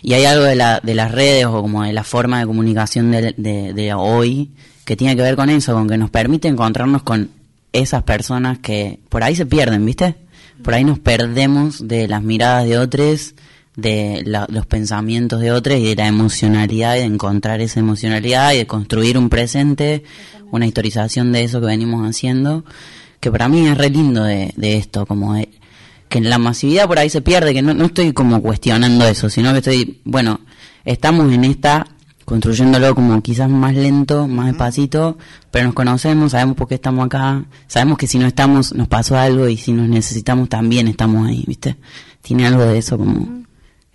Y 0.02 0.12
hay 0.14 0.24
algo 0.24 0.44
de, 0.44 0.56
la, 0.56 0.80
de 0.82 0.94
las 0.94 1.12
redes 1.12 1.46
o 1.46 1.62
como 1.62 1.84
de 1.84 1.92
la 1.92 2.04
forma 2.04 2.40
de 2.40 2.46
comunicación 2.46 3.10
de, 3.10 3.34
de- 3.36 3.72
de 3.72 3.94
hoy 3.94 4.50
que 4.84 4.96
tiene 4.96 5.16
que 5.16 5.22
ver 5.22 5.36
con 5.36 5.48
eso, 5.50 5.72
con 5.74 5.88
que 5.88 5.98
nos 5.98 6.10
permite 6.10 6.48
encontrarnos 6.48 7.02
con 7.02 7.30
esas 7.72 8.02
personas 8.02 8.58
que 8.58 8.98
por 9.08 9.22
ahí 9.22 9.36
se 9.36 9.46
pierden, 9.46 9.84
¿viste? 9.84 10.16
Por 10.62 10.74
ahí 10.74 10.82
nos 10.84 10.98
perdemos 10.98 11.86
de 11.86 12.08
las 12.08 12.22
miradas 12.22 12.66
de 12.66 12.78
otros, 12.78 13.34
de 13.78 14.22
la- 14.26 14.46
los 14.50 14.66
pensamientos 14.66 15.40
de 15.40 15.52
otros 15.52 15.78
y 15.78 15.84
de 15.86 15.94
la 15.94 16.08
emocionalidad 16.08 16.96
y 16.96 16.98
de 16.98 17.04
encontrar 17.04 17.60
esa 17.60 17.78
emocionalidad 17.78 18.52
y 18.52 18.56
de 18.58 18.66
construir 18.66 19.16
un 19.16 19.28
presente, 19.28 20.02
una 20.50 20.66
historización 20.66 21.30
de 21.30 21.44
eso 21.44 21.60
que 21.60 21.66
venimos 21.66 22.04
haciendo, 22.08 22.64
que 23.20 23.30
para 23.30 23.48
mí 23.48 23.68
es 23.68 23.78
re 23.78 23.88
lindo 23.88 24.24
de, 24.24 24.52
de 24.56 24.76
esto, 24.78 25.06
como 25.06 25.34
de- 25.34 25.48
que 26.08 26.18
en 26.18 26.28
la 26.28 26.38
masividad 26.38 26.88
por 26.88 26.98
ahí 26.98 27.08
se 27.08 27.20
pierde, 27.22 27.54
que 27.54 27.62
no, 27.62 27.72
no 27.72 27.84
estoy 27.86 28.12
como 28.12 28.42
cuestionando 28.42 29.06
eso, 29.06 29.30
sino 29.30 29.52
que 29.52 29.58
estoy, 29.58 30.00
bueno, 30.04 30.40
estamos 30.84 31.32
en 31.32 31.44
esta 31.44 31.86
construyéndolo 32.24 32.94
como 32.96 33.22
quizás 33.22 33.48
más 33.48 33.74
lento, 33.74 34.26
más 34.26 34.46
despacito, 34.48 35.16
pero 35.50 35.66
nos 35.66 35.74
conocemos, 35.74 36.32
sabemos 36.32 36.56
por 36.56 36.66
qué 36.68 36.74
estamos 36.74 37.06
acá, 37.06 37.44
sabemos 37.68 37.96
que 37.96 38.06
si 38.08 38.18
no 38.18 38.26
estamos 38.26 38.74
nos 38.74 38.88
pasó 38.88 39.16
algo 39.16 39.48
y 39.48 39.56
si 39.56 39.72
nos 39.72 39.88
necesitamos 39.88 40.48
también 40.48 40.88
estamos 40.88 41.26
ahí, 41.28 41.44
¿viste? 41.46 41.76
Tiene 42.22 42.46
algo 42.46 42.64
de 42.64 42.76
eso 42.78 42.98
como 42.98 43.44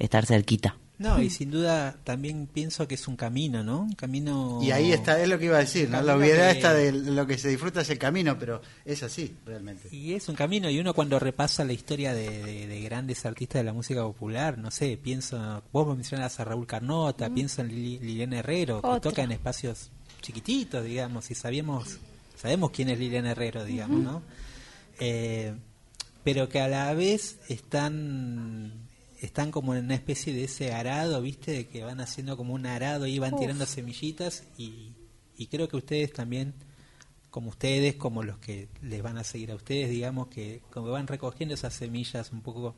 estar 0.06 0.26
cerquita. 0.26 0.78
No, 1.00 1.22
y 1.22 1.30
sin 1.32 1.50
duda 1.52 1.98
también 2.04 2.48
pienso 2.48 2.88
que 2.88 2.96
es 2.96 3.08
un 3.08 3.16
camino, 3.18 3.64
¿no? 3.64 3.82
Un 3.82 3.94
camino... 3.94 4.60
Y 4.62 4.72
ahí 4.72 4.94
está, 4.94 5.20
es 5.22 5.28
lo 5.28 5.38
que 5.40 5.46
iba 5.46 5.58
a 5.58 5.62
decir, 5.62 5.90
¿no? 5.90 6.02
La 6.02 6.16
obviedad 6.16 6.52
que- 6.52 6.58
está 6.58 6.74
de 6.74 6.92
lo 6.94 7.26
que 7.28 7.38
se 7.38 7.50
disfruta 7.50 7.82
es 7.82 7.90
el 7.90 7.98
camino, 7.98 8.38
pero 8.40 8.62
es 8.86 9.02
así, 9.04 9.36
realmente. 9.46 9.90
Y 9.92 10.14
es 10.14 10.30
un 10.30 10.36
camino, 10.36 10.70
y 10.70 10.80
uno 10.80 10.94
cuando 10.94 11.20
repasa 11.20 11.66
la 11.66 11.74
historia 11.74 12.14
de, 12.14 12.30
de- 12.44 12.68
de 12.68 12.82
grandes 12.82 13.26
artistas 13.26 13.60
de 13.62 13.64
la 13.66 13.74
música 13.74 14.04
popular, 14.04 14.58
no 14.60 14.70
sé, 14.72 14.98
pienso, 15.02 15.64
vos 15.74 15.98
mencionas 15.98 16.40
a 16.40 16.46
Raúl 16.46 16.68
Carnota, 16.68 17.30
pienso 17.34 17.62
en 17.64 17.70
Lili- 17.70 18.00
Liliana 18.00 18.40
Herrero, 18.40 18.82
que 18.82 19.00
toca 19.02 19.24
en 19.24 19.32
espacios 19.34 19.90
chiquititos, 20.22 20.86
digamos, 20.86 21.30
y 21.32 21.36
sabíamos, 21.36 21.98
sabemos 22.38 22.70
quién 22.70 22.90
es 22.90 23.00
Liliana 23.00 23.32
Herrero, 23.32 23.66
digamos, 23.66 24.00
¿no? 24.00 24.22
Eh, 25.00 25.54
pero 26.24 26.48
que 26.48 26.62
a 26.62 26.70
la 26.70 26.94
vez 26.94 27.40
están 27.50 28.83
están 29.24 29.52
como 29.52 29.74
en 29.74 29.86
una 29.86 29.96
especie 29.96 30.34
de 30.34 30.44
ese 30.44 30.74
arado, 30.74 31.22
¿viste? 31.22 31.52
De 31.52 31.68
que 31.68 31.84
van 31.84 32.02
haciendo 32.02 32.36
como 32.36 32.54
un 32.54 32.66
arado 32.66 33.08
y 33.08 33.20
van 33.20 33.34
Uf. 33.34 33.40
tirando 33.40 33.66
semillitas 33.66 34.44
y, 34.58 34.92
y 35.38 35.48
creo 35.48 35.70
que 35.70 35.78
ustedes 35.78 36.12
también, 36.12 36.54
como 37.32 37.50
ustedes, 37.50 37.96
como 37.96 38.22
los 38.24 38.38
que 38.40 38.68
les 38.82 39.02
van 39.02 39.18
a 39.18 39.24
seguir 39.24 39.52
a 39.52 39.56
ustedes, 39.56 39.90
digamos 39.90 40.28
que 40.28 40.62
como 40.70 40.90
van 40.90 41.08
recogiendo 41.08 41.56
esas 41.56 41.74
semillas 41.74 42.34
un 42.34 42.42
poco, 42.42 42.76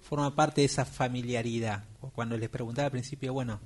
forma 0.00 0.34
parte 0.34 0.62
de 0.62 0.64
esa 0.64 0.86
familiaridad. 0.86 1.84
Cuando 2.14 2.38
les 2.38 2.48
preguntaba 2.48 2.86
al 2.86 2.92
principio, 2.92 3.34
bueno, 3.34 3.60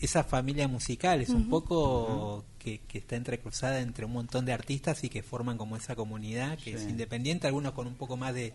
esa 0.00 0.22
familia 0.22 0.68
musical 0.68 1.20
es 1.20 1.30
un 1.30 1.50
poco 1.50 2.44
que, 2.60 2.82
que 2.86 2.98
está 2.98 3.16
entrecruzada 3.16 3.80
entre 3.80 4.04
un 4.04 4.12
montón 4.12 4.44
de 4.44 4.52
artistas 4.52 5.02
y 5.02 5.08
que 5.08 5.24
forman 5.24 5.58
como 5.58 5.76
esa 5.76 5.96
comunidad 5.96 6.56
que 6.56 6.74
es 6.74 6.84
independiente, 6.84 7.48
algunos 7.48 7.72
con 7.72 7.88
un 7.88 7.96
poco 7.96 8.16
más 8.16 8.32
de 8.32 8.54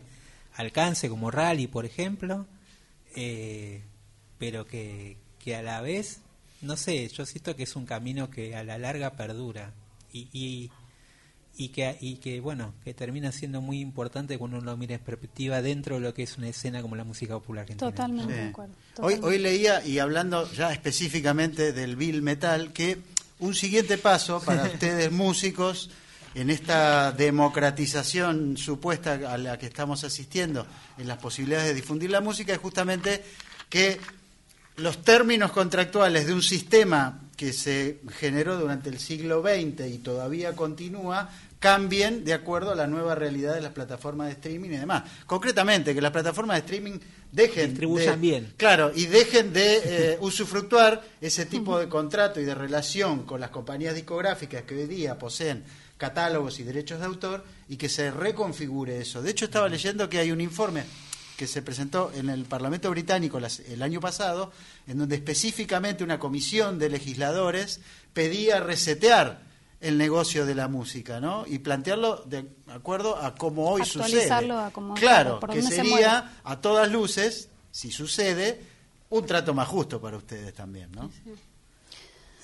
alcance, 0.55 1.09
como 1.09 1.31
Rally, 1.31 1.67
por 1.67 1.85
ejemplo, 1.85 2.45
eh, 3.15 3.81
pero 4.37 4.65
que, 4.65 5.17
que 5.39 5.55
a 5.55 5.61
la 5.61 5.81
vez, 5.81 6.19
no 6.61 6.77
sé, 6.77 7.07
yo 7.09 7.25
siento 7.25 7.55
que 7.55 7.63
es 7.63 7.75
un 7.75 7.85
camino 7.85 8.29
que 8.29 8.55
a 8.55 8.63
la 8.63 8.77
larga 8.77 9.11
perdura 9.11 9.73
y, 10.11 10.27
y, 10.33 10.71
y 11.57 11.69
que, 11.69 11.97
y 12.01 12.15
que, 12.15 12.39
bueno, 12.41 12.73
que 12.83 12.93
termina 12.93 13.31
siendo 13.31 13.61
muy 13.61 13.79
importante 13.79 14.37
cuando 14.37 14.57
uno 14.57 14.65
lo 14.71 14.77
mira 14.77 14.95
en 14.95 15.01
perspectiva 15.01 15.61
dentro 15.61 15.95
de 15.95 16.01
lo 16.01 16.13
que 16.13 16.23
es 16.23 16.37
una 16.37 16.49
escena 16.49 16.81
como 16.81 16.95
la 16.95 17.03
música 17.03 17.33
popular 17.35 17.61
argentina. 17.63 17.89
Totalmente 17.91 18.33
Sí. 18.33 18.39
de 18.39 18.47
acuerdo. 18.49 18.73
Hoy, 18.73 19.15
totalmente. 19.15 19.27
hoy 19.27 19.37
leía, 19.39 19.85
y 19.85 19.99
hablando 19.99 20.51
ya 20.51 20.71
específicamente 20.73 21.71
del 21.73 21.95
Bill 21.95 22.21
Metal, 22.21 22.73
que 22.73 22.97
un 23.39 23.53
siguiente 23.53 23.97
paso 23.97 24.41
para 24.41 24.63
ustedes 24.73 25.11
músicos 25.11 25.89
en 26.35 26.49
esta 26.49 27.11
democratización 27.13 28.57
supuesta 28.57 29.13
a 29.33 29.37
la 29.37 29.57
que 29.57 29.65
estamos 29.65 30.03
asistiendo 30.03 30.67
en 30.97 31.07
las 31.07 31.17
posibilidades 31.17 31.67
de 31.69 31.73
difundir 31.73 32.11
la 32.11 32.21
música 32.21 32.53
es 32.53 32.59
justamente 32.59 33.23
que 33.69 33.99
los 34.77 35.01
términos 35.01 35.51
contractuales 35.51 36.27
de 36.27 36.33
un 36.33 36.43
sistema 36.43 37.21
que 37.37 37.53
se 37.53 37.99
generó 38.19 38.57
durante 38.57 38.89
el 38.89 38.99
siglo 38.99 39.41
XX 39.41 39.87
y 39.87 39.97
todavía 39.99 40.53
continúa 40.55 41.29
cambien 41.59 42.25
de 42.25 42.33
acuerdo 42.33 42.71
a 42.71 42.75
la 42.75 42.85
nueva 42.85 43.15
realidad 43.15 43.55
de 43.55 43.61
las 43.61 43.71
plataformas 43.71 44.27
de 44.27 44.33
streaming 44.33 44.69
y 44.71 44.77
demás. 44.77 45.03
Concretamente, 45.25 45.95
que 45.95 46.01
las 46.01 46.11
plataformas 46.11 46.57
de 46.57 46.59
streaming 46.59 46.99
dejen 47.31 47.69
Distribuyan 47.69 48.15
de- 48.21 48.27
bien. 48.27 48.53
Claro, 48.57 48.91
y 48.93 49.05
dejen 49.05 49.51
de 49.53 49.81
eh, 50.13 50.17
usufructuar 50.21 51.01
ese 51.21 51.45
tipo 51.45 51.79
de 51.79 51.87
contrato 51.89 52.39
y 52.39 52.45
de 52.45 52.53
relación 52.53 53.23
con 53.23 53.39
las 53.39 53.49
compañías 53.49 53.95
discográficas 53.95 54.63
que 54.63 54.75
hoy 54.75 54.85
día 54.85 55.17
poseen 55.17 55.63
catálogos 55.97 56.59
y 56.59 56.63
derechos 56.63 56.99
de 56.99 57.05
autor 57.05 57.45
y 57.69 57.77
que 57.77 57.89
se 57.89 58.11
reconfigure 58.11 58.99
eso. 58.99 59.21
De 59.21 59.31
hecho, 59.31 59.45
estaba 59.45 59.69
leyendo 59.69 60.09
que 60.09 60.19
hay 60.19 60.31
un 60.31 60.41
informe 60.41 60.83
que 61.37 61.47
se 61.47 61.61
presentó 61.61 62.11
en 62.15 62.29
el 62.29 62.45
Parlamento 62.45 62.89
británico 62.89 63.39
las- 63.39 63.59
el 63.59 63.81
año 63.81 63.99
pasado, 63.99 64.51
en 64.87 64.97
donde 64.99 65.15
específicamente 65.15 66.03
una 66.03 66.19
comisión 66.19 66.79
de 66.79 66.89
legisladores 66.89 67.81
pedía 68.13 68.59
resetear 68.61 69.41
el 69.81 69.97
negocio 69.97 70.45
de 70.45 70.55
la 70.55 70.67
música, 70.69 71.19
¿no? 71.19 71.45
Y 71.45 71.59
plantearlo 71.59 72.23
de 72.25 72.47
acuerdo 72.67 73.17
a 73.17 73.35
cómo 73.35 73.69
hoy 73.69 73.81
sucede. 73.85 74.03
Actualizarlo 74.23 74.59
a 74.59 74.71
cómo- 74.71 74.93
claro, 74.95 75.39
por 75.41 75.49
que 75.49 75.61
se 75.61 75.75
sería 75.97 76.39
a 76.43 76.61
todas 76.61 76.89
luces, 76.91 77.49
si 77.71 77.91
sucede, 77.91 78.61
un 79.09 79.25
trato 79.25 79.53
más 79.53 79.67
justo 79.67 79.99
para 80.01 80.15
ustedes 80.17 80.53
también, 80.53 80.89
¿no? 80.93 81.11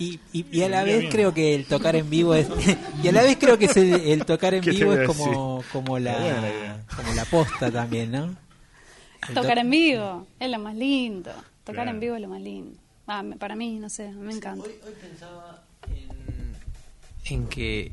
Y, 0.01 0.19
y, 0.33 0.45
y 0.51 0.63
a 0.63 0.69
la 0.69 0.83
vez 0.83 0.99
bien. 0.99 1.11
creo 1.11 1.33
que 1.33 1.53
el 1.53 1.65
tocar 1.65 1.95
en 1.95 2.09
vivo 2.09 2.33
es 2.33 2.47
y 3.03 3.07
a 3.07 3.11
la 3.11 3.21
vez 3.23 3.37
creo 3.39 3.57
que 3.57 3.65
es 3.65 3.77
el, 3.77 3.93
el 3.93 4.25
tocar 4.25 4.53
en 4.55 4.61
¿Qué 4.61 4.71
te 4.71 4.77
vivo 4.77 4.93
es 4.93 5.07
como 5.07 5.63
como 5.71 5.99
la 5.99 6.77
como 6.95 7.13
la 7.13 7.25
posta 7.25 7.69
también 7.71 8.11
no 8.11 8.35
El 9.27 9.35
Tocar 9.35 9.55
to- 9.55 9.59
en 9.61 9.69
vivo 9.69 10.27
es 10.39 10.49
lo 10.49 10.57
más 10.59 10.75
lindo. 10.75 11.31
Tocar 11.63 11.75
Claro. 11.83 11.89
en 11.91 11.99
vivo 11.99 12.15
es 12.15 12.21
lo 12.21 12.27
más 12.29 12.41
lindo. 12.41 12.79
Ah, 13.07 13.23
para 13.37 13.55
mí, 13.55 13.77
no 13.77 13.89
sé, 13.89 14.09
me 14.11 14.33
encanta. 14.33 14.65
Hoy, 14.65 14.73
hoy 14.85 14.93
pensaba 14.99 15.63
en, 17.27 17.33
en 17.35 17.47
que 17.47 17.91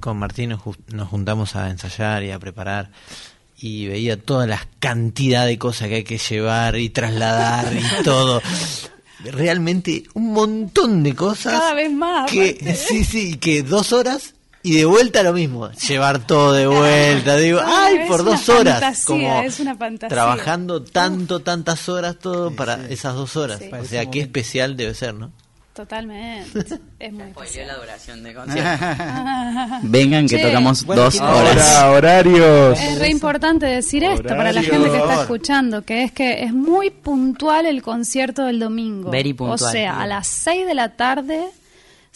con 0.00 0.16
Martín 0.18 0.50
nos, 0.50 0.60
nos 0.92 1.08
juntamos 1.08 1.56
a 1.56 1.70
ensayar 1.70 2.22
y 2.22 2.30
a 2.30 2.38
preparar 2.38 2.90
y 3.58 3.86
veía 3.88 4.20
toda 4.20 4.46
la 4.46 4.64
cantidad 4.78 5.46
de 5.46 5.58
cosas 5.58 5.88
que 5.88 5.94
hay 5.96 6.04
que 6.04 6.18
llevar 6.18 6.76
y 6.76 6.90
trasladar 6.90 7.72
y 7.74 8.04
todo. 8.04 8.40
Realmente 9.32 10.04
un 10.14 10.32
montón 10.32 11.02
de 11.02 11.14
cosas 11.14 11.52
Cada 11.58 11.74
vez 11.74 11.90
más. 11.92 12.30
que 12.30 12.74
sí, 12.88 13.04
sí, 13.04 13.36
que 13.36 13.62
dos 13.62 13.92
horas 13.92 14.34
y 14.62 14.76
de 14.78 14.86
vuelta 14.86 15.22
lo 15.22 15.34
mismo, 15.34 15.70
llevar 15.72 16.26
todo 16.26 16.52
de 16.54 16.66
vuelta, 16.66 17.36
digo, 17.36 17.60
ay, 17.62 17.96
es 17.98 18.08
por 18.08 18.22
una 18.22 18.30
dos 18.30 18.48
horas, 18.48 18.80
fantasía, 18.80 19.04
como 19.06 19.42
es 19.42 19.60
una 19.60 19.76
fantasía. 19.76 20.08
trabajando 20.08 20.82
tanto, 20.82 21.40
tantas 21.40 21.86
horas 21.90 22.16
todo 22.18 22.48
Sí, 22.48 22.54
para 22.56 22.76
sí. 22.78 22.94
esas 22.94 23.14
dos 23.14 23.36
horas. 23.36 23.58
Sí. 23.60 23.68
O 23.78 23.84
sea, 23.84 24.10
qué 24.10 24.20
especial 24.20 24.76
debe 24.78 24.94
ser, 24.94 25.12
¿no? 25.14 25.32
Totalmente. 25.74 26.60
Es 27.00 27.12
muy 27.12 27.30
Spoileó 27.32 27.34
la 27.34 27.42
especial. 27.42 27.76
duración 27.80 28.22
del 28.22 28.34
concierto. 28.34 28.84
Vengan 29.82 30.28
que 30.28 30.36
Che. 30.36 30.46
tocamos 30.46 30.84
Bueno, 30.84 31.02
dos 31.02 31.20
horas. 31.20 31.74
Ahora, 31.76 31.90
horarios. 31.90 32.80
Es 32.80 32.98
re 33.00 33.08
importante 33.10 33.66
decir 33.66 34.04
esto 34.04 34.28
para 34.28 34.52
la 34.52 34.62
gente 34.62 34.88
que 34.90 34.96
está 34.98 35.22
escuchando, 35.22 35.82
que 35.82 36.04
es 36.04 36.12
que 36.12 36.44
es 36.44 36.52
muy 36.52 36.90
puntual 36.90 37.66
el 37.66 37.82
concierto 37.82 38.44
del 38.44 38.60
domingo. 38.60 39.10
Very 39.10 39.32
puntual. 39.34 39.68
O 39.68 39.72
sea, 39.72 40.00
a 40.00 40.06
las 40.06 40.28
6 40.28 40.64
de 40.66 40.74
la 40.74 40.90
tarde 40.90 41.44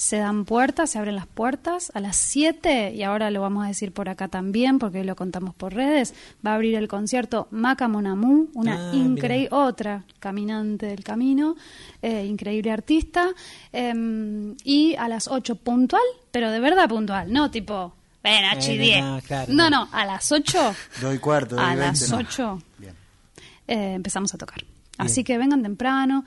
se 0.00 0.18
dan 0.18 0.44
puertas, 0.44 0.90
se 0.90 0.98
abren 1.00 1.16
las 1.16 1.26
puertas. 1.26 1.90
A 1.92 1.98
las 2.00 2.14
7, 2.16 2.92
y 2.94 3.02
ahora 3.02 3.32
lo 3.32 3.40
vamos 3.40 3.64
a 3.64 3.66
decir 3.68 3.90
por 3.92 4.08
acá 4.08 4.28
también, 4.28 4.78
porque 4.78 5.02
lo 5.02 5.16
contamos 5.16 5.56
por 5.56 5.74
redes, 5.74 6.14
va 6.46 6.52
a 6.52 6.54
abrir 6.54 6.76
el 6.76 6.86
concierto 6.86 7.48
Maca 7.50 7.88
Monamú, 7.88 8.48
una 8.54 8.90
Ah, 8.92 8.94
increíble, 8.94 9.48
otra 9.50 10.04
caminante 10.20 10.86
del 10.86 11.02
camino, 11.02 11.56
eh, 12.00 12.24
increíble 12.26 12.70
artista. 12.70 13.30
em, 13.72 14.54
y 14.62 14.94
a 14.96 15.08
las 15.08 15.26
8 15.26 15.56
puntual, 15.56 16.02
pero 16.30 16.50
de 16.52 16.60
verdad 16.60 16.88
puntual, 16.88 17.32
no 17.32 17.50
tipo, 17.50 17.92
ven, 18.22 18.44
Eh, 18.44 18.50
8 18.56 18.72
y 18.72 18.76
no, 18.76 18.82
10. 18.84 19.04
no, 19.04 19.20
claro, 19.22 19.52
no, 19.52 19.68
no. 19.70 19.84
no, 19.86 19.88
a 19.92 20.06
las 20.06 20.30
8 20.30 20.74
Doy 21.00 21.18
cuarto, 21.18 21.56
doy 21.56 21.64
a 21.64 21.68
20, 21.74 21.84
las 21.86 22.10
no. 22.10 22.16
8 22.18 22.62
Bien. 22.78 22.94
eh, 23.66 23.94
empezamos 23.94 24.32
a 24.32 24.38
tocar. 24.38 24.64
Así 24.96 25.22
que 25.22 25.38
vengan 25.38 25.62
temprano, 25.62 26.24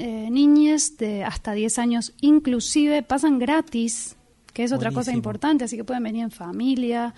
eh, 0.00 0.28
niñes 0.30 0.96
de 0.98 1.24
hasta 1.24 1.52
10 1.52 1.78
años 1.78 2.12
inclusive 2.20 3.02
pasan 3.02 3.38
gratis, 3.38 4.16
que 4.52 4.64
es 4.64 4.72
otra 4.72 4.90
cosa 4.92 5.12
importante, 5.12 5.64
así 5.64 5.76
que 5.76 5.84
pueden 5.84 6.02
venir 6.02 6.22
en 6.24 6.30
familia. 6.30 7.14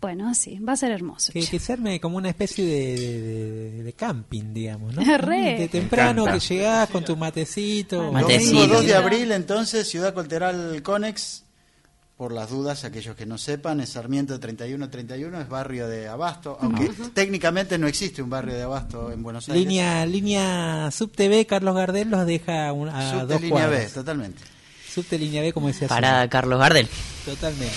Bueno, 0.00 0.28
así, 0.28 0.58
va 0.58 0.74
a 0.74 0.76
ser 0.76 0.92
hermoso. 0.92 1.32
que, 1.32 1.40
que 1.40 1.58
se 1.58 1.72
arme 1.72 1.98
como 2.00 2.18
una 2.18 2.28
especie 2.28 2.64
de, 2.64 2.96
de- 3.00 3.20
de- 3.20 3.82
de 3.82 3.92
camping, 3.94 4.52
digamos, 4.52 4.94
¿no? 4.94 5.02
Re. 5.18 5.58
De 5.58 5.68
temprano 5.68 6.26
que 6.26 6.38
llegás 6.38 6.90
con 6.90 7.02
tu 7.04 7.16
matecito. 7.16 8.12
Matecito. 8.12 8.54
Domingo 8.56 8.74
2 8.76 8.86
de 8.86 8.94
abril, 8.94 9.32
entonces, 9.32 9.88
Ciudad 9.88 10.12
Cultural 10.12 10.82
Conex. 10.82 11.44
Por 12.16 12.32
las 12.32 12.48
dudas, 12.48 12.84
aquellos 12.84 13.14
que 13.14 13.26
no 13.26 13.36
sepan, 13.36 13.78
es 13.80 13.90
Sarmiento 13.90 14.40
3131, 14.40 15.38
es 15.38 15.48
barrio 15.50 15.86
de 15.86 16.08
Abasto, 16.08 16.56
aunque 16.62 16.88
técnicamente 17.12 17.76
no 17.76 17.86
existe 17.86 18.22
un 18.22 18.30
barrio 18.30 18.54
de 18.54 18.62
Abasto 18.62 19.12
en 19.12 19.22
Buenos 19.22 19.46
Aires. 19.50 19.62
Línea, 19.62 20.06
línea 20.06 20.90
Subtv, 20.90 21.44
Carlos 21.46 21.74
Gardel 21.76 22.08
los 22.08 22.24
deja 22.26 22.72
un- 22.72 22.88
a 22.88 23.10
Subte 23.10 23.26
dos 23.34 23.42
línea 23.42 23.66
B, 23.66 23.70
cuadras. 23.72 23.92
totalmente. 23.92 24.42
Subte 24.90 25.18
línea 25.18 25.42
B, 25.42 25.52
como 25.52 25.66
decía 25.66 25.88
Parada 25.88 26.26
Carlos 26.30 26.58
Gardel. 26.58 26.88
Totalmente. 27.26 27.74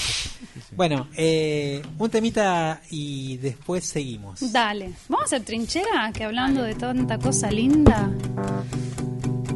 Bueno, 0.74 1.10
eh, 1.18 1.82
un 1.98 2.10
temita 2.10 2.82
y 2.92 3.36
después 3.38 3.84
seguimos. 3.84 4.54
Dale, 4.54 4.92
vamos 5.10 5.24
a 5.24 5.26
hacer 5.26 5.42
trinchera, 5.44 6.14
que 6.14 6.24
hablando 6.24 6.64
de 6.64 6.76
tanta 6.76 7.18
cosa 7.20 7.52
linda. 7.52 8.10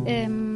Em, 0.05 0.52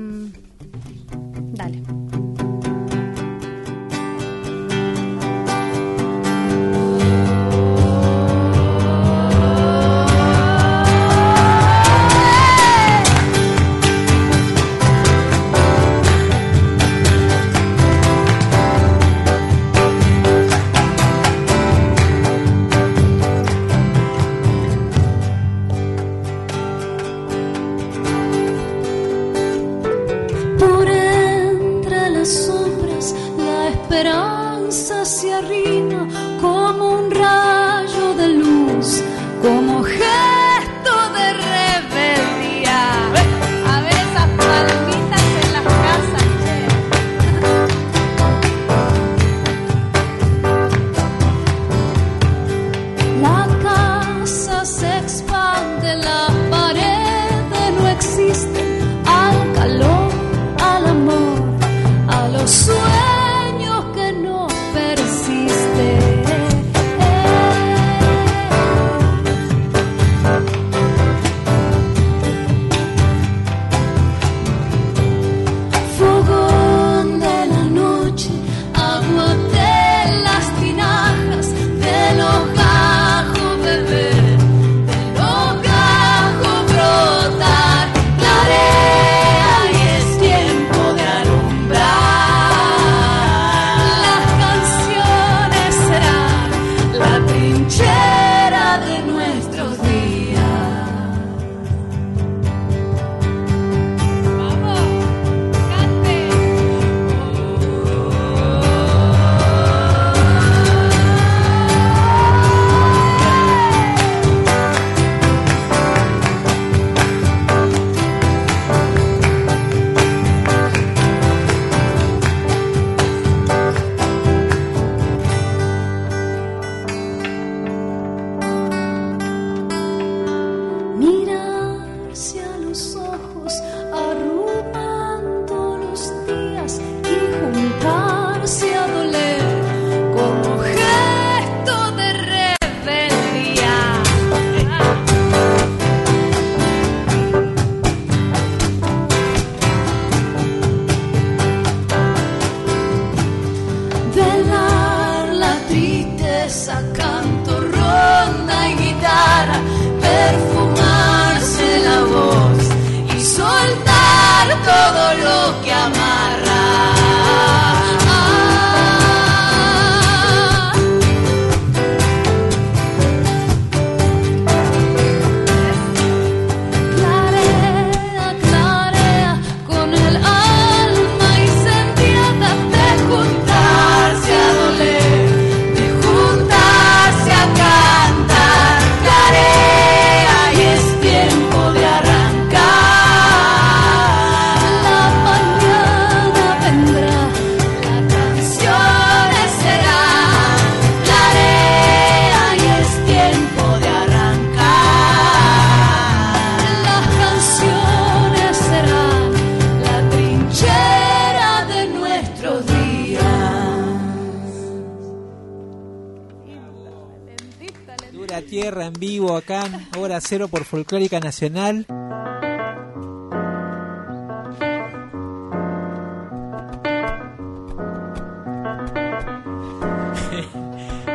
hora 220.07 220.21
cero 220.21 220.47
por 220.47 220.63
Folclórica 220.63 221.19
Nacional. 221.19 221.85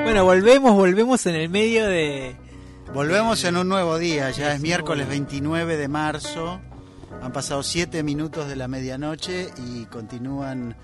bueno, 0.05 0.25
volvemos, 0.25 0.75
volvemos 0.75 1.27
en 1.27 1.35
el 1.35 1.49
medio 1.49 1.87
de... 1.87 2.37
Volvemos 2.93 3.43
en 3.45 3.57
un 3.57 3.69
nuevo 3.69 3.99
día, 3.99 4.31
ya 4.31 4.53
es 4.55 4.61
miércoles 4.61 5.09
29 5.09 5.77
de 5.79 5.89
marzo. 5.89 6.61
Han 7.23 7.33
pasado 7.33 7.63
7 7.63 8.03
minutos 8.03 8.49
de 8.49 8.57
la 8.57 8.69
medianoche 8.69 9.49
y 9.67 9.87
continúan 9.87 10.77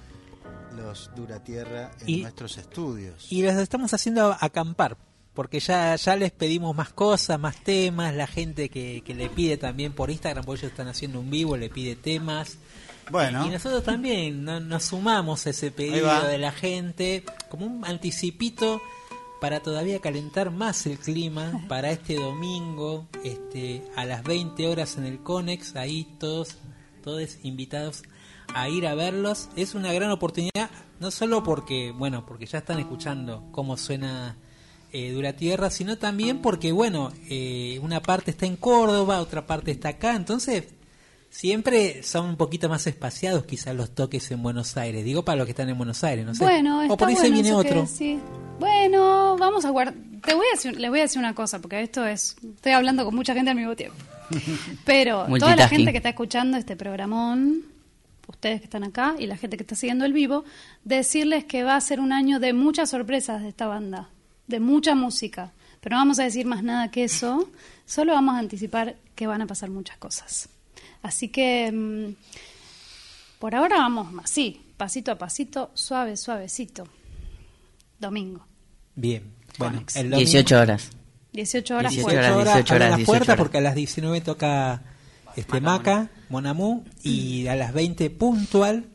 los 0.77 1.11
Dura 1.15 1.43
Tierra 1.43 1.91
en 2.01 2.09
Y- 2.09 2.23
nuestros 2.23 2.57
estudios. 2.57 3.27
Y 3.31 3.43
los 3.43 3.55
estamos 3.57 3.93
haciendo 3.93 4.35
acampar, 4.41 4.97
porque 5.39 5.61
ya, 5.61 5.95
ya 5.95 6.17
les 6.17 6.33
pedimos 6.33 6.75
más 6.75 6.89
cosas, 6.93 7.39
más 7.39 7.63
temas, 7.63 8.13
la 8.13 8.27
gente 8.27 8.69
que, 8.71 9.03
que 9.07 9.15
le 9.15 9.29
pide 9.29 9.57
también 9.57 9.93
por 9.93 10.11
Instagram, 10.11 10.45
porque 10.45 10.63
ellos 10.63 10.73
están 10.73 10.89
haciendo 10.89 11.21
un 11.21 11.31
vivo, 11.31 11.57
le 11.57 11.71
pide 11.71 11.95
temas. 11.95 12.59
Bueno. 13.09 13.47
Y 13.47 13.51
nosotros 13.51 13.85
también 13.85 14.43
no- 14.43 14.59
nos 14.59 14.87
sumamos 14.87 15.47
a 15.47 15.51
ese 15.51 15.71
pedido 15.71 16.25
de 16.27 16.39
la 16.39 16.51
gente, 16.51 17.23
como 17.51 17.67
un 17.67 17.85
anticipito 17.85 18.83
para 19.41 19.61
todavía 19.61 20.01
calentar 20.01 20.51
más 20.51 20.85
el 20.87 20.99
clima 20.99 21.53
para 21.69 21.93
este 21.93 22.17
domingo 22.17 23.07
este 23.23 23.85
a 23.95 24.05
las 24.07 24.25
20 24.25 24.67
horas 24.67 24.97
en 24.99 25.05
el 25.05 25.21
Conex 25.23 25.77
ahí 25.77 26.09
todos 26.19 26.57
todos 27.05 27.39
invitados 27.45 28.03
a 28.55 28.69
ir 28.69 28.89
a 28.89 28.97
verlos 28.97 29.51
es 29.55 29.77
una 29.77 29.93
gran 29.93 30.11
oportunidad 30.11 30.69
no 30.99 31.13
solo 31.13 31.45
porque 31.45 31.93
bueno 31.93 32.27
porque 32.27 32.47
ya 32.47 32.59
están 32.59 32.81
escuchando 32.81 33.45
cómo 33.53 33.77
suena 33.77 34.37
eh, 34.93 35.13
Dura 35.13 35.35
Tierra 35.35 35.71
sino 35.71 35.99
también 35.99 36.41
porque 36.41 36.73
bueno 36.73 37.13
eh, 37.29 37.79
una 37.83 38.01
parte 38.01 38.31
está 38.31 38.47
en 38.47 38.57
Córdoba 38.57 39.21
otra 39.21 39.47
parte 39.47 39.71
está 39.71 39.91
acá 39.91 40.15
entonces 40.15 40.65
Siempre 41.31 42.03
son 42.03 42.31
un 42.31 42.37
poquito 42.37 42.69
más 42.69 42.87
espaciados 42.87 43.45
quizás 43.45 43.75
los 43.75 43.95
toques 43.95 44.31
en 44.31 44.43
Buenos 44.43 44.77
Aires. 44.79 45.05
Digo 45.05 45.25
para 45.25 45.37
los 45.37 45.45
que 45.45 45.51
están 45.51 45.69
en 45.69 45.77
Buenos 45.77 46.03
Aires, 46.03 46.25
no 46.25 46.35
sé. 46.35 46.43
Bueno, 46.43 46.83
o 46.89 46.97
por 46.97 47.09
ahí 47.09 47.17
se 47.17 47.23
bueno 47.23 47.35
viene 47.35 47.49
que 47.51 47.55
otro. 47.55 47.87
Bueno, 48.59 49.37
vamos 49.39 49.65
a 49.65 49.71
guardar. 49.71 49.95
Te 50.25 50.35
voy 50.35 50.47
a 50.47 50.57
decir, 50.57 50.81
les 50.81 50.91
voy 50.91 51.01
a 51.01 51.03
decir 51.03 51.19
una 51.19 51.35
cosa, 51.35 51.61
porque 51.61 51.83
esto 51.83 52.07
es. 52.07 52.37
Estoy 52.43 52.73
hablando 52.73 53.05
con 53.05 53.15
mucha 53.15 53.35
gente 53.35 53.51
al 53.51 53.57
mismo 53.57 53.77
tiempo. 53.77 53.97
Pero 54.85 55.27
toda 55.39 55.55
la 55.55 55.69
gente 55.69 55.91
que 55.93 55.99
está 55.99 56.09
escuchando 56.09 56.57
este 56.57 56.77
programón, 56.77 57.63
ustedes 58.27 58.61
que 58.61 58.65
están 58.65 58.85
acá 58.85 59.15
y 59.19 59.27
la 59.27 59.37
gente 59.37 59.59
que 59.59 59.65
está 59.65 59.75
siguiendo 59.75 60.07
el 60.07 60.15
vivo, 60.15 60.45
decirles 60.85 61.45
que 61.45 61.63
va 61.63 61.77
a 61.77 61.81
ser 61.81 62.01
un 62.01 62.13
año 62.13 62.41
de 62.41 62.55
muchas 62.55 62.91
sorpresas 62.91 63.43
de 63.43 63.49
esta 63.51 63.67
banda, 63.67 64.09
de 64.49 64.59
mucha 64.61 64.95
música. 64.97 65.53
Pero 65.81 65.95
no 65.95 66.01
vamos 66.01 66.19
a 66.19 66.25
decir 66.25 66.45
más 66.47 66.65
nada 66.65 66.91
que 66.91 67.05
eso, 67.05 67.49
solo 67.87 68.13
vamos 68.13 68.35
a 68.35 68.39
anticipar 68.41 68.97
que 69.15 69.27
van 69.29 69.43
a 69.43 69.47
pasar 69.47 69.71
muchas 69.71 69.97
cosas. 69.99 70.49
Así 71.03 71.29
que 71.29 71.71
mm, 71.71 72.15
por 73.39 73.55
ahora 73.55 73.77
vamos 73.77 74.09
así, 74.25 74.61
pasito 74.77 75.13
a 75.13 75.19
pasito, 75.19 75.71
suave, 75.75 76.17
suavecito. 76.17 76.89
Domingo, 78.01 78.47
Bien. 78.95 79.23
Bueno, 79.59 79.83
el 79.95 80.11
domingo- 80.11 80.19
18 80.19 80.59
horas. 80.61 80.91
18 81.33 81.77
horas 81.77 81.93
18 81.93 82.05
fuera. 82.11 82.37
horas, 82.37 82.55
18 82.55 82.73
abren 82.75 82.83
horas, 82.83 82.91
las 82.91 82.97
18 82.99 83.07
puertas 83.07 83.29
horas. 83.29 83.39
porque 83.39 83.59
a 83.59 83.61
las 83.61 83.75
19 83.75 84.21
toca 84.21 84.83
este 85.37 85.61
Maca, 85.61 86.11
Monamú 86.31 86.85
y 87.03 87.47
a 87.49 87.55
las 87.57 87.73
20 87.73 88.11
puntual, 88.11 88.87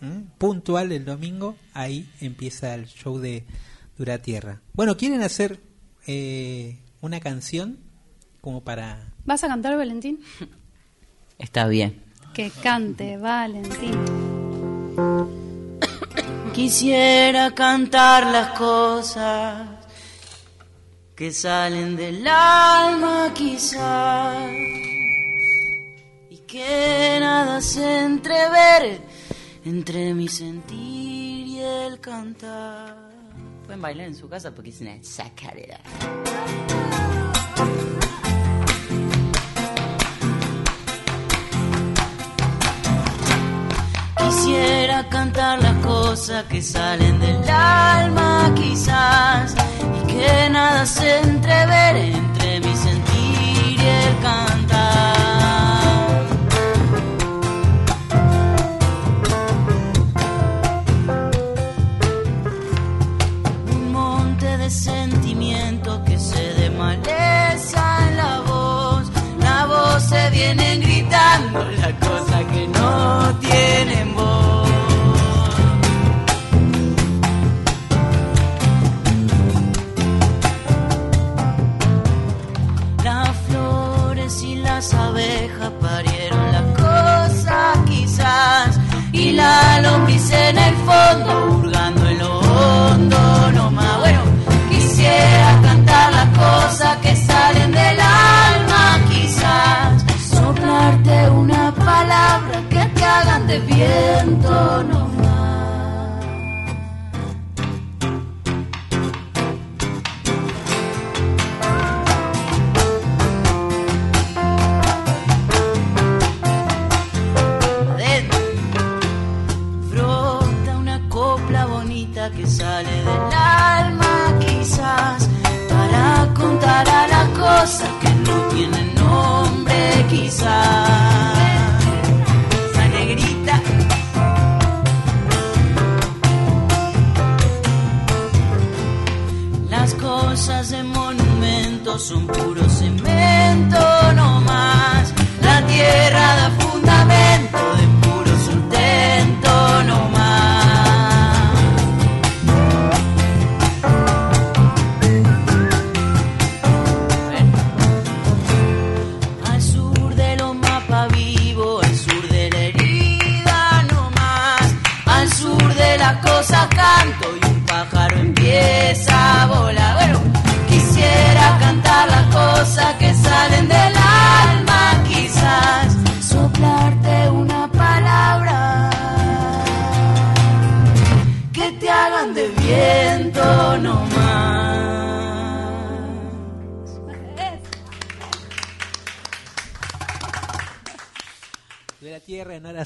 ¿m? 0.00 0.24
puntual 0.38 0.92
el 0.92 1.04
domingo, 1.04 1.56
ahí 1.74 2.08
empieza 2.20 2.74
el 2.74 2.86
show 2.86 3.18
de 3.18 3.44
Dura 3.96 4.18
Tierra. 4.18 4.60
Bueno, 4.72 4.96
¿quieren 4.96 5.22
hacer 5.22 5.60
eh, 6.06 6.78
una 7.00 7.20
canción 7.20 7.78
como 8.40 8.62
para 8.62 9.14
¿Vas 9.24 9.42
a 9.42 9.48
cantar, 9.48 9.76
Valentín? 9.76 10.20
Está 11.38 11.66
bien. 11.66 12.02
Que 12.34 12.50
cante, 12.50 13.16
Valentín. 13.16 13.98
Quisiera 16.52 17.52
cantar 17.54 18.26
las 18.26 18.50
cosas 18.50 19.68
que 21.16 21.32
salen 21.32 21.96
del 21.96 22.26
alma 22.26 23.32
quizás 23.34 24.50
y 26.30 26.36
que 26.46 27.18
nada 27.20 27.60
se 27.60 28.00
entrever 28.00 29.00
entre 29.64 30.12
mi 30.12 30.28
sentir 30.28 31.46
y 31.46 31.58
el 31.60 31.98
cantar. 32.00 33.03
Pueden 33.64 33.80
bailar 33.80 34.08
en 34.08 34.14
su 34.14 34.28
casa 34.28 34.54
porque 34.54 34.70
es 34.70 34.80
una 34.82 35.02
sacadera. 35.02 35.80
Quisiera 44.18 45.08
cantar 45.08 45.62
las 45.62 45.86
cosas 45.86 46.44
que 46.44 46.60
salen 46.60 47.18
del 47.20 47.48
alma 47.48 48.52
quizás 48.54 49.54
y 50.02 50.06
que 50.12 50.50
nada 50.50 50.84
se 50.84 51.20
entrever 51.20 51.96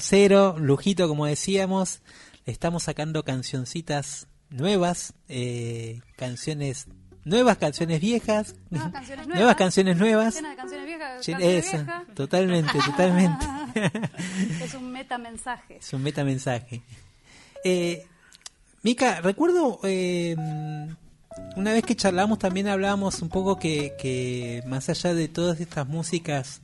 Cero, 0.09 0.55
lujito 0.57 1.07
como 1.07 1.27
decíamos, 1.27 2.01
le 2.47 2.51
estamos 2.51 2.81
sacando 2.83 3.23
cancioncitas 3.23 4.25
nuevas, 4.49 5.13
eh, 5.27 6.01
canciones 6.17 6.87
nuevas, 7.25 7.57
canciones 7.59 8.01
viejas, 8.01 8.55
Nuevas 8.71 8.91
canciones 8.93 9.27
nuevas. 9.27 9.37
nuevas 9.39 9.55
canciones 9.55 9.97
nuevas. 9.97 10.35
Llena 10.35 10.49
de 10.49 10.55
canciones 10.55 10.85
viejas. 10.87 11.09
Lle- 11.27 11.31
canciones 11.33 11.65
esa, 11.65 11.77
viejas. 11.77 12.03
totalmente, 12.15 12.79
totalmente. 12.85 13.45
es 14.63 14.73
un 14.73 14.91
metamensaje. 14.91 15.77
Es 15.77 15.93
un 15.93 16.01
metamensaje. 16.01 16.81
Eh, 17.63 18.07
Mica, 18.81 19.21
recuerdo 19.21 19.79
eh, 19.83 20.35
una 21.55 21.71
vez 21.73 21.83
que 21.83 21.95
charlamos 21.95 22.39
también 22.39 22.67
hablábamos 22.67 23.21
un 23.21 23.29
poco 23.29 23.59
que, 23.59 23.93
que 24.01 24.63
más 24.65 24.89
allá 24.89 25.13
de 25.13 25.27
todas 25.27 25.59
estas 25.59 25.87
músicas 25.87 26.61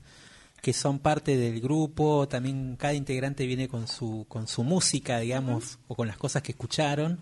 que 0.66 0.74
son 0.74 0.98
parte 0.98 1.38
del 1.38 1.62
grupo, 1.62 2.28
también 2.28 2.76
cada 2.76 2.96
integrante 2.96 3.46
viene 3.46 3.68
con 3.68 3.88
su, 3.88 4.26
con 4.28 4.48
su 4.48 4.64
música, 4.64 5.20
digamos, 5.20 5.78
o 5.88 5.94
con 5.96 6.08
las 6.08 6.18
cosas 6.18 6.42
que 6.42 6.54
escucharon. 6.54 7.20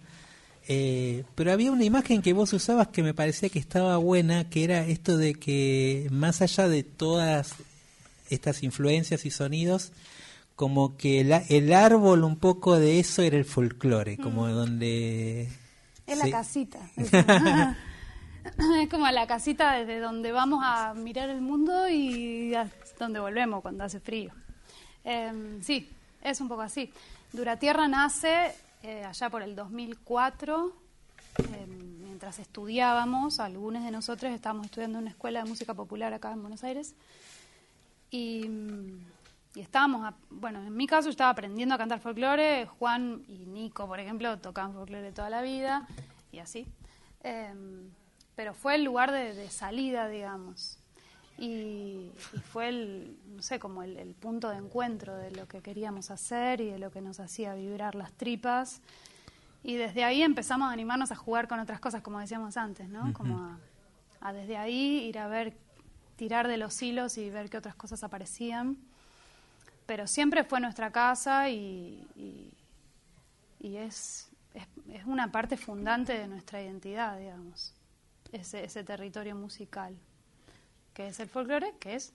Eh, 0.70 1.26
pero 1.36 1.52
había 1.52 1.70
una 1.74 1.84
imagen 1.84 2.22
que 2.22 2.32
vos 2.32 2.54
usabas 2.54 2.88
que 2.88 3.04
me 3.04 3.14
parecía 3.14 3.50
que 3.50 3.60
estaba 3.60 3.98
buena, 3.98 4.50
que 4.50 4.64
era 4.64 4.86
esto 4.88 5.18
de 5.18 5.34
que 5.34 6.08
más 6.10 6.42
allá 6.42 6.70
de 6.70 6.84
todas 6.84 7.56
estas 8.30 8.64
influencias 8.64 9.26
y 9.26 9.30
sonidos, 9.30 9.92
como 10.56 10.96
que 10.96 11.20
el, 11.20 11.34
a- 11.34 11.44
el 11.50 11.74
árbol 11.74 12.24
un 12.24 12.38
poco 12.38 12.80
de 12.80 13.02
eso 13.02 13.24
era 13.24 13.36
el 13.36 13.44
folclore, 13.44 14.16
como 14.18 14.48
donde... 14.48 15.50
Es 16.08 16.18
se- 16.20 16.26
la 16.30 16.32
casita. 16.32 16.80
Es, 18.44 18.90
como 18.90 19.08
la 19.10 19.28
casita 19.28 19.74
desde 19.74 20.00
donde 20.00 20.32
vamos 20.32 20.62
a 20.64 20.94
mirar 20.94 21.30
el 21.30 21.42
mundo 21.42 21.88
y 21.90 22.54
a 22.56 22.70
donde 23.00 23.20
volvemos 23.20 23.62
cuando 23.62 23.84
hace 23.84 24.00
frío. 24.00 24.32
Em, 25.04 25.62
sí, 25.62 25.90
es 26.22 26.40
un 26.42 26.48
poco 26.48 26.62
así. 26.62 26.92
Duratierra 27.32 27.88
nace 27.88 28.54
eh, 28.84 29.04
allá 29.06 29.30
por 29.30 29.42
el 29.44 29.56
2004, 29.56 30.74
em, 31.38 32.04
mientras 32.04 32.40
estudiábamos, 32.40 33.40
algunos 33.40 33.84
de 33.84 33.92
nosotros 33.92 34.32
estábamos 34.34 34.66
estudiando 34.66 34.98
en 35.00 35.04
una 35.04 35.12
escuela 35.12 35.44
de 35.44 35.50
música 35.50 35.74
popular 35.74 36.14
acá 36.14 36.32
en 36.32 36.42
Buenos 36.42 36.64
Aires. 36.64 36.96
Y, 38.12 38.46
y 39.56 39.60
estábamos, 39.62 40.06
a- 40.06 40.14
bueno, 40.30 40.60
en 40.62 40.76
mi 40.76 40.86
caso 40.86 41.10
estaba 41.10 41.32
aprendiendo 41.32 41.74
a 41.76 41.78
cantar 41.78 42.00
folclore, 42.00 42.68
Juan 42.78 43.24
y 43.28 43.46
Nico, 43.48 43.88
por 43.88 44.00
ejemplo, 44.00 44.38
tocaban 44.40 44.74
folclore 44.74 45.12
toda 45.12 45.30
la 45.30 45.42
vida 45.42 45.88
y 46.32 46.40
así. 46.40 46.68
Pero 48.36 48.54
fue 48.54 48.76
el 48.76 48.84
lugar 48.84 49.12
de, 49.12 49.34
de 49.34 49.50
salida, 49.50 50.08
digamos. 50.08 50.80
Y, 51.38 52.12
y 52.34 52.40
fue 52.52 52.70
el, 52.70 53.18
no 53.36 53.42
sé, 53.42 53.60
como 53.60 53.84
el, 53.84 53.98
el 53.98 54.14
punto 54.14 54.50
de 54.50 54.58
encuentro 54.58 55.16
de 55.16 55.32
lo 55.32 55.48
que 55.48 55.62
queríamos 55.62 56.12
hacer 56.12 56.62
y 56.62 56.70
de 56.70 56.80
lo 56.80 56.92
que 56.92 57.02
nos 57.02 57.20
hacía 57.20 57.54
vibrar 57.56 57.96
las 57.96 58.12
tripas. 58.14 58.82
Y 59.64 59.76
desde 59.76 60.04
ahí 60.04 60.22
empezamos 60.22 60.70
a 60.70 60.72
animarnos 60.72 61.12
a 61.12 61.16
jugar 61.16 61.48
con 61.48 61.60
otras 61.60 61.80
cosas, 61.80 62.02
como 62.02 62.20
decíamos 62.20 62.58
antes, 62.58 62.90
¿no? 62.90 63.14
Como 63.14 63.40
a, 63.40 63.58
a 64.22 64.34
desde 64.34 64.58
ahí 64.58 65.06
ir 65.08 65.18
a 65.20 65.28
ver, 65.28 65.56
tirar 66.18 66.48
de 66.48 66.58
los 66.58 66.82
hilos 66.82 67.18
y 67.18 67.30
ver 67.30 67.50
qué 67.50 67.58
otras 67.58 67.76
cosas 67.76 68.04
aparecían. 68.04 68.78
Pero 69.86 70.06
siempre 70.08 70.44
fue 70.44 70.60
nuestra 70.60 70.92
casa 70.92 71.50
y, 71.50 72.06
y, 72.16 72.52
y 73.60 73.78
es, 73.78 74.30
es, 74.54 74.68
es 74.92 75.06
una 75.06 75.32
parte 75.32 75.58
fundante 75.58 76.18
de 76.18 76.28
nuestra 76.28 76.62
identidad, 76.62 77.18
digamos, 77.18 77.74
ese, 78.34 78.66
ese 78.66 78.84
territorio 78.84 79.36
musical, 79.36 79.96
que 80.94 81.08
es 81.08 81.20
el 81.20 81.30
folclore, 81.30 81.74
que 81.80 81.96
es 81.96 82.14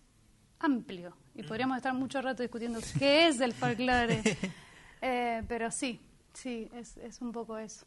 amplio. 0.58 1.16
Y 1.34 1.44
podríamos 1.44 1.76
estar 1.76 1.94
mucho 1.94 2.20
rato 2.20 2.42
discutiendo 2.42 2.80
qué 2.98 3.28
es 3.28 3.40
el 3.40 3.52
folclore. 3.52 4.22
Eh, 5.00 5.44
pero 5.46 5.70
sí, 5.70 6.00
sí, 6.34 6.68
es, 6.74 6.96
es 6.96 7.20
un 7.20 7.30
poco 7.30 7.56
eso. 7.56 7.86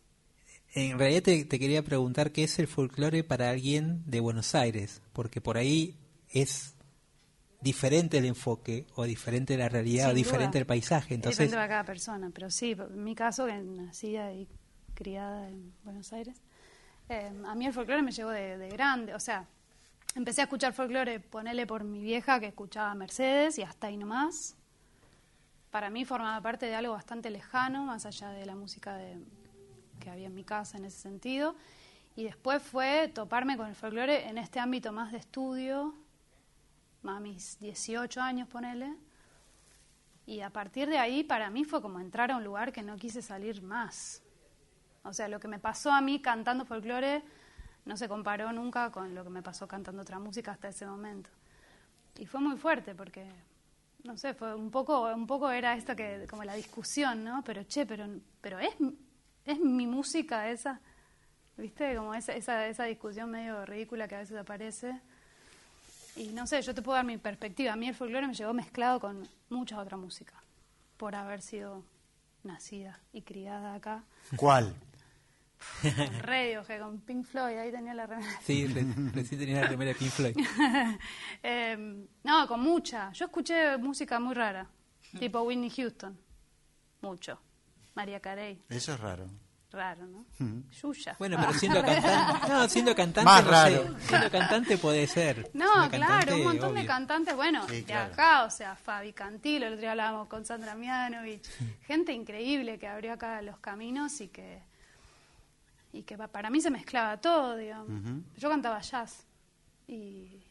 En 0.74 0.98
realidad 0.98 1.24
te, 1.24 1.44
te 1.44 1.60
quería 1.60 1.84
preguntar 1.84 2.32
qué 2.32 2.46
es 2.46 2.58
el 2.58 2.68
folclore 2.68 3.26
para 3.26 3.50
alguien 3.50 4.02
de 4.06 4.22
Buenos 4.22 4.56
Aires, 4.56 5.02
porque 5.12 5.42
por 5.42 5.58
ahí 5.58 5.98
es 6.30 6.74
diferente 7.60 8.18
el 8.18 8.26
enfoque 8.26 8.86
o 8.96 9.04
diferente 9.04 9.58
la 9.58 9.70
realidad 9.70 10.12
o 10.12 10.14
diferente 10.14 10.58
duda. 10.58 10.60
el 10.60 10.66
paisaje. 10.66 11.14
Es 11.14 11.18
Entonces, 11.18 11.38
diferente 11.40 11.58
para 11.58 11.68
cada 11.68 11.84
persona, 11.84 12.32
pero 12.34 12.50
sí, 12.50 12.72
en 12.72 13.04
mi 13.04 13.14
caso, 13.14 13.46
que 13.46 13.58
nacida 13.62 14.34
y 14.34 14.48
criada 14.94 15.50
en 15.50 15.74
Buenos 15.84 16.14
Aires, 16.14 16.42
eh, 17.12 17.32
a 17.46 17.56
mí 17.56 17.66
el 17.66 17.74
folclore 17.74 18.02
me 18.02 18.12
llegó 18.12 18.30
de, 18.30 18.58
de 18.58 18.70
grande, 18.70 19.14
o 19.14 19.20
sea, 19.20 19.46
empecé 20.16 20.42
a 20.42 20.46
escuchar 20.46 20.74
folclore, 20.74 21.20
ponele 21.20 21.68
por 21.68 21.84
mi 21.84 22.02
vieja 22.02 22.40
que 22.40 22.48
escuchaba 22.48 22.94
Mercedes 22.96 23.58
y 23.58 23.64
hasta 23.64 23.88
ahí 23.88 23.98
nomás. 23.98 24.56
Para 25.72 25.90
mí 25.90 26.06
formaba 26.06 26.42
parte 26.42 26.66
de 26.66 26.76
algo 26.76 26.94
bastante 26.94 27.30
lejano, 27.30 27.84
más 27.84 28.06
allá 28.06 28.30
de 28.30 28.46
la 28.46 28.56
música 28.56 28.98
que 30.00 30.10
había 30.10 30.28
en 30.28 30.36
mi 30.36 30.44
casa 30.44 30.78
en 30.78 30.86
ese 30.86 31.00
sentido. 31.00 31.56
Y 32.16 32.24
después 32.24 32.62
fue 32.62 33.10
toparme 33.14 33.58
con 33.58 33.68
el 33.68 33.76
folclore 33.76 34.28
en 34.28 34.38
este 34.38 34.60
ámbito 34.60 34.92
más 34.92 35.12
de 35.12 35.18
estudio, 35.18 35.94
a 37.04 37.20
mis 37.20 37.60
18 37.60 38.22
años, 38.22 38.48
ponele. 38.48 38.96
Y 40.26 40.42
a 40.42 40.50
partir 40.50 40.88
de 40.90 40.98
ahí, 40.98 41.24
para 41.24 41.50
mí 41.50 41.64
fue 41.64 41.82
como 41.82 42.00
entrar 42.00 42.32
a 42.32 42.38
un 42.38 42.44
lugar 42.44 42.72
que 42.72 42.84
no 42.84 42.96
quise 42.98 43.22
salir 43.22 43.62
más. 43.62 44.22
O 45.04 45.14
sea, 45.14 45.28
lo 45.28 45.40
que 45.40 45.48
me 45.48 45.60
pasó 45.60 45.92
a 45.92 46.02
mí 46.02 46.22
cantando 46.22 46.66
folclore 46.66 47.24
no 47.86 47.98
se 47.98 48.08
comparó 48.08 48.52
nunca 48.52 48.92
con 48.92 49.16
lo 49.16 49.24
que 49.24 49.30
me 49.30 49.42
pasó 49.42 49.68
cantando 49.68 50.02
otra 50.02 50.20
música 50.20 50.52
hasta 50.52 50.70
ese 50.70 50.86
momento. 50.86 51.30
Y 52.18 52.26
fue 52.26 52.40
muy 52.40 52.58
fuerte 52.58 52.94
porque, 52.94 53.26
no 54.04 54.18
sé, 54.18 54.34
fue 54.34 54.54
un 54.54 54.70
poco, 54.70 55.12
un 55.14 55.26
poco 55.26 55.50
era 55.50 55.76
esto 55.76 55.96
que, 55.96 56.28
como 56.30 56.44
la 56.44 56.54
discusión, 56.54 57.24
¿no? 57.24 57.44
Pero 57.44 57.64
che, 57.68 57.86
pero, 57.86 58.06
pero 58.42 58.60
es, 58.60 58.76
es 59.46 59.60
mi 59.60 59.88
música 59.88 60.50
esa, 60.50 60.80
¿viste? 61.58 61.96
Como 61.96 62.14
esa, 62.14 62.34
esa, 62.34 62.68
esa 62.68 62.84
discusión 62.84 63.32
medio 63.32 63.66
ridícula 63.66 64.08
que 64.08 64.16
a 64.16 64.20
veces 64.20 64.38
aparece. 64.38 65.00
Y 66.16 66.28
no 66.28 66.46
sé, 66.46 66.62
yo 66.62 66.76
te 66.76 66.82
puedo 66.82 66.98
dar 66.98 67.06
mi 67.06 67.18
perspectiva. 67.18 67.74
A 67.74 67.76
mí 67.76 67.88
el 67.88 67.96
folclore 67.96 68.28
me 68.28 68.34
llegó 68.34 68.54
mezclado 68.54 69.00
con 69.00 69.28
mucha 69.50 69.80
otra 69.80 69.98
música, 69.98 70.34
por 70.98 71.16
haber 71.16 71.42
sido 71.42 71.84
nacida 72.44 73.00
y 73.14 73.22
criada 73.22 73.74
acá. 73.74 74.04
¿Cuál? 74.36 74.76
Radio, 76.22 76.64
con 76.80 77.00
Pink 77.02 77.26
Floyd, 77.26 77.58
ahí 77.58 77.72
tenía 77.72 77.94
la 77.94 78.08
remera. 78.08 78.40
sí, 78.42 78.68
re- 78.68 78.86
recién 79.14 79.40
tenía 79.40 79.62
la 79.62 79.68
primera 79.68 79.90
de 79.90 79.96
Pink 79.96 80.12
Floyd. 80.12 80.36
Eh, 81.44 82.06
no, 82.24 82.48
con 82.48 82.60
mucha. 82.62 83.12
Yo 83.14 83.26
escuché 83.26 83.78
música 83.78 84.20
muy 84.20 84.34
rara, 84.34 84.68
tipo 85.20 85.42
Whitney 85.42 85.70
Houston, 85.70 86.18
mucho. 87.02 87.40
María 87.96 88.20
Carey, 88.20 88.62
Eso 88.70 88.94
es 88.94 89.00
raro. 89.00 89.28
raro, 89.72 90.06
¿no? 90.08 90.26
Mm. 90.40 90.70
Yuya. 90.70 91.16
Bueno, 91.20 91.38
pero 91.40 91.54
siendo 91.60 91.82
cantante, 91.84 92.48
no, 92.50 92.70
siendo 92.70 92.96
cantante, 92.96 93.26
Más 93.26 93.44
no 93.44 93.52
raro. 93.52 93.98
sé, 94.00 94.08
siendo 94.08 94.32
cantante 94.32 94.78
puede 94.78 95.08
ser. 95.08 95.50
No, 95.54 95.66
Siendo 95.74 95.90
claro, 95.90 96.08
cantante, 96.10 96.34
un 96.36 96.44
montón 96.44 96.76
de 96.76 96.86
cantantes, 96.86 97.36
bueno, 97.36 97.68
Sí, 97.68 97.76
de 97.78 97.84
claro. 97.84 98.14
acá, 98.14 98.44
o 98.46 98.50
sea, 98.50 98.76
Fabi 98.76 99.12
Cantilo, 99.14 99.66
el 99.68 99.74
otro 99.74 99.82
día 99.82 99.92
hablábamos 99.92 100.28
con 100.30 100.46
Sandra 100.46 100.76
Mianovich, 100.76 101.46
gente 101.86 102.14
increíble 102.14 102.78
que 102.80 102.88
abrió 102.88 103.14
acá 103.14 103.42
los 103.42 103.60
caminos 103.60 104.22
y 104.22 104.30
que 104.30 104.62
y 105.94 106.04
que 106.04 106.18
pa- 106.18 106.28
para 106.28 106.50
mí 106.50 106.62
se 106.62 106.70
mezclaba 106.72 107.18
todo, 107.20 107.56
digamos. 107.58 107.90
Yo 108.38 108.50
cantaba 108.50 108.80
jazz 108.82 109.26
y, 109.88 110.44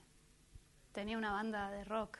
tenía 0.92 1.16
una 1.16 1.32
banda 1.32 1.70
de 1.70 1.84
rock. 1.84 2.18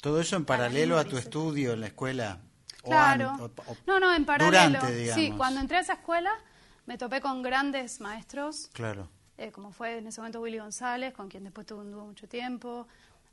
Todo 0.00 0.20
eso 0.20 0.36
en 0.36 0.44
paralelo 0.44 0.98
a 0.98 1.04
tu 1.04 1.16
estudio 1.16 1.72
en 1.72 1.80
la 1.80 1.86
escuela. 1.88 2.40
o 2.82 2.88
Claro. 2.90 3.30
an- 3.30 3.40
o- 3.40 3.44
o- 3.46 3.76
No, 3.86 3.98
no, 3.98 4.14
en 4.14 4.24
paralelo. 4.24 4.78
Durante, 4.78 5.12
sí, 5.12 5.32
cuando 5.36 5.60
entré 5.60 5.78
a 5.78 5.80
esa 5.80 5.94
escuela 5.94 6.30
me 6.86 6.96
topé 6.96 7.20
con 7.20 7.42
grandes 7.42 8.00
maestros, 8.00 8.70
Claro. 8.72 9.08
eh, 9.38 9.50
como 9.50 9.72
fue 9.72 9.98
en 9.98 10.06
ese 10.06 10.20
momento 10.20 10.40
Willy 10.40 10.58
González, 10.58 11.12
con 11.12 11.28
quien 11.28 11.42
después 11.42 11.66
tuve 11.66 11.80
un 11.80 11.90
dúo 11.90 12.04
mucho 12.04 12.28
tiempo, 12.28 12.86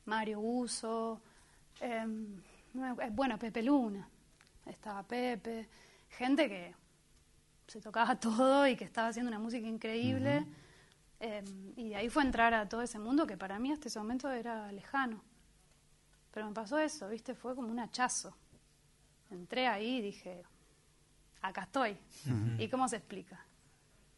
Mario 0.06 0.40
Uso, 0.40 1.22
me- 1.82 2.90
eh, 3.06 3.10
bueno, 3.12 3.38
Pepe 3.38 3.62
Luna, 3.62 4.08
estaba 4.66 5.04
Pepe, 5.04 5.70
gente 6.10 6.50
que 6.50 6.74
se 7.68 7.82
tocaba 7.82 8.16
todo 8.20 8.68
y 8.68 8.76
que 8.76 8.86
estaba 8.86 9.10
haciendo 9.10 9.30
una 9.30 9.40
música 9.40 9.68
increíble. 9.68 10.46
eh, 11.20 11.44
y 11.78 11.90
de 11.90 11.96
ahí 11.96 12.10
fue 12.10 12.24
entrar 12.24 12.54
a 12.54 12.68
todo 12.68 12.82
ese 12.82 13.00
mundo 13.00 13.26
que 13.26 13.38
para 13.38 13.60
mí 13.60 13.72
hasta 13.72 13.88
ese 13.88 14.00
momento 14.00 14.30
era 14.32 14.72
lejano. 14.72 15.22
Pero 16.34 16.48
me 16.48 16.54
pasó 16.54 16.80
eso, 16.80 17.08
¿viste? 17.10 17.36
Fue 17.36 17.56
como 17.56 17.70
un 17.70 17.80
hachazo. 17.80 18.36
Entré 19.30 19.68
ahí 19.68 19.98
y 19.98 20.02
dije, 20.02 20.44
acá 21.42 21.64
estoy. 21.64 21.98
¿Y 22.58 22.68
cómo 22.70 22.88
se 22.90 22.98
explica? 22.98 23.40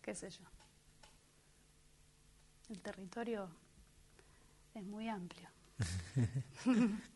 ¿Qué 0.01 0.15
sé 0.15 0.29
yo? 0.29 0.43
El 2.69 2.79
territorio 2.81 3.49
es 4.73 4.83
muy 4.83 5.07
amplio. 5.09 5.49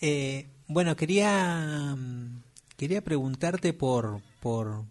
Eh, 0.00 0.46
bueno, 0.68 0.94
quería 0.94 1.96
mm, 1.96 2.42
quería 2.76 3.02
preguntarte 3.02 3.72
por 3.72 4.20
por 4.40 4.84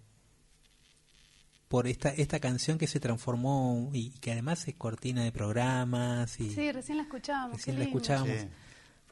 por 1.67 1.87
esta 1.87 2.09
esta 2.09 2.39
canción 2.39 2.77
que 2.77 2.87
se 2.87 2.99
transformó 2.99 3.89
y 3.93 4.11
que 4.19 4.31
además 4.31 4.67
es 4.67 4.75
cortina 4.75 5.23
de 5.23 5.31
programas 5.31 6.39
y 6.39 6.49
Sí, 6.51 6.71
recién 6.71 6.97
la 6.97 7.03
escuchábamos. 7.03 7.57
recién 7.57 7.77
la 7.77 7.85
escuchábamos, 7.85 8.47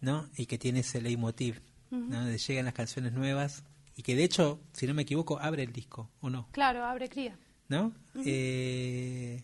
¿no? 0.02 0.30
Y 0.38 0.46
que 0.46 0.58
tiene 0.58 0.80
ese 0.80 1.02
leitmotiv, 1.02 1.62
Ujú. 1.92 2.02
¿no? 2.10 2.26
De 2.26 2.38
llegan 2.38 2.66
las 2.66 2.74
canciones 2.74 3.12
nuevas 3.14 3.64
y 3.98 4.04
que 4.04 4.16
de 4.16 4.24
hecho, 4.24 4.60
si 4.74 4.88
no 4.88 4.94
me 4.94 5.02
equivoco, 5.04 5.40
abre 5.40 5.64
el 5.64 5.72
disco, 5.74 6.10
¿o 6.22 6.30
no? 6.30 6.48
Claro, 6.52 6.84
abre 6.86 7.10
cría. 7.10 7.38
¿no? 7.68 7.94
Eh, 8.26 9.44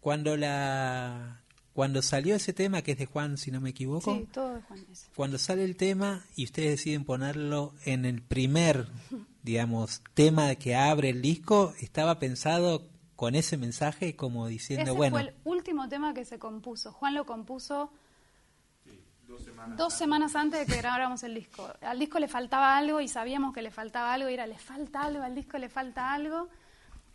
cuando 0.00 0.36
la 0.36 1.42
cuando 1.72 2.02
salió 2.02 2.34
ese 2.34 2.52
tema 2.52 2.82
que 2.82 2.92
es 2.92 2.98
de 2.98 3.06
Juan, 3.06 3.38
si 3.38 3.50
no 3.50 3.60
me 3.60 3.70
equivoco, 3.70 4.14
Sí, 4.16 4.26
todo 4.32 4.54
de 4.56 4.62
Juan 4.62 4.84
cuando 5.14 5.38
sale 5.38 5.64
el 5.64 5.76
tema 5.76 6.24
y 6.36 6.44
ustedes 6.44 6.70
deciden 6.70 7.04
ponerlo 7.04 7.74
en 7.84 8.04
el 8.04 8.20
primer, 8.20 8.88
digamos, 9.42 10.02
tema 10.14 10.54
que 10.56 10.74
abre 10.76 11.10
el 11.10 11.22
disco, 11.22 11.74
estaba 11.80 12.18
pensado 12.18 12.88
con 13.16 13.34
ese 13.34 13.56
mensaje 13.56 14.16
como 14.16 14.46
diciendo, 14.46 14.84
Ese 14.92 14.92
bueno, 14.92 15.16
fue 15.16 15.22
el 15.28 15.34
último 15.44 15.88
tema 15.88 16.14
que 16.14 16.24
se 16.24 16.38
compuso. 16.38 16.92
Juan 16.92 17.14
lo 17.14 17.26
compuso 17.26 17.92
dos 19.76 19.92
semanas 19.94 20.34
antes 20.34 20.60
de 20.60 20.66
que 20.66 20.80
grabáramos 20.80 21.22
el 21.22 21.34
disco. 21.34 21.68
Al 21.82 21.98
disco 21.98 22.18
le 22.18 22.28
faltaba 22.28 22.76
algo 22.76 23.00
y 23.00 23.08
sabíamos 23.08 23.52
que 23.54 23.62
le 23.62 23.70
faltaba 23.70 24.12
algo 24.12 24.28
y 24.28 24.34
era, 24.34 24.46
le 24.46 24.58
falta 24.58 25.02
algo, 25.02 25.22
al 25.22 25.34
disco 25.34 25.58
le 25.58 25.68
falta 25.68 26.12
algo. 26.12 26.48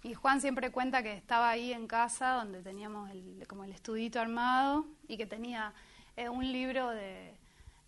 Y 0.03 0.13
Juan 0.13 0.39
siempre 0.39 0.71
cuenta 0.71 1.01
que 1.01 1.13
estaba 1.13 1.49
ahí 1.49 1.73
en 1.73 1.87
casa 1.87 2.33
donde 2.33 2.61
teníamos 2.61 3.09
el, 3.09 3.43
como 3.47 3.63
el 3.63 3.71
estudito 3.71 4.19
armado 4.19 4.85
y 5.07 5.17
que 5.17 5.25
tenía 5.25 5.73
eh, 6.15 6.29
un 6.29 6.49
libro 6.51 6.89
de, 6.91 7.33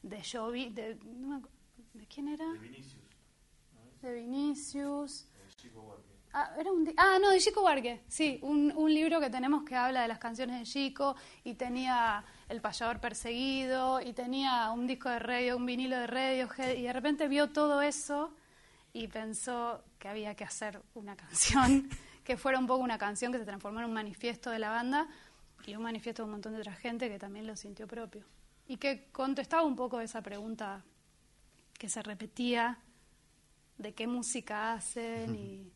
de 0.01 0.23
Jovi, 0.23 0.69
de, 0.71 0.97
no 1.05 1.27
me 1.27 1.35
acu- 1.37 1.49
¿de 1.93 2.05
quién 2.07 2.27
era? 2.29 2.51
De 2.53 2.57
Vinicius. 2.59 2.96
De 4.01 4.13
Vinicius. 4.13 5.27
Ah, 6.33 6.51
era 6.59 6.71
un 6.71 6.93
ah, 6.97 7.17
no, 7.19 7.31
de 7.31 7.39
Chico 7.39 7.63
Huarque, 7.63 8.03
sí, 8.07 8.39
un, 8.43 8.71
un 8.75 8.93
libro 8.93 9.19
que 9.19 9.29
tenemos 9.29 9.63
que 9.63 9.75
habla 9.75 10.01
de 10.01 10.07
las 10.07 10.19
canciones 10.19 10.59
de 10.59 10.65
Chico 10.65 11.15
y 11.43 11.55
tenía 11.55 12.23
El 12.47 12.61
payador 12.61 12.99
perseguido 12.99 14.01
y 14.01 14.13
tenía 14.13 14.69
un 14.71 14.85
disco 14.85 15.09
de 15.09 15.17
radio, 15.17 15.57
un 15.57 15.65
vinilo 15.65 15.97
de 15.97 16.05
radio 16.05 16.47
y 16.77 16.83
de 16.83 16.93
repente 16.93 17.27
vio 17.27 17.49
todo 17.49 17.81
eso 17.81 18.35
y 18.93 19.07
pensó 19.07 19.83
que 19.97 20.09
había 20.09 20.35
que 20.35 20.43
hacer 20.43 20.81
una 20.93 21.15
canción 21.15 21.89
que 22.23 22.37
fuera 22.37 22.59
un 22.59 22.67
poco 22.67 22.83
una 22.83 22.97
canción 22.97 23.31
que 23.31 23.39
se 23.39 23.45
transformó 23.45 23.79
en 23.79 23.85
un 23.85 23.93
manifiesto 23.93 24.51
de 24.51 24.59
la 24.59 24.69
banda 24.69 25.07
y 25.65 25.75
un 25.75 25.81
manifiesto 25.81 26.21
de 26.21 26.25
un 26.25 26.31
montón 26.33 26.53
de 26.53 26.59
otra 26.59 26.73
gente 26.73 27.09
que 27.09 27.17
también 27.17 27.47
lo 27.47 27.55
sintió 27.55 27.87
propio 27.87 28.25
y 28.67 28.77
que 28.77 29.07
contestaba 29.11 29.63
un 29.63 29.75
poco 29.75 30.01
esa 30.01 30.21
pregunta 30.21 30.83
que 31.79 31.89
se 31.89 32.03
repetía 32.03 32.77
de 33.77 33.93
qué 33.93 34.07
música 34.07 34.73
hacen 34.73 35.35
y 35.35 35.71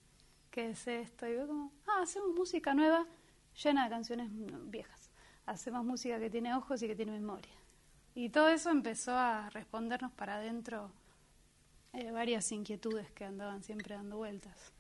qué 0.50 0.72
es 0.72 0.88
esto. 0.88 1.28
Y 1.28 1.34
veo 1.34 1.48
como, 1.48 1.74
ah, 1.88 2.02
hacemos 2.04 2.36
música 2.36 2.74
nueva 2.74 3.06
llena 3.64 3.86
de 3.86 3.90
canciones 3.90 4.30
viejas. 4.70 5.12
Hacemos 5.46 5.84
música 5.86 6.20
que 6.20 6.30
tiene 6.30 6.54
ojos 6.56 6.82
y 6.82 6.88
que 6.88 6.96
tiene 6.96 7.12
memoria. 7.12 7.54
Y 8.14 8.30
todo 8.30 8.50
eso 8.50 8.70
empezó 8.70 9.16
a 9.16 9.50
respondernos 9.50 10.12
para 10.12 10.36
adentro 10.36 10.92
eh, 11.94 12.12
varias 12.12 12.52
inquietudes 12.52 13.12
que 13.12 13.26
andaban 13.26 13.64
siempre 13.64 13.96
dando 13.96 14.18
vueltas. 14.18 14.74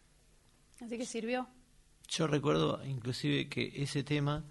Así 0.81 0.97
que 0.97 1.05
sirvió. 1.05 1.47
Yo 2.07 2.27
recuerdo 2.27 2.83
inclusive 2.85 3.47
que 3.47 3.71
ese 3.75 4.03
tema 4.03 4.43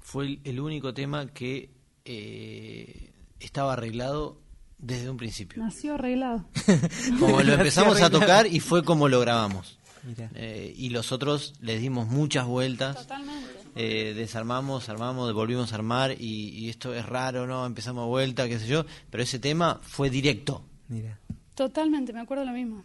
fue 0.00 0.26
el, 0.26 0.40
el 0.44 0.60
único 0.60 0.92
tema 0.92 1.26
que 1.28 1.70
eh, 2.04 3.12
estaba 3.40 3.74
arreglado 3.74 4.40
desde 4.78 5.10
un 5.10 5.16
principio. 5.16 5.62
Nació 5.62 5.94
arreglado. 5.94 6.48
Como 7.18 7.42
lo 7.42 7.54
empezamos 7.54 8.00
a 8.00 8.10
tocar 8.10 8.46
y 8.46 8.60
fue 8.60 8.84
como 8.84 9.08
lo 9.08 9.20
grabamos. 9.20 9.78
Mira. 10.04 10.30
Eh, 10.34 10.72
y 10.76 10.90
los 10.90 11.10
otros 11.12 11.54
les 11.60 11.80
dimos 11.80 12.06
muchas 12.08 12.46
vueltas. 12.46 12.96
Totalmente. 12.96 13.48
eh, 13.74 14.14
desarmamos, 14.14 14.88
armamos, 14.88 15.32
volvimos 15.34 15.72
a 15.72 15.74
armar 15.76 16.12
y, 16.12 16.48
y 16.50 16.68
esto 16.70 16.94
es 16.94 17.04
raro, 17.04 17.46
¿no? 17.46 17.66
Empezamos 17.66 18.04
a 18.04 18.06
vuelta, 18.06 18.48
qué 18.48 18.58
sé 18.58 18.66
yo. 18.68 18.86
Pero 19.10 19.22
ese 19.22 19.38
tema 19.38 19.80
fue 19.82 20.08
directo. 20.10 20.64
mira, 20.88 21.18
Totalmente, 21.54 22.12
me 22.12 22.20
acuerdo 22.20 22.44
lo 22.44 22.52
mismo. 22.52 22.84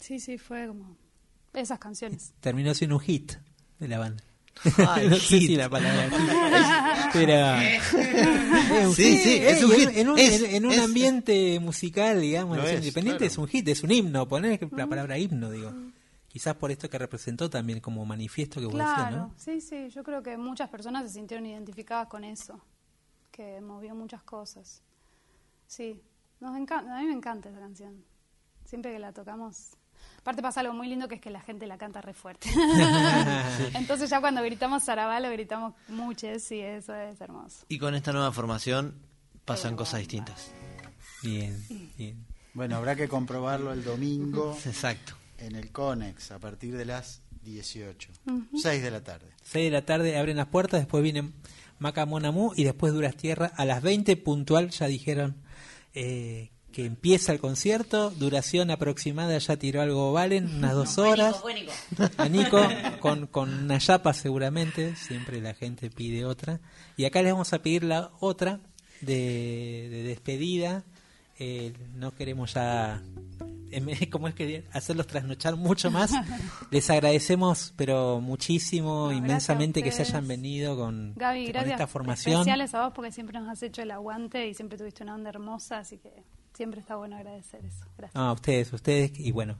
Sí, 0.00 0.18
sí, 0.18 0.38
fue 0.38 0.66
como 0.66 0.96
esas 1.54 1.78
canciones. 1.78 2.32
terminó 2.40 2.74
siendo 2.74 2.96
un 2.96 3.02
hit 3.02 3.32
de 3.78 3.88
la 3.88 3.98
banda. 3.98 4.22
Ay, 4.88 5.08
no 5.08 5.16
sé 5.16 5.38
si 5.38 5.56
la 5.56 5.68
palabra 5.68 6.10
hit, 6.10 7.10
pero 7.12 7.32
es 8.78 8.86
un 8.86 8.94
Sí, 8.94 9.04
hit, 9.16 9.22
sí, 9.22 9.36
es 9.36 9.62
un 9.64 9.72
y 9.72 9.74
hit, 9.76 9.88
En, 9.96 10.08
un, 10.08 10.18
es- 10.18 10.42
en- 10.42 10.54
en 10.56 10.66
un 10.66 10.72
es- 10.72 10.78
ambiente 10.80 11.60
musical, 11.60 12.20
digamos, 12.20 12.58
es, 12.58 12.74
independiente, 12.78 13.18
claro. 13.18 13.32
es 13.32 13.38
un 13.38 13.46
hit, 13.48 13.68
es 13.68 13.82
un 13.82 13.90
himno. 13.92 14.26
Poner 14.28 14.58
la 14.72 14.86
palabra 14.86 15.18
himno, 15.18 15.50
digo. 15.50 15.72
Quizás 16.28 16.54
por 16.56 16.70
esto 16.70 16.90
que 16.90 16.98
representó 16.98 17.48
también 17.48 17.80
como 17.80 18.04
manifiesto 18.04 18.60
que 18.60 18.66
vos 18.66 18.74
decías, 18.74 18.94
Claro, 18.94 19.16
¿no? 19.16 19.34
sí, 19.36 19.60
sí, 19.60 19.88
yo 19.88 20.02
creo 20.04 20.22
que 20.22 20.36
muchas 20.36 20.68
personas 20.68 21.04
se 21.04 21.14
sintieron 21.14 21.46
identificadas 21.46 22.06
con 22.08 22.22
eso, 22.22 22.60
que 23.30 23.60
movió 23.60 23.94
muchas 23.94 24.22
cosas. 24.24 24.82
Sí, 25.66 26.00
nos 26.40 26.56
encanta, 26.56 26.96
a 26.96 27.00
mí 27.00 27.06
me 27.06 27.14
encanta 27.14 27.48
esa 27.48 27.58
canción. 27.60 28.04
Siempre 28.64 28.92
que 28.92 28.98
la 28.98 29.12
tocamos. 29.12 29.70
Aparte 30.20 30.42
pasa 30.42 30.60
algo 30.60 30.74
muy 30.74 30.88
lindo 30.88 31.08
que 31.08 31.14
es 31.16 31.20
que 31.20 31.30
la 31.30 31.40
gente 31.40 31.66
la 31.66 31.78
canta 31.78 32.00
re 32.00 32.12
fuerte. 32.14 32.50
Entonces 33.74 34.10
ya 34.10 34.20
cuando 34.20 34.42
gritamos 34.42 34.84
Sarabá 34.84 35.20
lo 35.20 35.30
gritamos 35.30 35.74
muchos 35.88 36.50
y 36.52 36.60
eso 36.60 36.94
es 36.94 37.20
hermoso. 37.20 37.64
Y 37.68 37.78
con 37.78 37.94
esta 37.94 38.12
nueva 38.12 38.32
formación 38.32 38.94
pasan 39.44 39.76
cosas 39.76 40.00
distintas. 40.00 40.50
Bien, 41.22 41.64
bien. 41.96 42.26
Bueno, 42.54 42.76
habrá 42.76 42.96
que 42.96 43.08
comprobarlo 43.08 43.72
el 43.72 43.84
domingo 43.84 44.56
Exacto. 44.66 45.14
en 45.38 45.56
el 45.56 45.70
Conex 45.72 46.30
a 46.32 46.38
partir 46.38 46.76
de 46.76 46.84
las 46.84 47.22
18. 47.42 48.10
Ujú. 48.26 48.58
6 48.58 48.82
de 48.82 48.90
la 48.90 49.02
tarde. 49.02 49.26
6 49.44 49.64
de 49.66 49.70
la 49.70 49.84
tarde 49.84 50.18
abren 50.18 50.36
las 50.36 50.48
puertas, 50.48 50.80
después 50.80 51.02
viene 51.02 51.32
Maca 51.78 52.04
Monamú 52.04 52.52
y 52.56 52.64
después 52.64 52.92
Duras 52.92 53.16
Tierra. 53.16 53.52
A 53.56 53.64
las 53.64 53.82
20 53.82 54.16
puntual 54.18 54.70
ya 54.70 54.86
dijeron 54.86 55.36
eh, 55.94 56.50
que 56.72 56.84
empieza 56.84 57.32
el 57.32 57.40
concierto, 57.40 58.10
duración 58.10 58.70
aproximada, 58.70 59.36
ya 59.38 59.56
tiró 59.56 59.80
algo 59.82 60.12
Valen, 60.12 60.56
unas 60.56 60.74
dos 60.74 60.98
horas. 60.98 61.36
Fue 61.40 61.54
Nico, 61.54 61.72
A 62.18 62.28
Nico, 62.28 62.60
con, 63.00 63.26
con 63.26 63.52
una 63.52 63.78
yapa 63.78 64.12
seguramente, 64.12 64.94
siempre 64.96 65.40
la 65.40 65.54
gente 65.54 65.90
pide 65.90 66.24
otra. 66.24 66.60
Y 66.96 67.04
acá 67.04 67.22
les 67.22 67.32
vamos 67.32 67.52
a 67.52 67.62
pedir 67.62 67.84
la 67.84 68.10
otra 68.20 68.60
de, 69.00 69.88
de 69.90 70.02
despedida. 70.04 70.84
Eh, 71.40 71.72
no 71.94 72.12
queremos 72.14 72.54
ya, 72.54 73.00
em, 73.70 73.86
como 74.10 74.26
es 74.28 74.34
que 74.34 74.64
hacerlos 74.72 75.06
trasnochar 75.06 75.54
mucho 75.56 75.90
más. 75.90 76.10
Les 76.72 76.90
agradecemos, 76.90 77.72
pero 77.76 78.20
muchísimo, 78.20 79.06
No, 79.06 79.12
inmensamente 79.12 79.82
que 79.82 79.92
se 79.92 80.02
hayan 80.02 80.26
venido 80.26 80.76
con, 80.76 81.14
Gaby, 81.14 81.44
con 81.44 81.52
gracias 81.52 81.72
esta 81.74 81.86
formación. 81.86 82.40
especiales 82.40 82.74
a 82.74 82.82
vos 82.84 82.92
porque 82.92 83.12
siempre 83.12 83.38
nos 83.38 83.48
has 83.50 83.62
hecho 83.62 83.82
el 83.82 83.92
aguante 83.92 84.48
y 84.48 84.54
siempre 84.54 84.76
tuviste 84.76 85.04
una 85.04 85.14
onda 85.14 85.30
hermosa, 85.30 85.78
así 85.78 85.98
que 85.98 86.24
siempre 86.58 86.80
está 86.80 86.96
bueno 86.96 87.16
agradecer 87.16 87.64
eso. 87.64 87.84
Gracias. 87.96 88.14
No, 88.16 88.28
a 88.28 88.32
ustedes, 88.32 88.72
ustedes, 88.72 89.12
y 89.16 89.30
bueno, 89.30 89.56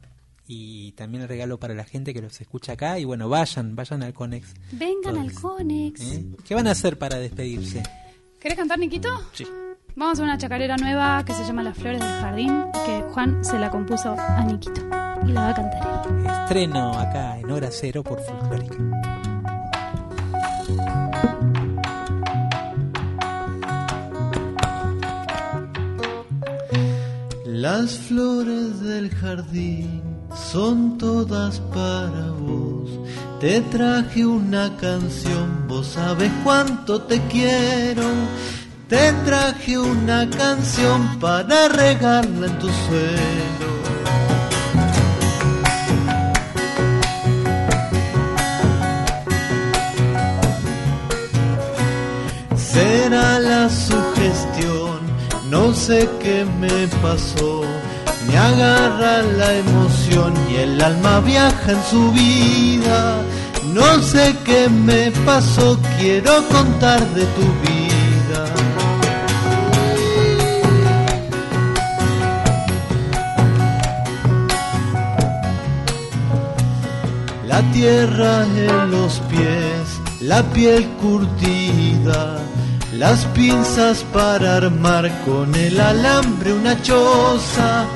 y 0.48 0.92
también 0.92 1.22
el 1.22 1.28
regalo 1.28 1.60
para 1.60 1.72
la 1.72 1.84
gente 1.84 2.12
que 2.12 2.20
los 2.20 2.40
escucha 2.40 2.72
acá. 2.72 2.98
Y 2.98 3.04
bueno, 3.04 3.28
vayan, 3.28 3.76
vayan 3.76 4.02
al 4.02 4.12
Conex. 4.12 4.52
Vengan 4.72 5.14
Todos. 5.14 5.18
al 5.18 5.32
Conex. 5.32 6.00
¿eh? 6.00 6.24
¿Qué 6.44 6.54
van 6.56 6.66
a 6.66 6.72
hacer 6.72 6.98
para 6.98 7.18
despedirse? 7.18 7.84
¿Querés 8.40 8.58
cantar, 8.58 8.80
Niquito? 8.80 9.08
Sí. 9.32 9.46
Vamos 9.94 10.08
a 10.08 10.12
hacer 10.12 10.24
una 10.24 10.38
chacarera 10.38 10.76
nueva 10.76 11.24
que 11.24 11.34
se 11.34 11.44
llama 11.44 11.62
Las 11.62 11.76
Flores 11.78 12.00
del 12.00 12.10
Jardín, 12.10 12.64
que 12.84 13.02
Juan 13.12 13.44
se 13.44 13.58
la 13.60 13.70
compuso 13.70 14.16
a 14.18 14.44
Niquito 14.44 14.80
y 15.24 15.32
la 15.32 15.40
va 15.40 15.48
a 15.50 15.54
cantar 15.54 16.06
él. 16.10 16.26
Estreno 16.26 16.98
acá 16.98 17.38
en 17.38 17.50
Hora 17.50 17.68
Cero 17.70 18.02
por 18.02 18.20
Folclórica. 18.20 19.17
Las 27.60 27.98
flores 27.98 28.80
del 28.82 29.12
jardín 29.12 30.00
son 30.52 30.96
todas 30.96 31.58
para 31.74 32.30
vos. 32.38 32.88
Te 33.40 33.60
traje 33.62 34.24
una 34.24 34.76
canción, 34.76 35.66
vos 35.66 35.88
sabes 35.88 36.30
cuánto 36.44 37.02
te 37.02 37.20
quiero. 37.26 38.04
Te 38.88 39.12
traje 39.26 39.76
una 39.76 40.30
canción 40.30 41.18
para 41.18 41.66
regarla 41.66 42.46
en 42.46 42.58
tu 42.60 42.68
suelo. 42.68 43.68
Será 52.54 53.40
la 53.40 53.68
sugestión, 53.68 54.07
no 55.50 55.74
sé 55.74 56.08
qué 56.20 56.44
me 56.60 56.88
pasó. 57.02 57.62
Me 58.26 58.36
agarra 58.36 59.22
la 59.22 59.54
emoción 59.56 60.34
y 60.50 60.56
el 60.56 60.80
alma 60.80 61.20
viaja 61.20 61.72
en 61.72 61.82
su 61.84 62.12
vida. 62.12 63.22
No 63.72 64.00
sé 64.02 64.34
qué 64.44 64.68
me 64.68 65.10
pasó, 65.24 65.78
quiero 65.98 66.46
contar 66.48 67.00
de 67.14 67.24
tu 67.24 67.46
vida. 67.66 68.44
La 77.46 77.60
tierra 77.72 78.44
en 78.44 78.90
los 78.90 79.20
pies, 79.30 80.00
la 80.20 80.42
piel 80.52 80.86
curtida, 81.00 82.38
las 82.98 83.24
pinzas 83.26 84.04
para 84.12 84.56
armar 84.56 85.08
con 85.24 85.54
el 85.54 85.80
alambre 85.80 86.52
una 86.52 86.82
choza 86.82 87.86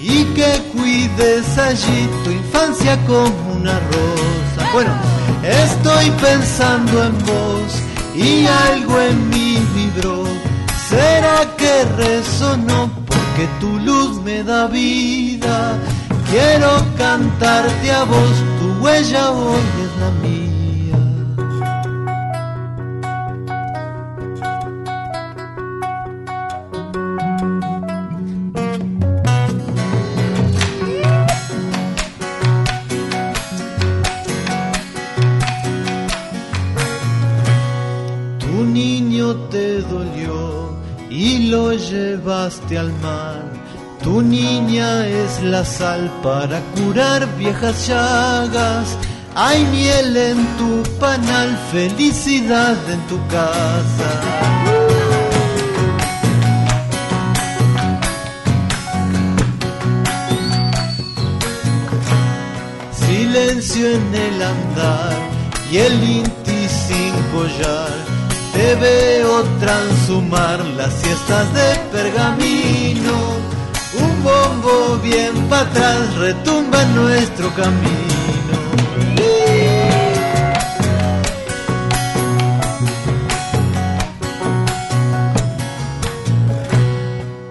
y 0.00 0.24
que 0.34 0.50
cuides 0.72 1.56
allí 1.56 2.08
tu 2.24 2.30
infancia 2.30 2.98
como 3.06 3.52
una 3.52 3.78
rosa. 3.78 4.72
Bueno, 4.72 4.92
estoy 5.44 6.10
pensando 6.20 7.04
en 7.04 7.18
vos 7.18 7.72
y 8.16 8.46
algo 8.46 9.00
en 9.00 9.30
mí 9.30 9.58
vibró. 9.76 10.24
¿Será 10.88 11.56
que 11.56 11.84
resonó 11.96 12.90
porque 13.06 13.48
tu 13.60 13.78
luz 13.78 14.20
me 14.22 14.42
da 14.42 14.66
vida? 14.66 15.78
Quiero 16.30 16.70
cantarte 16.96 17.92
a 17.92 18.02
vos, 18.02 18.34
tu 18.58 18.84
huella 18.84 19.30
hoy 19.30 19.60
es 19.84 20.00
la 20.00 20.10
mía. 20.28 20.47
Llevaste 41.90 42.78
al 42.78 42.92
mar. 43.00 43.42
Tu 44.02 44.22
niña 44.22 45.06
es 45.06 45.42
la 45.42 45.64
sal 45.64 46.10
para 46.22 46.60
curar 46.76 47.26
viejas 47.36 47.86
llagas. 47.88 48.96
Hay 49.34 49.64
miel 49.66 50.16
en 50.16 50.38
tu 50.58 50.82
panal, 50.98 51.56
felicidad 51.72 52.76
en 52.90 53.00
tu 53.06 53.18
casa. 53.28 54.10
Silencio 62.92 63.86
en 63.90 64.14
el 64.14 64.42
andar 64.42 65.16
y 65.70 65.78
el 65.78 66.02
inti 66.04 66.68
sin 66.68 67.14
collar. 67.32 68.07
Te 68.58 68.74
veo 68.74 69.44
transhumar 69.60 70.58
las 70.76 70.92
siestas 70.94 71.46
de 71.54 71.78
pergamino. 71.92 73.16
Un 74.02 74.24
bombo 74.24 74.98
bien 75.00 75.32
para 75.48 75.62
atrás 75.62 76.16
retumba 76.16 76.82
en 76.82 76.94
nuestro 76.96 77.54
camino. 77.54 78.58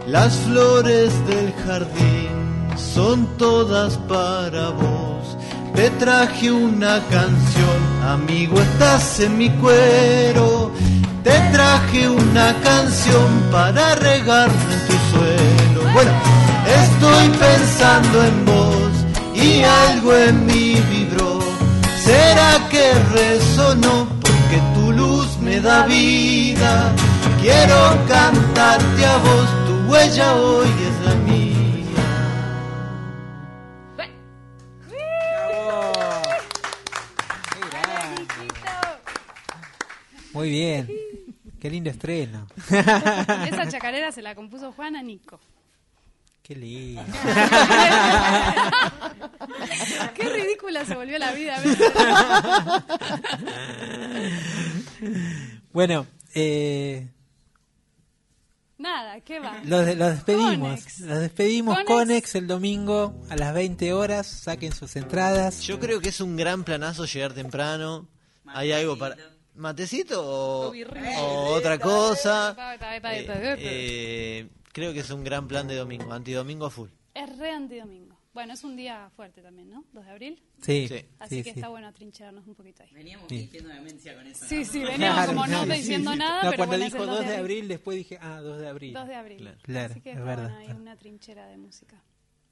Las 0.07 0.35
flores 0.39 1.13
del 1.27 1.53
jardín 1.65 2.67
son 2.75 3.27
todas 3.37 3.97
para 4.09 4.71
vos. 4.71 5.37
Te 5.73 5.89
traje 5.91 6.51
una 6.51 7.01
canción, 7.09 7.79
amigo, 8.03 8.59
estás 8.59 9.21
en 9.21 9.37
mi 9.37 9.49
cuero. 9.51 10.73
Te 11.27 11.39
traje 11.51 12.07
una 12.07 12.55
canción 12.63 13.49
para 13.51 13.95
regar 13.95 14.49
en 14.49 14.87
tu 14.87 14.93
suelo. 15.11 15.91
Bueno, 15.93 16.11
estoy 16.65 17.27
pensando 17.37 18.23
en 18.23 18.45
vos 18.45 18.91
y 19.35 19.61
algo 19.61 20.15
en 20.15 20.45
mí 20.45 20.81
vibró. 20.89 21.39
¿Será 22.01 22.65
que 22.69 22.93
resonó 23.11 24.07
porque 24.21 24.61
tu 24.73 24.93
luz 24.93 25.37
me 25.41 25.59
da 25.59 25.85
vida? 25.85 26.95
Quiero 27.41 27.77
cantarte 28.07 29.05
a 29.05 29.17
vos, 29.17 29.49
tu 29.67 29.91
huella 29.91 30.33
hoy 30.33 30.69
es 30.87 31.05
la 31.05 31.15
mía. 31.15 31.57
Muy 40.31 40.49
bien. 40.51 41.06
Qué 41.59 41.69
lindo 41.69 41.89
estreno. 41.89 42.47
Esa 42.69 43.67
chacarera 43.69 44.11
se 44.11 44.21
la 44.21 44.35
compuso 44.35 44.71
Juana 44.73 45.01
Nico. 45.01 45.39
Qué 46.43 46.55
lindo. 46.55 47.03
Qué 50.15 50.29
ridícula 50.29 50.85
se 50.85 50.95
volvió 50.95 51.17
la 51.19 51.31
vida. 51.33 51.61
Bueno, 55.71 56.07
eh, 56.33 57.07
Nada, 58.77 59.19
¿qué 59.21 59.39
va? 59.39 59.59
los, 59.63 59.85
de- 59.85 59.95
los 59.95 60.09
despedimos. 60.11 60.69
Conex. 60.79 60.99
Los 61.01 61.19
despedimos. 61.19 61.75
Conex. 61.75 61.87
Conex 61.91 62.35
el 62.35 62.47
domingo 62.47 63.21
a 63.29 63.35
las 63.35 63.53
20 63.53 63.93
horas. 63.93 64.27
Saquen 64.27 64.71
sus 64.73 64.95
entradas. 64.95 65.61
Yo 65.61 65.79
creo 65.79 65.99
que 65.99 66.09
es 66.09 66.19
un 66.21 66.35
gran 66.35 66.63
planazo 66.63 67.05
llegar 67.05 67.33
temprano. 67.33 68.07
Hay 68.45 68.71
algo 68.71 68.97
para. 68.97 69.17
¿Matecito 69.57 70.21
o, 70.23 70.71
o 70.71 71.53
otra 71.53 71.77
cosa? 71.79 72.55
Eh, 72.79 73.55
eh, 73.59 74.49
creo 74.71 74.93
que 74.93 74.99
es 74.99 75.09
un 75.09 75.23
gran 75.23 75.47
plan 75.47 75.67
de 75.67 75.75
domingo. 75.75 76.11
Antidomingo 76.13 76.69
full. 76.69 76.89
Es 77.13 77.37
re 77.37 77.51
antidomingo. 77.51 78.15
Bueno, 78.33 78.53
es 78.53 78.63
un 78.63 78.75
día 78.75 79.09
fuerte 79.15 79.41
también, 79.41 79.71
¿no? 79.71 79.83
2 79.93 80.05
de 80.05 80.11
abril. 80.11 80.43
Sí, 80.61 80.87
Así 81.17 81.37
sí, 81.37 81.43
que 81.43 81.53
sí. 81.53 81.59
está 81.59 81.69
bueno 81.69 81.87
atrincherarnos 81.87 82.45
un 82.45 82.53
poquito 82.53 82.83
ahí. 82.83 82.89
Veníamos 82.93 83.27
Sí. 83.29 83.37
vistiendo 83.37 83.69
demencia 83.69 84.15
con 84.15 84.27
eso. 84.27 84.45
Sí, 84.45 84.63
sí, 84.63 84.81
¿no? 84.81 84.87
veníamos 84.91 85.15
Claro, 85.15 85.33
como 85.33 85.47
no 85.47 85.63
sí, 85.63 85.71
diciendo 85.71 86.11
sí. 86.11 86.17
nada, 86.19 86.43
No, 86.43 86.49
pero 86.51 86.57
cuando 86.57 86.77
bueno, 86.77 86.85
dijo 86.85 87.03
el 87.03 87.09
2 87.09 87.27
de 87.27 87.37
abril, 87.37 87.67
después 87.67 87.97
dije, 87.97 88.19
ah, 88.21 88.39
2 88.41 88.59
de 88.59 88.67
abril. 88.67 88.93
2 88.93 89.07
de 89.07 89.15
abril. 89.15 89.55
Claro, 89.63 89.91
Así 89.91 90.01
que 90.01 90.11
es 90.11 90.17
está 90.17 90.25
verdad. 90.29 90.49
bueno, 90.51 90.57
hay 90.71 90.77
una 90.77 90.95
trinchera 90.97 91.47
de 91.47 91.57
música. 91.57 92.03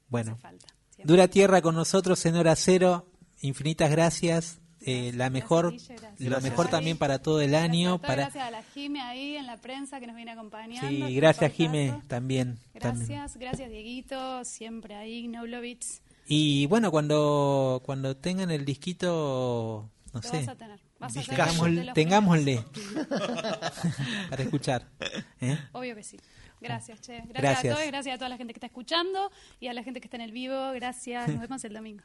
Bueno, 0.08 0.32
Hace 0.32 0.40
falta. 0.42 0.66
Dura 1.04 1.28
Tierra 1.28 1.62
con 1.62 1.76
nosotros 1.76 2.26
en 2.26 2.34
hora 2.34 2.56
cero. 2.56 3.06
Infinitas 3.42 3.88
gracias. 3.90 4.60
Eh, 4.86 5.12
la 5.14 5.30
mejor, 5.30 5.70
gracias. 5.72 6.00
lo 6.00 6.30
Gracias, 6.30 6.42
mejor 6.42 6.68
también 6.68 6.96
para 6.96 7.18
todo 7.20 7.40
el 7.40 7.54
año. 7.56 7.98
Gracias, 7.98 8.06
Para 8.08 8.22
gracias 8.22 8.44
a 8.44 8.50
la 8.52 8.62
Jime 8.62 9.00
ahí 9.00 9.36
en 9.36 9.46
la 9.46 9.56
prensa 9.56 9.98
que 9.98 10.06
nos 10.06 10.14
viene 10.14 10.30
acompañando. 10.30 11.06
sí, 11.08 11.14
gracias. 11.16 11.52
Jime 11.52 12.00
también. 12.06 12.58
también. 12.78 13.06
Gracias, 13.08 13.36
gracias 13.36 13.68
Dieguito, 13.70 14.44
siempre 14.44 14.94
ahí, 14.94 15.26
Noblovitz. 15.26 16.02
Y 16.28 16.66
bueno, 16.66 16.90
cuando 16.90 17.82
cuando 17.84 18.16
tengan 18.16 18.50
el 18.50 18.64
disquito, 18.64 19.90
no 20.12 20.20
Lo 20.20 20.22
sé, 20.22 20.38
vas 20.38 20.48
a 20.48 20.54
tener. 20.56 20.80
Vas 20.98 21.16
a 21.16 21.20
los 21.68 21.94
tengámosle 21.94 22.64
para 24.30 24.42
escuchar. 24.42 24.88
¿eh? 25.40 25.58
Obvio 25.72 25.94
que 25.94 26.02
sí. 26.02 26.16
Gracias, 26.60 27.00
che. 27.02 27.18
Gracias, 27.18 27.42
Gracias. 27.42 27.72
a 27.72 27.76
todos, 27.76 27.86
gracias 27.88 28.14
a 28.14 28.18
toda 28.18 28.28
la 28.30 28.36
gente 28.38 28.54
que 28.54 28.58
está 28.58 28.66
escuchando 28.66 29.30
y 29.60 29.66
a 29.66 29.74
la 29.74 29.82
gente 29.82 30.00
que 30.00 30.06
está 30.06 30.16
en 30.16 30.22
el 30.22 30.32
vivo. 30.32 30.72
Gracias. 30.72 31.28
Nos 31.28 31.40
vemos 31.40 31.62
el 31.64 31.74
domingo. 31.74 32.02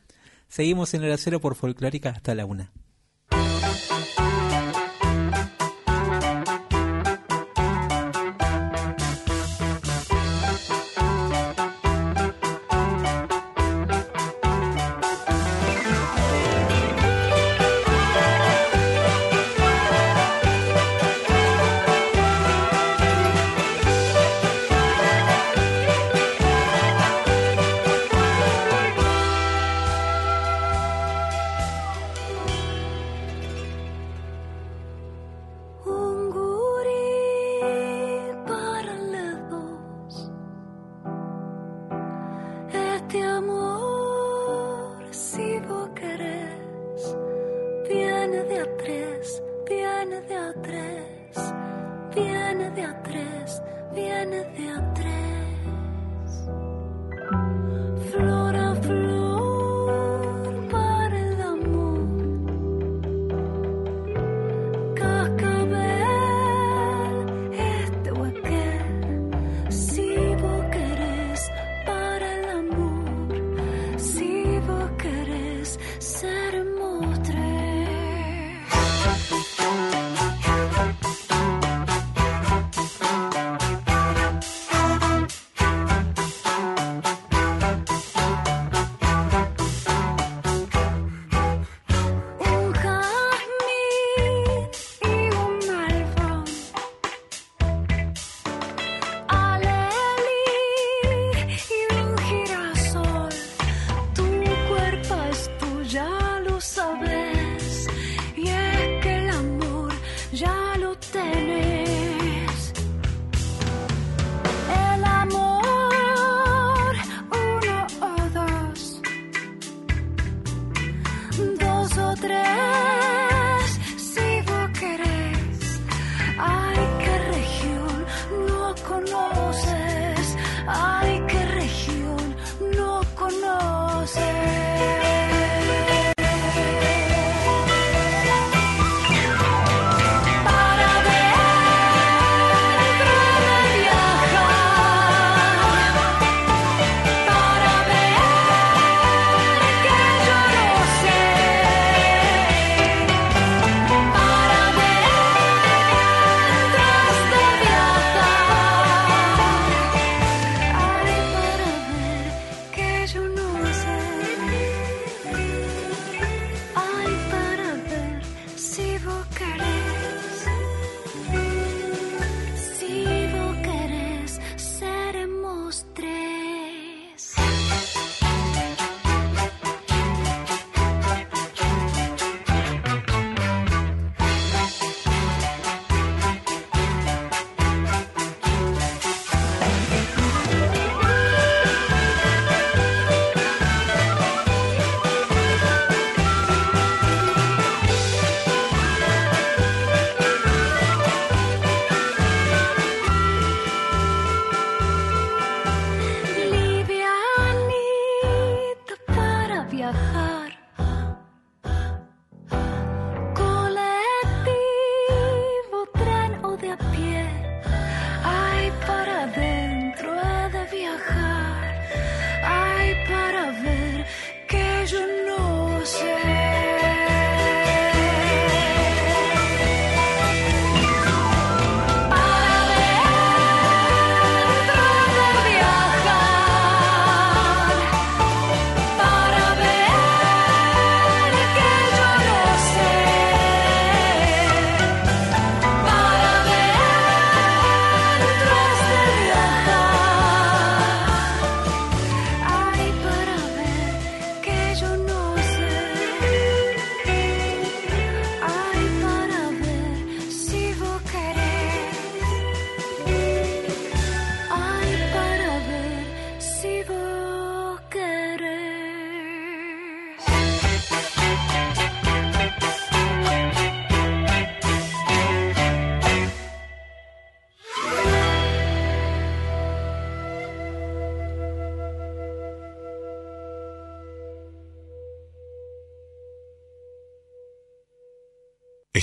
Seguimos 0.52 0.94
en 0.94 1.06
hora 1.06 1.16
cero 1.16 1.40
por 1.40 1.56
Folclórica 1.56 2.10
hasta 2.10 2.36
la 2.36 2.46
una. 2.46 2.74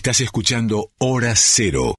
Estás 0.09 0.23
escuchando 0.23 0.91
Hora 0.97 1.35
Cero. 1.37 1.95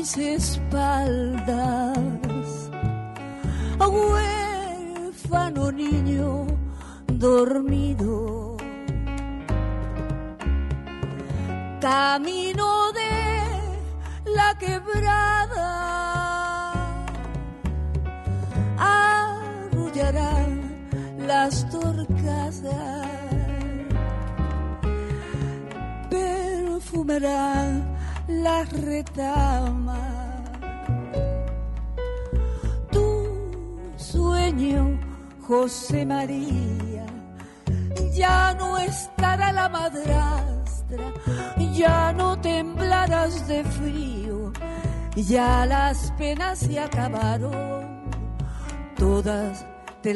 A 0.00 0.02
mis 0.02 0.58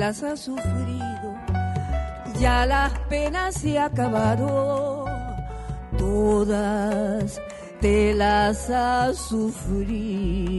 las 0.06 0.22
has 0.22 0.40
sufrido, 0.40 1.34
ya 2.38 2.66
las 2.66 2.92
penas 3.08 3.54
se 3.54 3.78
acabaron, 3.78 5.06
todas 5.96 7.40
te 7.80 8.12
las 8.12 8.68
has 8.68 9.16
sufrido. 9.16 10.53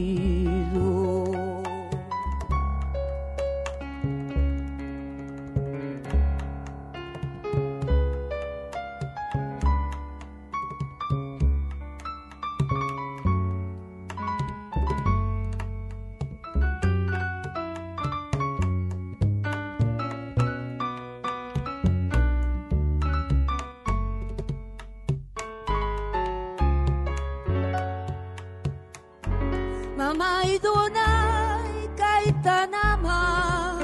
Mamá 30.06 30.34
y 30.44 30.58
dona 30.58 31.58
y 31.82 31.84
Caitanama 31.98 33.80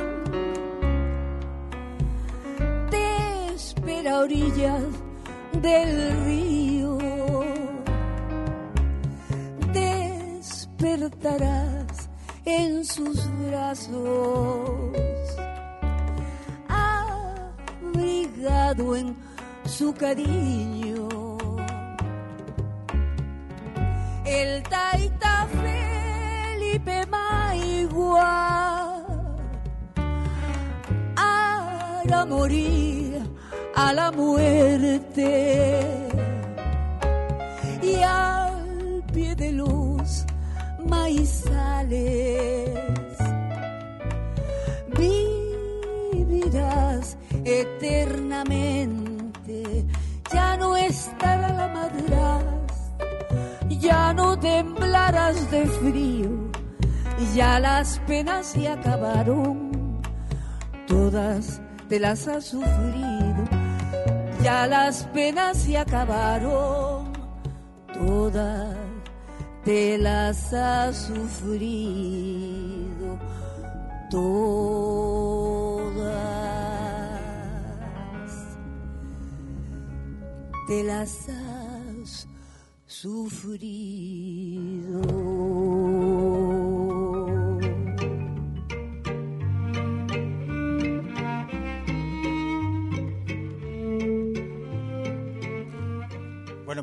te 2.92 3.06
espera 3.56 4.18
orillas 4.18 4.84
del 5.60 6.24
río. 6.24 6.98
Despertarás 9.72 12.08
en 12.44 12.84
sus 12.84 13.18
brazos, 13.48 14.92
abrigado 17.88 18.94
en 18.94 19.16
su 19.64 19.92
cariño. 19.92 21.08
El 24.24 24.62
taita 24.62 25.48
Maigua 27.92 29.04
hará 31.14 32.24
morir 32.24 33.20
a 33.74 33.92
la 33.92 34.10
muerte. 34.10 35.80
Y 37.82 37.96
al 38.02 39.04
pie 39.12 39.34
de 39.34 39.52
los 39.52 40.24
maizales 40.86 42.70
vivirás 46.16 47.18
eternamente. 47.44 49.84
Ya 50.32 50.56
no 50.56 50.74
estará 50.76 51.52
la 51.52 51.68
madrastra 51.68 52.62
ya 53.82 54.14
no 54.14 54.38
temblarás 54.38 55.50
de 55.50 55.66
frío, 55.66 56.30
ya 57.34 57.58
las 57.58 57.98
penas 58.00 58.46
se 58.48 58.68
acabaron, 58.68 60.00
todas 60.86 61.62
te 61.88 61.98
las 61.98 62.28
has 62.28 62.44
sufrido, 62.44 63.44
ya 64.42 64.66
las 64.66 65.04
penas 65.14 65.56
se 65.58 65.78
acabaron, 65.78 67.10
todas 67.94 68.76
te 69.64 69.96
las 69.96 70.52
has 70.52 70.96
sufrido, 71.06 72.08
todas 74.10 74.82
te 80.66 80.84
las 80.84 81.28
has 81.28 82.28
sufrido. 82.86 83.82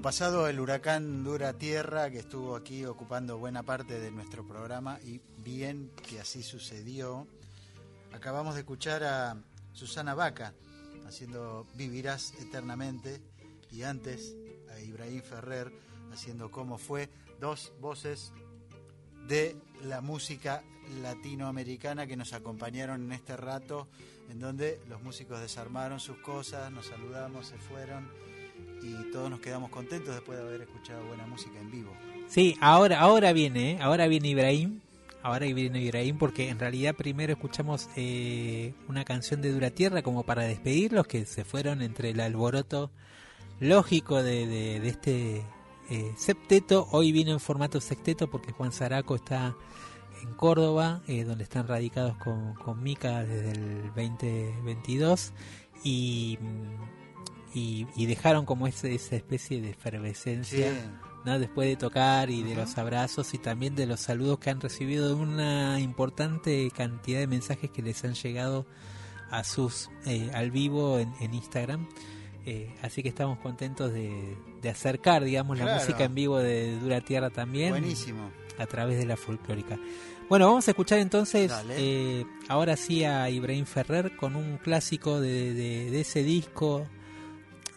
Pasado 0.02 0.48
el 0.48 0.60
huracán 0.60 1.24
Dura 1.26 1.54
Tierra, 1.54 2.10
que 2.10 2.20
estuvo 2.20 2.56
aquí 2.56 2.86
ocupando 2.86 3.38
buena 3.38 3.64
parte 3.64 4.00
de 4.00 4.12
nuestro 4.12 4.48
programa, 4.48 4.98
y 5.04 5.20
bien 5.44 5.92
que 6.08 6.22
así 6.22 6.42
sucedió, 6.42 7.28
acabamos 8.14 8.54
de 8.54 8.62
escuchar 8.62 9.04
a 9.04 9.36
Susana 9.74 10.14
Vaca 10.16 10.54
haciendo 11.06 11.68
Vivirás 11.76 12.34
Eternamente, 12.40 13.22
y 13.72 13.84
antes 13.84 14.36
a 14.74 14.80
Ibrahim 14.80 15.22
Ferrer 15.22 15.72
haciendo 16.14 16.50
Cómo 16.50 16.78
fue, 16.78 17.10
dos 17.42 17.74
voces 17.82 18.32
de 19.28 19.58
la 19.84 20.00
música 20.00 20.64
latinoamericana 21.02 22.08
que 22.08 22.16
nos 22.16 22.32
acompañaron 22.32 23.04
en 23.04 23.12
este 23.12 23.36
rato, 23.36 23.90
en 24.30 24.40
donde 24.40 24.80
los 24.88 25.02
músicos 25.04 25.42
desarmaron 25.42 26.00
sus 26.00 26.18
cosas, 26.20 26.72
nos 26.72 26.88
saludamos, 26.88 27.48
se 27.48 27.58
fueron 27.58 28.10
y 28.82 29.12
todos 29.12 29.30
nos 29.30 29.40
quedamos 29.40 29.70
contentos 29.70 30.14
después 30.14 30.38
de 30.38 30.44
haber 30.46 30.62
escuchado 30.62 31.06
buena 31.08 31.26
música 31.28 31.60
en 31.60 31.72
vivo. 31.72 31.92
Sí, 32.28 32.56
ahora, 32.62 33.00
ahora 33.00 33.34
viene, 33.34 33.72
¿eh? 33.72 33.78
ahora 33.82 34.08
viene 34.08 34.30
Ibrahim. 34.30 34.80
Ahora 35.22 35.46
viene 35.48 35.82
Ibrahim 35.82 36.18
porque 36.18 36.48
en 36.48 36.60
realidad 36.60 36.96
primero 36.96 37.34
escuchamos 37.34 37.90
eh, 37.98 38.74
una 38.88 39.04
canción 39.04 39.42
de 39.42 39.52
Dura 39.52 39.70
Tierra 39.70 40.02
como 40.02 40.24
para 40.24 40.44
despedirlos 40.44 41.08
que 41.08 41.26
se 41.26 41.44
fueron 41.44 41.82
entre 41.82 42.12
el 42.12 42.22
alboroto 42.22 42.90
lógico 43.60 44.24
de, 44.24 44.48
de- 44.48 44.88
este 44.88 45.44
eh, 45.90 46.14
septeto. 46.16 46.88
Hoy 46.92 47.12
vino 47.12 47.32
en 47.34 47.42
formato 47.42 47.82
sexteto 47.82 48.30
porque 48.30 48.54
Juan 48.54 48.72
Zaraco 48.72 49.16
está 49.16 49.58
en 50.24 50.34
Córdoba, 50.36 51.02
eh, 51.08 51.26
donde 51.26 51.44
están 51.44 51.68
radicados 51.68 52.16
con, 52.18 52.54
con 52.54 52.82
Mica 52.82 53.24
desde 53.26 53.52
el 53.52 53.82
2022 53.96 55.34
y, 55.84 56.38
mm, 56.42 56.99
y, 57.54 57.88
y 57.96 58.06
dejaron 58.06 58.46
como 58.46 58.68
ese, 58.68 58.94
esa 58.96 59.16
especie 59.16 59.62
de 59.62 59.72
efervescencia. 59.72 60.72
Sí. 60.72 60.78
¿no? 61.26 61.38
después 61.38 61.68
de 61.68 61.76
tocar 61.76 62.30
y 62.30 62.44
de 62.44 62.56
los 62.56 62.78
abrazos 62.78 63.34
y 63.34 63.38
también 63.40 63.76
de 63.76 63.86
los 63.86 64.00
saludos 64.00 64.40
que 64.40 64.50
han 64.52 64.62
recibido 64.62 65.10
de 65.10 65.16
una 65.16 65.78
importante 65.82 66.72
cantidad 66.74 67.20
de 67.20 67.28
mensajes 67.28 67.70
que 67.72 67.82
les 67.82 68.04
han 68.06 68.14
llegado 68.14 68.66
a 69.30 69.44
sus 69.44 69.90
eh, 70.06 70.32
al 70.34 70.50
vivo 70.50 70.98
en, 70.98 71.14
en 71.20 71.34
Instagram 71.34 71.88
Eh, 72.46 72.74
así 72.82 73.04
que 73.04 73.10
estamos 73.10 73.38
contentos 73.40 73.92
de, 73.92 74.38
de 74.62 74.70
acercar 74.70 75.26
digamos 75.26 75.58
la 75.60 75.76
música 75.76 76.06
en 76.06 76.16
vivo 76.16 76.38
de 76.40 76.80
Dura 76.80 77.02
Tierra 77.02 77.30
también 77.30 77.72
Buenísimo. 77.72 78.32
a 78.58 78.66
través 78.66 78.98
de 78.98 79.06
la 79.06 79.18
folclórica 79.18 79.78
bueno 80.30 80.48
vamos 80.48 80.68
a 80.70 80.72
escuchar 80.72 81.00
entonces 81.00 81.52
eh, 81.72 82.26
ahora 82.48 82.78
sí 82.78 83.04
a 83.04 83.30
Ibrahim 83.30 83.66
Ferrer 83.66 84.16
con 84.16 84.38
un 84.38 84.58
clásico 84.58 85.20
de, 85.20 85.54
de- 85.54 85.92
de 85.92 86.00
ese 86.02 86.24
disco 86.24 86.88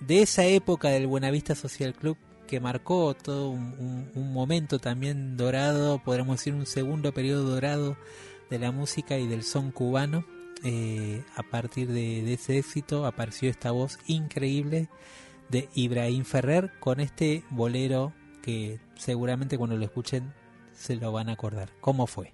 de 0.06 0.22
esa 0.22 0.44
época 0.44 0.88
del 0.88 1.06
Buenavista 1.06 1.54
Social 1.54 1.94
Club 1.94 2.16
que 2.46 2.60
marcó 2.60 3.14
todo 3.14 3.50
un, 3.50 4.32
momento 4.32 4.78
también 4.78 5.36
dorado, 5.36 6.02
podríamos 6.02 6.36
decir 6.38 6.54
un 6.54 6.66
segundo 6.66 7.12
periodo 7.12 7.44
dorado 7.44 7.96
de 8.50 8.58
la 8.58 8.72
música 8.72 9.18
y 9.18 9.26
del 9.26 9.42
son 9.42 9.70
cubano. 9.70 10.24
Eh, 10.64 11.24
a 11.34 11.42
partir 11.42 11.88
de, 11.88 12.22
de 12.22 12.34
ese 12.34 12.58
éxito 12.58 13.06
apareció 13.06 13.50
esta 13.50 13.70
voz 13.70 13.98
increíble 14.06 14.88
de 15.48 15.68
Ibrahim 15.74 16.24
Ferrer 16.24 16.72
con 16.78 17.00
este 17.00 17.42
bolero 17.50 18.12
que 18.42 18.78
seguramente 18.96 19.58
cuando 19.58 19.76
lo 19.76 19.84
escuchen 19.84 20.32
se 20.72 20.96
lo 20.96 21.10
van 21.10 21.28
a 21.30 21.32
acordar. 21.32 21.70
¿Cómo 21.80 22.06
fue 22.06 22.32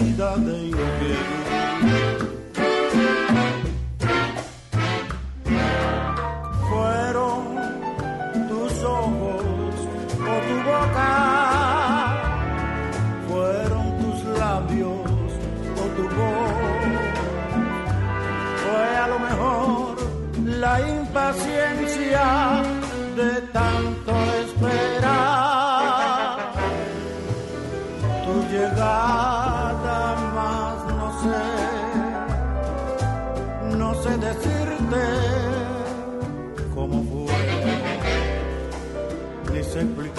lleno 0.00 0.36
mi 0.36 1.33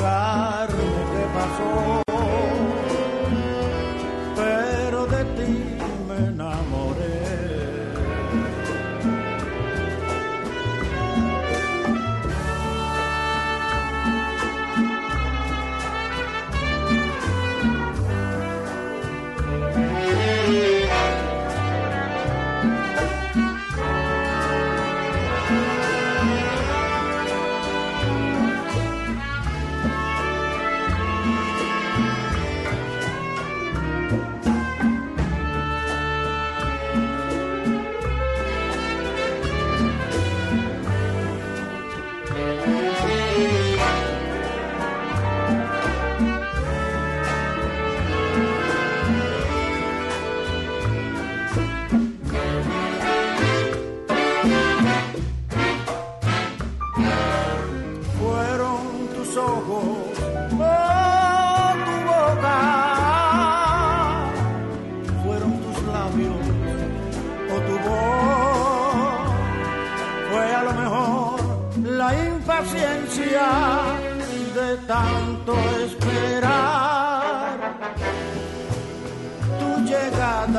qué 0.06 1.26
pasó, 1.34 2.05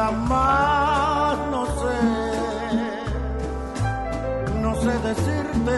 llegada 0.06 0.10
más 0.10 1.38
no 1.50 1.66
sé, 1.66 1.98
no 4.60 4.74
sé 4.76 4.98
decirte 5.08 5.76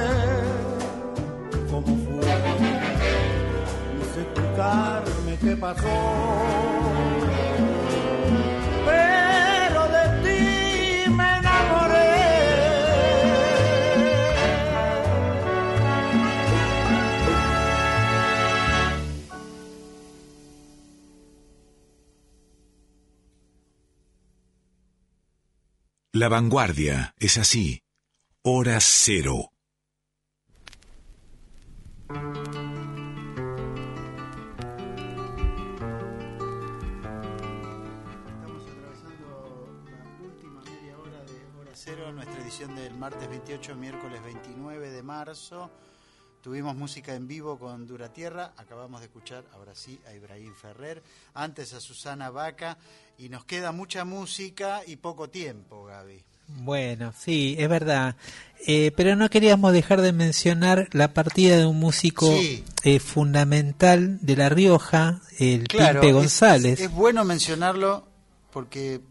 cómo 1.71 1.87
fue, 1.87 2.27
ni 3.97 4.05
sé 4.15 4.21
explicarme 4.23 5.39
qué 5.41 5.57
pasó. 5.57 7.08
La 26.19 26.29
vanguardia 26.29 27.15
es 27.17 27.39
así. 27.39 27.81
Hora 28.43 28.79
cero. 28.81 29.53
Estamos 38.27 38.63
atravesando 38.67 39.87
la 39.93 40.27
última 40.27 40.61
media 40.63 40.99
hora 40.99 41.23
de 41.23 41.61
Hora 41.61 41.71
Cero, 41.75 42.11
nuestra 42.13 42.43
edición 42.43 42.75
del 42.75 42.95
martes 42.97 43.29
28, 43.29 43.77
miércoles 43.77 44.21
29 44.21 44.91
de 44.91 45.03
marzo. 45.05 45.71
Tuvimos 46.49 46.75
música 46.77 47.15
en 47.15 47.29
vivo 47.29 47.59
con 47.59 47.87
Dura 47.87 48.11
Tierra, 48.11 48.53
acabamos 48.57 49.01
de 49.01 49.07
escuchar 49.09 49.45
ahora 49.53 49.75
sí 49.75 50.01
a 50.09 50.15
Ibrahim 50.15 50.55
Ferrer, 50.55 51.03
antes 51.35 51.75
a 51.75 51.81
Susana 51.81 52.31
Vaca, 52.31 52.79
y 53.19 53.29
nos 53.29 53.45
queda 53.45 53.71
mucha 53.71 54.07
música 54.07 54.81
y 54.87 54.97
poco 54.97 55.29
tiempo, 55.29 55.85
Gaby. 55.85 56.25
Bueno, 56.47 57.13
sí, 57.15 57.55
es 57.59 57.69
verdad. 57.69 58.17
Eh, 58.67 58.93
pero 58.97 59.15
no 59.15 59.29
queríamos 59.29 59.75
dejar 59.75 60.01
de 60.01 60.15
mencionar 60.15 60.89
la 60.93 61.13
partida 61.13 61.59
de 61.59 61.67
un 61.67 61.79
músico 61.79 62.35
Sí. 62.41 62.65
eh, 62.83 62.99
fundamental 62.99 64.19
de 64.23 64.37
La 64.39 64.49
Rioja, 64.49 65.21
el 65.39 65.69
Claro, 65.69 66.01
Pimpe 66.01 66.09
es- 66.09 66.15
González. 66.15 66.81
Es, 66.81 66.91
bueno 66.91 67.27
mencionarlo 67.27 68.09
porque 68.55 69.03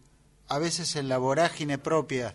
a 0.47 0.57
veces 0.57 0.95
en 0.95 1.07
la 1.07 1.19
vorágine 1.19 1.77
propia 1.77 2.33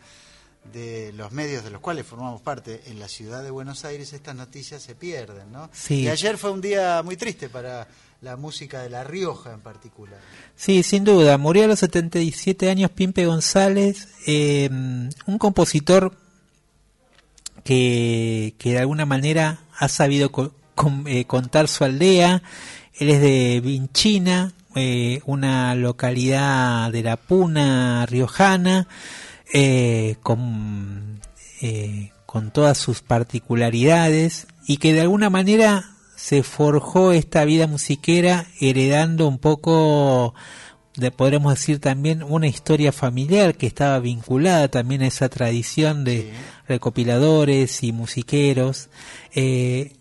de 0.72 1.12
los 1.14 1.32
medios 1.32 1.64
de 1.64 1.70
los 1.70 1.80
cuales 1.80 2.06
formamos 2.06 2.40
parte 2.40 2.82
en 2.86 2.98
la 3.01 3.09
ciudad 3.09 3.43
de 3.43 3.51
Buenos 3.51 3.84
Aires 3.84 4.12
estas 4.12 4.34
noticias 4.36 4.82
se 4.82 4.94
pierden, 4.94 5.51
¿no? 5.52 5.68
Sí. 5.72 6.02
Y 6.02 6.09
ayer 6.09 6.39
fue 6.39 6.51
un 6.52 6.60
día 6.60 7.02
muy 7.02 7.16
triste 7.16 7.48
para 7.48 7.89
la 8.20 8.36
música 8.36 8.80
de 8.82 8.89
La 8.90 9.02
Rioja 9.02 9.52
en 9.52 9.60
particular. 9.60 10.20
Sí, 10.55 10.82
sin 10.84 11.02
duda. 11.05 11.36
Murió 11.39 11.64
a 11.64 11.66
los 11.66 11.80
77 11.80 12.70
años 12.70 12.90
Pimpe 12.93 13.26
González, 13.26 14.09
eh, 14.26 14.68
un 14.70 15.39
compositor 15.39 16.16
que, 17.64 18.55
que 18.59 18.72
de 18.72 18.78
alguna 18.78 19.06
manera 19.06 19.60
ha 19.76 19.89
sabido 19.89 20.30
co- 20.32 20.52
con- 20.74 21.05
eh, 21.06 21.24
contar 21.26 21.68
su 21.68 21.84
aldea. 21.84 22.43
Él 22.94 23.10
es 23.10 23.20
de 23.20 23.60
Vinchina, 23.64 24.52
eh, 24.74 25.20
una 25.26 25.74
localidad 25.74 26.90
de 26.93 27.02
la 27.02 27.16
Puna 27.16 28.06
riojana, 28.06 28.86
eh, 29.53 30.16
con, 30.23 31.20
eh, 31.61 32.11
con 32.27 32.51
todas 32.53 32.79
sus 32.79 33.03
particularidades 33.03 34.47
y 34.66 34.79
que 34.79 34.93
de 34.93 35.03
alguna 35.03 35.31
manera 35.31 35.91
se 36.16 36.43
forjó 36.43 37.12
esta 37.12 37.45
vida 37.45 37.66
musiquera 37.66 38.47
heredando 38.61 39.27
un 39.27 39.39
poco 39.39 40.35
de, 40.97 41.11
podremos 41.11 41.55
decir 41.55 41.81
también 41.81 42.23
una 42.23 42.47
historia 42.47 42.93
familiar 42.93 43.57
que 43.57 43.66
estaba 43.66 43.99
vinculada 43.99 44.69
también 44.69 45.03
a 45.03 45.09
esa 45.09 45.29
tradición 45.29 46.05
de 46.05 46.33
recopiladores 46.69 47.83
y 47.83 47.93
musiqueros. 47.93 48.89
Eh, 49.35 49.95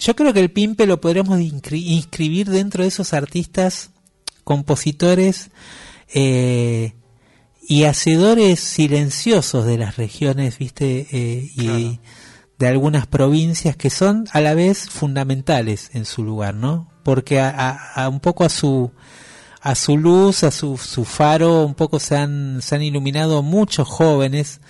yo 0.00 0.16
creo 0.16 0.32
que 0.32 0.40
el 0.40 0.50
Pimpe 0.50 0.86
lo 0.86 1.00
podremos 1.00 1.38
inscri- 1.38 1.84
inscribir 1.84 2.48
dentro 2.50 2.82
de 2.82 2.88
esos 2.88 3.12
artistas, 3.12 3.90
compositores 4.42 5.50
eh, 6.12 6.94
y 7.68 7.84
hacedores 7.84 8.60
silenciosos 8.60 9.64
de 9.66 9.78
las 9.78 9.96
regiones, 9.96 10.58
viste, 10.58 11.06
Eh, 11.12 11.50
y 11.56 12.00
de 12.58 12.68
algunas 12.68 13.06
provincias 13.06 13.76
que 13.76 13.90
son 13.90 14.26
a 14.32 14.40
la 14.40 14.54
vez 14.54 14.88
fundamentales 14.88 15.90
en 15.92 16.04
su 16.04 16.22
lugar, 16.24 16.54
¿no? 16.54 16.88
Porque 17.02 17.40
a, 17.40 17.48
a- 17.50 18.04
a 18.04 18.08
un 18.08 18.20
poco 18.20 18.44
a 18.44 18.48
su 18.48 18.90
a 19.66 19.74
su 19.74 19.96
luz, 19.96 20.44
a 20.44 20.50
su, 20.50 20.76
su 20.76 21.06
faro, 21.06 21.64
un 21.64 21.74
poco 21.74 21.98
se 21.98 22.16
han, 22.16 22.60
se 22.60 22.74
han 22.74 22.82
iluminado 22.82 23.42
muchos 23.42 23.88
jóvenes 23.88 24.60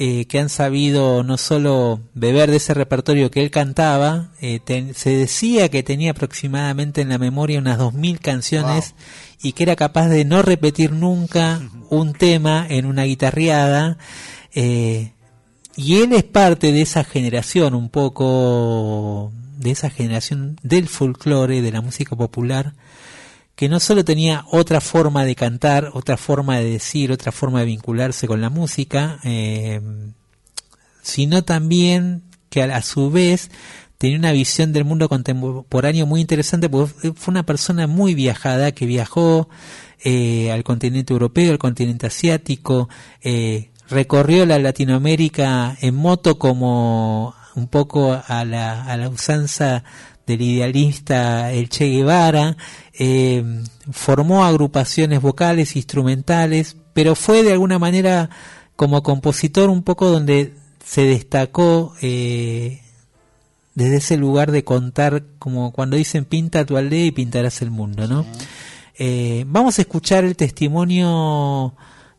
eh, 0.00 0.26
que 0.26 0.38
han 0.38 0.48
sabido 0.48 1.24
no 1.24 1.36
solo 1.38 2.00
beber 2.14 2.50
de 2.50 2.58
ese 2.58 2.72
repertorio 2.72 3.30
que 3.32 3.42
él 3.42 3.50
cantaba, 3.50 4.30
eh, 4.40 4.60
ten- 4.64 4.94
se 4.94 5.10
decía 5.10 5.68
que 5.70 5.82
tenía 5.82 6.12
aproximadamente 6.12 7.00
en 7.00 7.08
la 7.08 7.18
memoria 7.18 7.58
unas 7.58 7.78
2.000 7.78 8.20
canciones 8.20 8.94
y 9.42 9.52
que 9.52 9.64
era 9.64 9.74
capaz 9.76 10.08
de 10.08 10.24
no 10.24 10.42
repetir 10.42 10.92
nunca 10.92 11.60
un 11.90 12.12
tema 12.12 12.64
en 12.68 12.86
una 12.86 13.04
guitarreada. 13.04 13.98
eh, 14.54 15.12
y 15.76 16.00
él 16.02 16.12
es 16.12 16.24
parte 16.24 16.72
de 16.72 16.82
esa 16.82 17.04
generación, 17.04 17.74
un 17.74 17.88
poco 17.88 19.30
de 19.58 19.70
esa 19.70 19.90
generación 19.90 20.56
del 20.62 20.88
folclore, 20.88 21.62
de 21.62 21.70
la 21.72 21.80
música 21.80 22.16
popular, 22.16 22.74
que 23.58 23.68
no 23.68 23.80
solo 23.80 24.04
tenía 24.04 24.44
otra 24.52 24.80
forma 24.80 25.24
de 25.24 25.34
cantar, 25.34 25.90
otra 25.94 26.16
forma 26.16 26.58
de 26.58 26.70
decir, 26.70 27.10
otra 27.10 27.32
forma 27.32 27.58
de 27.58 27.66
vincularse 27.66 28.28
con 28.28 28.40
la 28.40 28.50
música, 28.50 29.18
eh, 29.24 29.80
sino 31.02 31.42
también 31.42 32.22
que 32.50 32.62
a, 32.62 32.80
su 32.82 33.10
vez 33.10 33.50
tenía 33.98 34.16
una 34.16 34.30
visión 34.30 34.72
del 34.72 34.84
mundo 34.84 35.08
contemporáneo 35.08 36.06
muy 36.06 36.20
interesante, 36.20 36.68
porque 36.68 37.12
fue 37.16 37.32
una 37.32 37.42
persona 37.42 37.88
muy 37.88 38.14
viajada, 38.14 38.70
que 38.70 38.86
viajó 38.86 39.48
eh, 40.04 40.52
al 40.52 40.62
continente 40.62 41.12
europeo, 41.12 41.50
al 41.50 41.58
continente 41.58 42.06
asiático, 42.06 42.88
eh, 43.22 43.72
recorrió 43.90 44.46
la 44.46 44.60
Latinoamérica 44.60 45.76
en 45.80 45.96
moto 45.96 46.38
como 46.38 47.34
un 47.56 47.66
poco 47.66 48.22
a 48.24 48.44
la, 48.44 48.84
a 48.84 48.96
la 48.96 49.08
usanza 49.08 49.82
del 50.28 50.42
idealista 50.42 51.50
el 51.52 51.68
Che 51.68 51.86
Guevara, 51.86 52.56
eh, 52.92 53.42
formó 53.90 54.44
agrupaciones 54.44 55.20
vocales, 55.22 55.74
instrumentales, 55.74 56.76
pero 56.92 57.14
fue 57.14 57.42
de 57.42 57.52
alguna 57.52 57.78
manera 57.78 58.30
como 58.76 59.02
compositor 59.02 59.70
un 59.70 59.82
poco 59.82 60.08
donde 60.08 60.54
se 60.84 61.02
destacó 61.02 61.94
eh, 62.02 62.82
desde 63.74 63.96
ese 63.96 64.16
lugar 64.16 64.52
de 64.52 64.64
contar, 64.64 65.24
como 65.38 65.72
cuando 65.72 65.96
dicen 65.96 66.24
pinta 66.24 66.66
tu 66.66 66.76
aldea 66.76 67.06
y 67.06 67.12
pintarás 67.12 67.62
el 67.62 67.70
mundo, 67.70 68.06
¿no? 68.06 68.26
Eh, 68.98 69.44
vamos 69.46 69.78
a 69.78 69.82
escuchar 69.82 70.24
el 70.24 70.36
testimonio 70.36 71.74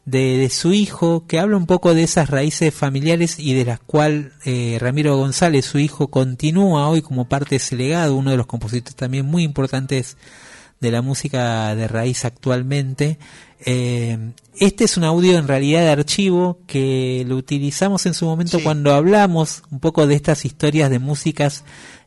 de, 0.10 0.38
de 0.38 0.50
su 0.50 0.74
hijo, 0.74 1.26
que 1.28 1.40
habla 1.40 1.58
un 1.58 1.68
poco 1.68 1.94
de 1.94 2.04
esas 2.04 2.30
raíces 2.30 2.74
familiares 2.74 3.38
y 3.38 3.54
de 3.54 3.66
las 3.66 3.80
cuales 3.80 4.32
eh, 4.44 4.78
Ramiro 4.80 5.16
González, 5.18 5.66
su 5.66 5.78
hijo, 5.78 6.10
continúa 6.10 6.90
hoy 6.90 7.02
como 7.02 7.30
parte 7.30 7.52
de 7.52 7.56
ese 7.58 7.76
legado, 7.76 8.16
uno 8.16 8.32
de 8.32 8.38
los 8.38 8.48
compositores 8.48 8.96
también 8.96 9.26
muy 9.26 9.44
importantes 9.44 10.18
de 10.80 10.92
la 10.92 11.02
música 11.02 11.76
de 11.76 11.88
raíz 11.88 12.26
actualmente. 12.26 13.20
Eh, 13.66 14.18
este 14.58 14.86
es 14.86 14.98
un 14.98 15.04
audio 15.04 15.38
en 15.38 15.48
realidad 15.48 15.82
de 15.82 15.90
archivo 15.90 16.60
que 16.66 17.24
lo 17.28 17.36
utilizamos 17.36 18.06
en 18.06 18.14
su 18.14 18.26
momento 18.26 18.60
cuando 18.64 18.94
hablamos 18.94 19.64
un 19.70 19.80
poco 19.80 20.08
de 20.08 20.16
estas 20.16 20.46
historias 20.46 20.90
de 20.90 21.00
músicas, 21.00 21.66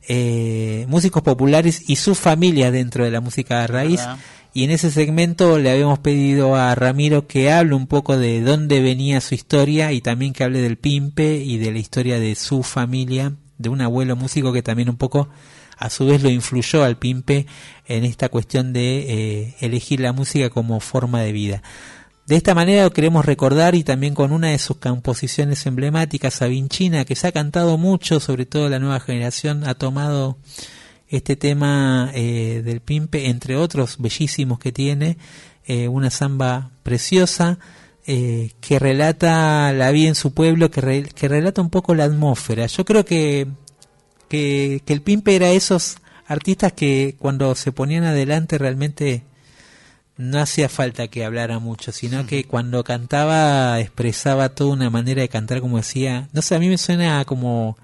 eh, 0.08 0.86
músicos 0.88 1.22
populares 1.22 1.82
y 1.86 1.96
sus 1.96 2.18
familias 2.18 2.72
dentro 2.72 3.04
de 3.04 3.10
la 3.10 3.20
música 3.20 3.60
de 3.60 3.66
raíz. 3.68 4.00
¿Verdad? 4.00 4.18
Y 4.54 4.64
en 4.64 4.70
ese 4.70 4.90
segmento 4.90 5.58
le 5.58 5.70
habíamos 5.70 5.98
pedido 5.98 6.56
a 6.56 6.74
Ramiro 6.74 7.26
que 7.26 7.50
hable 7.50 7.74
un 7.74 7.86
poco 7.86 8.18
de 8.18 8.42
dónde 8.42 8.82
venía 8.82 9.22
su 9.22 9.34
historia 9.34 9.92
y 9.92 10.02
también 10.02 10.34
que 10.34 10.44
hable 10.44 10.60
del 10.60 10.76
Pimpe 10.76 11.36
y 11.36 11.56
de 11.56 11.72
la 11.72 11.78
historia 11.78 12.20
de 12.20 12.34
su 12.34 12.62
familia, 12.62 13.32
de 13.56 13.70
un 13.70 13.80
abuelo 13.80 14.14
músico 14.14 14.52
que 14.52 14.62
también 14.62 14.90
un 14.90 14.98
poco 14.98 15.30
a 15.78 15.88
su 15.88 16.04
vez 16.04 16.22
lo 16.22 16.28
influyó 16.28 16.84
al 16.84 16.98
Pimpe 16.98 17.46
en 17.86 18.04
esta 18.04 18.28
cuestión 18.28 18.74
de 18.74 19.06
eh, 19.08 19.54
elegir 19.60 20.00
la 20.00 20.12
música 20.12 20.50
como 20.50 20.80
forma 20.80 21.22
de 21.22 21.32
vida. 21.32 21.62
De 22.26 22.36
esta 22.36 22.54
manera 22.54 22.84
lo 22.84 22.92
queremos 22.92 23.24
recordar 23.24 23.74
y 23.74 23.84
también 23.84 24.14
con 24.14 24.32
una 24.32 24.48
de 24.48 24.58
sus 24.58 24.76
composiciones 24.76 25.66
emblemáticas, 25.66 26.42
Avinchina, 26.42 27.04
que 27.04 27.16
se 27.16 27.26
ha 27.26 27.32
cantado 27.32 27.78
mucho, 27.78 28.20
sobre 28.20 28.46
todo 28.46 28.68
la 28.68 28.78
nueva 28.78 29.00
generación 29.00 29.66
ha 29.66 29.74
tomado 29.74 30.38
este 31.12 31.36
tema 31.36 32.10
eh, 32.14 32.62
del 32.64 32.80
Pimpe, 32.80 33.28
entre 33.28 33.56
otros 33.56 33.96
bellísimos 33.98 34.58
que 34.58 34.72
tiene, 34.72 35.18
eh, 35.66 35.86
una 35.86 36.10
samba 36.10 36.70
preciosa 36.82 37.58
eh, 38.06 38.50
que 38.60 38.78
relata 38.78 39.72
la 39.72 39.90
vida 39.92 40.08
en 40.08 40.14
su 40.16 40.32
pueblo, 40.32 40.70
que, 40.70 40.80
re- 40.80 41.08
que 41.14 41.28
relata 41.28 41.60
un 41.62 41.70
poco 41.70 41.94
la 41.94 42.04
atmósfera. 42.04 42.66
Yo 42.66 42.84
creo 42.84 43.04
que, 43.04 43.46
que, 44.28 44.82
que 44.84 44.92
el 44.92 45.02
Pimpe 45.02 45.36
era 45.36 45.50
esos 45.50 45.98
artistas 46.26 46.72
que 46.72 47.14
cuando 47.18 47.54
se 47.54 47.72
ponían 47.72 48.04
adelante 48.04 48.56
realmente 48.58 49.22
no 50.16 50.40
hacía 50.40 50.68
falta 50.68 51.08
que 51.08 51.24
hablara 51.24 51.58
mucho, 51.58 51.92
sino 51.92 52.26
que 52.26 52.44
cuando 52.44 52.84
cantaba 52.84 53.78
expresaba 53.80 54.48
toda 54.50 54.72
una 54.72 54.90
manera 54.90 55.20
de 55.22 55.28
cantar, 55.28 55.60
como 55.60 55.76
decía, 55.76 56.28
no 56.32 56.42
sé, 56.42 56.54
a 56.54 56.58
mí 56.58 56.68
me 56.68 56.78
suena 56.78 57.24
como, 57.24 57.76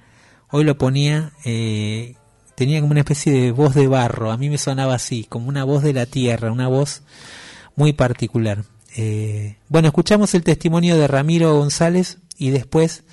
hoy 0.50 0.64
lo 0.64 0.78
ponía, 0.78 1.32
eh, 1.44 2.14
tenía 2.58 2.80
como 2.80 2.90
una 2.90 3.00
especie 3.00 3.32
de 3.32 3.52
voz 3.52 3.72
de 3.76 3.86
barro, 3.86 4.32
a 4.32 4.36
mí 4.36 4.50
me 4.50 4.58
sonaba 4.58 4.94
así, 4.94 5.22
como 5.22 5.48
una 5.48 5.62
voz 5.62 5.84
de 5.84 5.92
la 5.92 6.06
tierra, 6.06 6.50
una 6.50 6.66
voz 6.66 7.02
muy 7.76 7.92
particular. 7.92 8.64
Eh, 8.96 9.58
bueno, 9.68 9.86
escuchamos 9.86 10.34
el 10.34 10.42
testimonio 10.42 10.96
de 10.96 11.06
Ramiro 11.06 11.54
González 11.54 12.18
y 12.36 12.50
después 12.50 13.04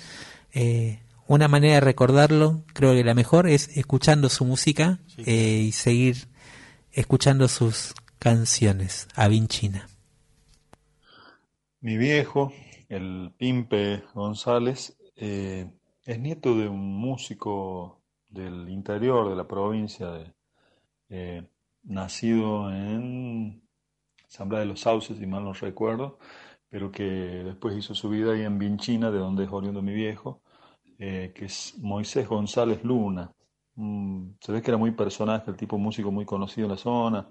eh, 0.52 0.98
una 1.28 1.46
manera 1.46 1.74
de 1.74 1.80
recordarlo, 1.80 2.64
creo 2.72 2.92
que 2.94 3.04
la 3.04 3.14
mejor 3.14 3.46
es 3.46 3.68
escuchando 3.76 4.30
su 4.30 4.44
música 4.44 4.98
eh, 5.18 5.62
y 5.68 5.70
seguir 5.70 6.26
escuchando 6.90 7.46
sus 7.46 7.94
canciones. 8.18 9.06
Avinchina. 9.14 9.88
Mi 11.80 11.96
viejo, 11.96 12.52
el 12.88 13.30
Pimpe 13.38 14.02
González, 14.12 14.96
es 15.14 16.18
nieto 16.18 16.58
de 16.58 16.68
un 16.68 16.96
músico 16.96 18.00
del 18.36 18.68
interior 18.68 19.28
de 19.28 19.36
la 19.36 19.48
provincia, 19.48 20.12
eh, 21.08 21.46
nacido 21.84 22.70
en 22.70 23.62
Asamblea 24.26 24.60
de 24.60 24.66
los 24.66 24.80
Sauces, 24.80 25.18
si 25.18 25.26
mal 25.26 25.44
no 25.44 25.52
recuerdo, 25.52 26.18
pero 26.68 26.90
que 26.92 27.04
después 27.04 27.76
hizo 27.76 27.94
su 27.94 28.08
vida 28.10 28.32
ahí 28.32 28.42
en 28.42 28.58
Vinchina, 28.58 29.10
de 29.10 29.18
donde 29.18 29.44
es 29.44 29.50
oriundo 29.50 29.82
mi 29.82 29.94
viejo, 29.94 30.42
eh, 30.98 31.32
que 31.34 31.46
es 31.46 31.76
Moisés 31.78 32.28
González 32.28 32.84
Luna. 32.84 33.32
Mm, 33.76 34.30
se 34.40 34.52
ve 34.52 34.62
que 34.62 34.70
era 34.70 34.78
muy 34.78 34.92
personaje, 34.92 35.50
el 35.50 35.56
tipo 35.56 35.78
músico 35.78 36.10
muy 36.12 36.24
conocido 36.26 36.66
en 36.66 36.72
la 36.72 36.78
zona. 36.78 37.28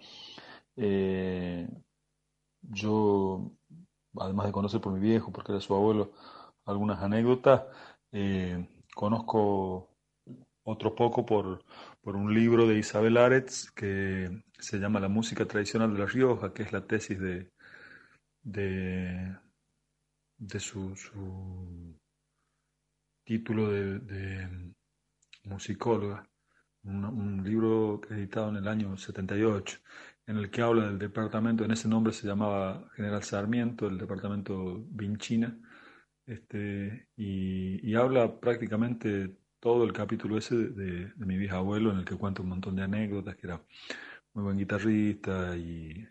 Eh, 0.77 1.68
yo, 2.61 3.52
además 4.18 4.48
de 4.48 4.52
conocer 4.52 4.82
por 4.82 4.94
mi 4.94 4.99
viejo, 4.99 5.32
porque 5.32 5.52
era 5.52 5.61
su 5.61 5.73
abuelo, 5.76 6.11
algunas 6.65 7.02
anécdotas, 7.02 7.64
conozco 8.95 9.95
otro 10.66 10.96
poco 10.96 11.26
por, 11.26 11.64
por 12.02 12.16
un 12.16 12.34
libro 12.34 12.68
de 12.68 12.80
Isabel 12.80 13.18
Aretz 13.18 13.72
que 13.72 14.30
se 14.60 14.80
llama 14.80 15.00
La 15.00 15.10
música 15.10 15.46
tradicional 15.46 15.94
de 15.94 16.00
La 16.00 16.06
Rioja, 16.08 16.54
que 16.54 16.64
es 16.64 16.74
la 16.74 16.86
tesis 16.86 17.20
de, 17.20 17.52
de, 18.44 19.38
su, 20.60 20.96
título 23.24 23.70
de, 23.70 24.00
de 24.00 24.74
musicóloga, 25.44 26.28
un, 26.84 27.06
un 27.06 27.44
libro 27.44 28.02
editado 28.10 28.50
en 28.50 28.58
el 28.58 28.68
año 28.68 28.98
78, 28.98 29.80
en 30.28 30.38
el 30.38 30.50
que 30.50 30.62
habla 30.64 30.88
del 30.88 30.98
departamento, 30.98 31.64
en 31.64 31.72
ese 31.72 31.88
nombre 31.88 32.12
se 32.12 32.28
llamaba 32.28 32.90
General 32.96 33.24
Sarmiento, 33.24 33.88
el 33.88 34.00
departamento 34.00 34.84
Vinchina, 34.90 35.56
este, 36.26 37.10
y, 37.16 37.88
y 37.88 37.96
habla 37.96 38.40
prácticamente 38.40 39.38
todo 39.66 39.84
el 39.84 39.94
capítulo 39.94 40.38
ese 40.38 40.56
de, 40.56 41.12
mi 41.16 41.38
bisabuelo, 41.38 41.90
en 41.90 41.98
el 41.98 42.06
que 42.06 42.16
cuenta 42.16 42.44
un 42.44 42.50
montón 42.50 42.76
de 42.76 42.84
anécdotas, 42.84 43.36
que 43.36 43.48
era 43.48 43.60
muy 44.36 44.44
buen 44.44 44.58
guitarrista 44.60 45.58
y 45.58 46.08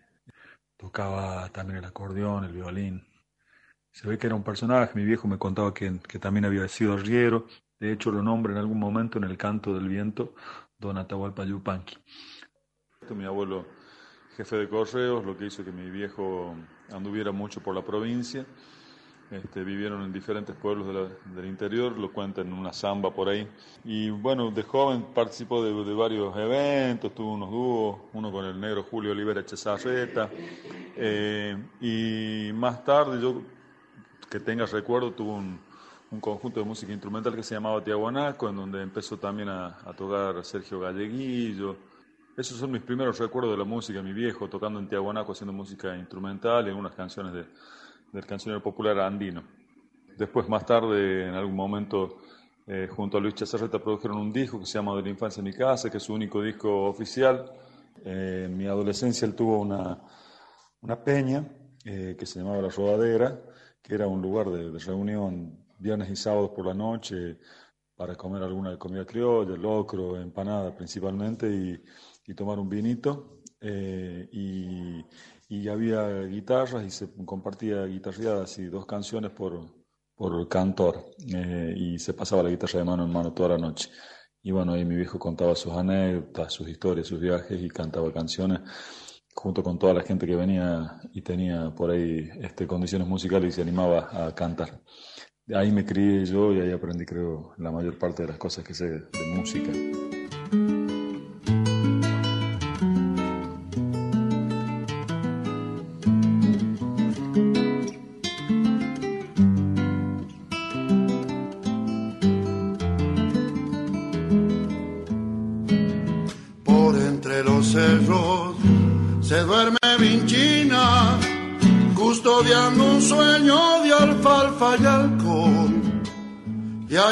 tocaba 0.76 1.48
también 1.50 1.78
el 1.78 1.84
acordeón, 1.84 2.42
el 2.42 2.52
violín. 2.52 3.06
Se 3.92 4.08
ve 4.08 4.18
que 4.18 4.26
era 4.26 4.34
un 4.34 4.42
personaje, 4.42 4.98
mi 4.98 5.04
viejo 5.04 5.28
me 5.28 5.38
contaba 5.38 5.72
que, 5.72 6.00
que 6.00 6.18
también 6.18 6.46
había 6.46 6.66
sido 6.66 6.94
arriero, 6.94 7.46
de 7.78 7.92
hecho 7.92 8.10
lo 8.10 8.24
nombra 8.24 8.50
en 8.50 8.58
algún 8.58 8.80
momento 8.80 9.18
en 9.18 9.24
el 9.24 9.36
canto 9.36 9.72
del 9.72 9.88
viento, 9.88 10.34
Don 10.76 10.98
Atahualpa 10.98 11.44
Yupanqui. 11.44 11.96
Mi 13.10 13.24
abuelo, 13.24 13.66
jefe 14.36 14.56
de 14.56 14.68
correos, 14.68 15.24
lo 15.24 15.36
que 15.36 15.46
hizo 15.46 15.64
que 15.64 15.70
mi 15.70 15.92
viejo 15.92 16.56
anduviera 16.90 17.30
mucho 17.30 17.62
por 17.62 17.72
la 17.76 17.84
provincia. 17.84 18.44
Este, 19.34 19.64
vivieron 19.64 20.02
en 20.02 20.12
diferentes 20.12 20.54
pueblos 20.54 20.86
de 20.86 20.92
la- 20.92 21.08
del 21.34 21.46
interior, 21.46 21.98
lo 21.98 22.12
cuenta 22.12 22.40
en 22.42 22.52
una 22.52 22.72
samba 22.72 23.10
por 23.12 23.28
ahí. 23.28 23.48
Y 23.84 24.08
bueno, 24.10 24.50
de 24.52 24.62
joven 24.62 25.06
participó 25.12 25.62
de, 25.64 25.72
de 25.72 25.92
varios 25.92 26.36
eventos, 26.36 27.12
tuvo 27.14 27.34
unos 27.34 27.50
dúos, 27.50 27.96
uno 28.12 28.30
con 28.30 28.44
el 28.44 28.60
negro 28.60 28.84
Julio 28.84 29.10
Olivera 29.10 29.44
Chezarreta. 29.44 30.30
eh, 30.96 31.56
y 31.80 32.52
más 32.52 32.84
tarde, 32.84 33.20
yo 33.20 33.42
que 34.30 34.38
tenga 34.38 34.66
recuerdo, 34.66 35.10
tuvo 35.12 35.34
un, 35.34 35.58
un 36.12 36.20
conjunto 36.20 36.60
de 36.60 36.66
música 36.66 36.92
instrumental 36.92 37.34
que 37.34 37.42
se 37.42 37.56
llamaba 37.56 37.82
Tiahuanaco, 37.82 38.48
en 38.48 38.56
donde 38.56 38.82
empezó 38.82 39.16
también 39.18 39.48
a, 39.48 39.78
a 39.84 39.92
tocar 39.94 40.44
Sergio 40.44 40.78
Galleguillo. 40.78 41.76
esos 42.36 42.56
son 42.58 42.70
mis 42.70 42.82
primeros 42.82 43.18
recuerdos 43.18 43.50
de 43.52 43.58
la 43.58 43.64
música, 43.64 44.00
mi 44.00 44.12
viejo 44.12 44.48
tocando 44.48 44.78
en 44.78 44.88
Tiahuanaco, 44.88 45.32
haciendo 45.32 45.52
música 45.52 45.96
instrumental 45.96 46.66
y 46.66 46.68
algunas 46.68 46.94
canciones 46.94 47.32
de, 47.32 47.44
del 48.14 48.26
cancionero 48.26 48.62
popular 48.62 48.98
andino. 49.00 49.42
Después, 50.16 50.48
más 50.48 50.64
tarde, 50.64 51.28
en 51.28 51.34
algún 51.34 51.56
momento, 51.56 52.18
eh, 52.66 52.88
junto 52.90 53.18
a 53.18 53.20
Luis 53.20 53.34
Chazarreta 53.34 53.78
produjeron 53.78 54.18
un 54.18 54.32
disco 54.32 54.58
que 54.60 54.66
se 54.66 54.78
llama 54.78 54.96
De 54.96 55.02
la 55.02 55.10
infancia 55.10 55.40
en 55.40 55.44
mi 55.46 55.52
casa, 55.52 55.90
que 55.90 55.98
es 55.98 56.02
su 56.02 56.14
único 56.14 56.42
disco 56.42 56.86
oficial. 56.86 57.50
Eh, 58.04 58.44
en 58.46 58.56
mi 58.56 58.66
adolescencia 58.66 59.26
él 59.26 59.34
tuvo 59.34 59.58
una, 59.60 60.00
una 60.82 60.96
peña 61.02 61.44
eh, 61.84 62.16
que 62.18 62.26
se 62.26 62.38
llamaba 62.40 62.62
La 62.62 62.68
Rodadera, 62.68 63.40
que 63.82 63.94
era 63.94 64.06
un 64.06 64.22
lugar 64.22 64.50
de, 64.50 64.70
de 64.70 64.78
reunión 64.78 65.58
viernes 65.78 66.10
y 66.10 66.16
sábados 66.16 66.50
por 66.50 66.66
la 66.66 66.74
noche 66.74 67.38
para 67.96 68.14
comer 68.16 68.42
alguna 68.42 68.78
comida 68.78 69.04
criolla, 69.04 69.56
locro, 69.56 70.20
empanada 70.20 70.74
principalmente, 70.74 71.48
y, 71.48 71.80
y 72.26 72.34
tomar 72.34 72.58
un 72.58 72.68
vinito. 72.68 73.40
eh, 73.60 74.28
y, 74.32 75.04
y 75.48 75.68
había 75.68 76.22
guitarras 76.22 76.84
y 76.84 76.90
se 76.90 77.08
compartía 77.24 77.84
guitarreadas 77.84 78.58
y 78.58 78.66
dos 78.66 78.86
canciones 78.86 79.30
por, 79.30 79.60
por 80.14 80.48
cantor. 80.48 81.04
eh, 81.34 81.74
y 81.76 81.98
se 81.98 82.14
pasaba 82.14 82.42
la 82.42 82.50
guitarra 82.50 82.78
de 82.78 82.84
mano 82.84 83.04
en 83.04 83.12
mano 83.12 83.32
toda 83.32 83.50
la 83.50 83.58
noche. 83.58 83.90
Y 84.42 84.50
bueno, 84.50 84.72
ahí 84.74 84.84
mi 84.84 84.96
viejo 84.96 85.18
contaba 85.18 85.54
sus 85.54 85.72
anécdotas, 85.72 86.52
sus 86.52 86.68
historias, 86.68 87.06
sus 87.06 87.20
viajes 87.20 87.60
y 87.62 87.68
cantaba 87.68 88.12
canciones 88.12 88.60
junto 89.34 89.62
con 89.62 89.78
toda 89.78 89.94
la 89.94 90.02
gente 90.02 90.26
que 90.26 90.36
venía 90.36 91.00
y 91.12 91.22
tenía 91.22 91.74
por 91.74 91.90
ahí 91.90 92.28
este, 92.40 92.66
condiciones 92.66 93.08
musicales 93.08 93.48
y 93.48 93.52
se 93.52 93.62
animaba 93.62 94.26
a 94.26 94.34
cantar. 94.34 94.80
Ahí 95.54 95.72
me 95.72 95.84
crié 95.84 96.24
yo 96.24 96.52
y 96.54 96.60
ahí 96.60 96.72
aprendí, 96.72 97.04
creo, 97.04 97.54
la 97.58 97.70
mayor 97.70 97.98
parte 97.98 98.22
de 98.22 98.28
las 98.28 98.38
cosas 98.38 98.64
que 98.64 98.74
sé 98.74 98.88
de 98.88 99.08
música. 99.36 99.70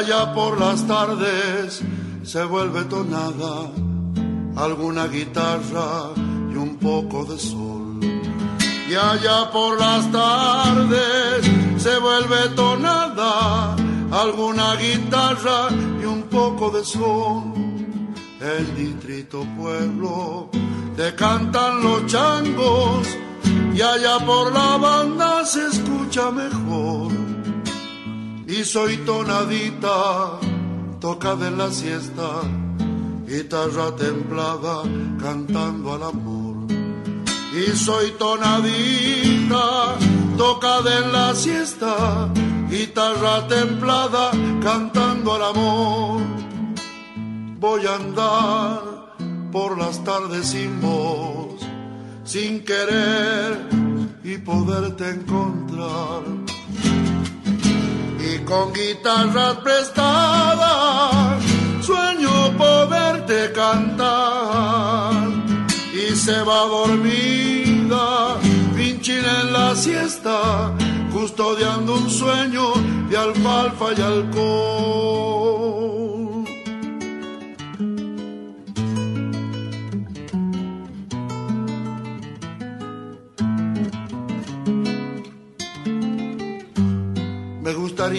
Allá 0.03 0.33
por 0.33 0.59
las 0.59 0.85
tardes 0.85 1.81
se 2.23 2.43
vuelve 2.43 2.83
tonada 2.85 3.71
alguna 4.57 5.07
guitarra 5.07 6.11
y 6.51 6.55
un 6.55 6.77
poco 6.77 7.23
de 7.23 7.39
sol. 7.39 7.99
Y 8.89 8.95
allá 8.95 9.49
por 9.49 9.79
las 9.79 10.11
tardes 10.11 11.49
se 11.77 11.97
vuelve 11.99 12.49
tonada 12.53 13.75
alguna 14.11 14.75
guitarra 14.75 15.69
y 16.01 16.05
un 16.05 16.23
poco 16.23 16.69
de 16.71 16.83
sol. 16.83 17.53
El 18.41 18.75
distrito 18.75 19.45
pueblo 19.57 20.49
te 20.97 21.15
cantan 21.15 21.81
los 21.81 22.05
changos 22.07 23.07
y 23.73 23.81
allá 23.81 24.19
por 24.25 24.51
la 24.51 24.75
banda 24.77 25.45
se 25.45 25.65
escucha 25.67 26.29
mejor. 26.29 27.22
Y 28.47 28.63
soy 28.65 28.97
tonadita, 28.97 30.39
toca 30.99 31.35
de 31.35 31.49
la 31.51 31.71
siesta, 31.71 32.41
guitarra 33.25 33.95
templada 33.95 34.83
cantando 35.19 35.93
al 35.93 36.03
amor. 36.03 36.67
Y 37.53 37.75
soy 37.75 38.11
tonadita, 38.19 39.95
toca 40.37 40.81
de 40.81 41.07
la 41.07 41.33
siesta, 41.33 42.29
guitarra 42.69 43.47
templada 43.47 44.31
cantando 44.61 45.33
al 45.35 45.43
amor. 45.43 46.21
Voy 47.59 47.85
a 47.87 47.95
andar 47.95 49.15
por 49.51 49.77
las 49.77 50.03
tardes 50.03 50.47
sin 50.47 50.81
voz, 50.81 51.61
sin 52.25 52.65
querer 52.65 53.69
y 54.23 54.37
poderte 54.37 55.09
encontrar. 55.09 56.12
Con 58.53 58.71
guitarras 58.71 59.55
prestadas, 59.63 61.43
sueño 61.81 62.55
poderte 62.55 63.51
cantar. 63.51 65.11
Y 65.91 66.15
se 66.15 66.39
va 66.43 66.59
dormida, 66.67 68.37
pinchina 68.75 69.41
en 69.41 69.53
la 69.53 69.75
siesta, 69.75 70.71
custodiando 71.11 71.95
un 71.95 72.07
sueño 72.07 72.73
de 73.09 73.17
alfalfa 73.17 73.85
y 73.97 74.01
alcohol. 74.01 75.33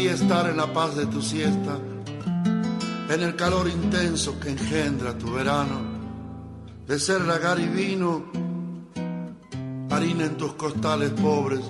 Estar 0.03 0.51
en 0.51 0.57
la 0.57 0.73
paz 0.73 0.97
de 0.97 1.07
tu 1.07 1.23
siesta, 1.23 1.79
en 3.09 3.23
el 3.23 3.37
calor 3.37 3.69
intenso 3.69 4.41
que 4.41 4.51
engendra 4.51 5.17
tu 5.17 5.33
verano, 5.33 5.81
de 6.87 6.99
ser 6.99 7.21
lagar 7.21 7.61
y 7.61 7.69
vino, 7.69 8.25
harina 9.91 10.25
en 10.25 10.37
tus 10.37 10.55
costales 10.55 11.11
pobres 11.11 11.61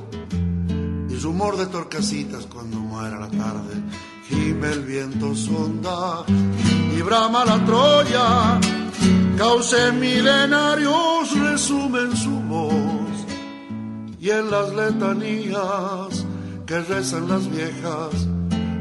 y 1.10 1.16
rumor 1.16 1.58
de 1.58 1.66
torcasitas 1.66 2.46
cuando 2.46 2.78
muera 2.78 3.20
la 3.20 3.28
tarde. 3.28 3.74
Gime 4.28 4.72
el 4.72 4.84
viento 4.84 5.34
sonda 5.34 6.24
y 6.96 7.02
brama 7.02 7.44
la 7.44 7.62
Troya, 7.66 8.58
cauce 9.36 9.92
milenarios 9.92 11.38
resumen 11.38 12.16
su 12.16 12.40
voz 12.40 13.26
y 14.18 14.30
en 14.30 14.50
las 14.50 14.74
letanías 14.74 16.24
que 16.66 16.80
rezan 16.80 17.28
las 17.28 17.50
viejas, 17.50 18.26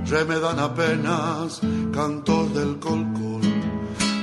remedan 0.06 0.60
apenas 0.60 1.60
cantos 1.94 2.54
del 2.54 2.80
colcol. 2.80 3.42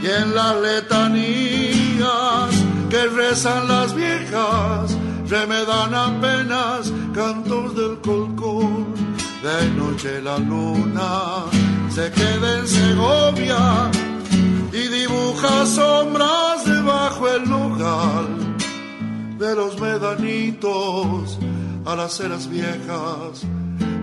Y 0.03 0.07
en 0.07 0.35
las 0.35 0.57
letanías 0.61 2.51
que 2.89 3.07
rezan 3.09 3.69
las 3.69 3.95
viejas, 3.95 4.97
remedan 5.29 5.95
apenas 5.95 6.93
cantos 7.15 7.77
del 7.77 7.99
colcol. 8.01 8.87
De 9.43 9.71
noche 9.71 10.23
la 10.23 10.39
luna 10.39 11.45
se 11.91 12.11
queda 12.13 12.59
en 12.59 12.69
Segovia 12.69 13.91
y 14.73 14.89
dibuja 14.89 15.67
sombras 15.67 16.65
debajo 16.65 17.29
el 17.29 17.49
nogal 17.49 18.57
de 19.39 19.55
los 19.55 19.81
medanitos 19.81 21.39
a 21.85 21.97
las 21.97 22.21
eras 22.21 22.49
viejas, 22.49 23.43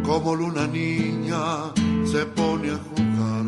como 0.03 0.35
luna 0.35 0.67
niña 0.67 1.73
se 2.05 2.25
pone 2.25 2.71
a 2.71 2.77
jugar. 2.77 3.45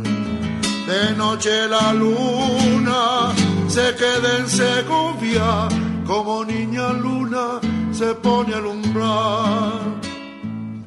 De 0.88 1.16
noche 1.16 1.68
la 1.68 1.94
luna 1.94 3.34
se 3.68 3.96
queda 3.96 4.38
en 4.40 4.48
Segovia, 4.50 5.68
como 6.06 6.44
niña 6.44 6.94
luna 6.94 7.60
se 7.92 8.14
pone 8.16 8.54
a 8.54 8.58
alumbrar. 8.58 10.00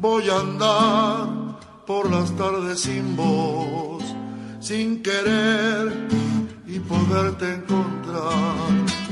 Voy 0.01 0.29
a 0.29 0.41
andar 0.41 1.59
por 1.87 2.11
las 2.11 2.33
tardes 2.37 2.81
sin 2.81 3.17
voz, 3.17 4.03
sin 4.61 5.03
querer 5.03 6.09
y 6.67 6.79
poderte 6.81 7.55
encontrar 7.55 9.03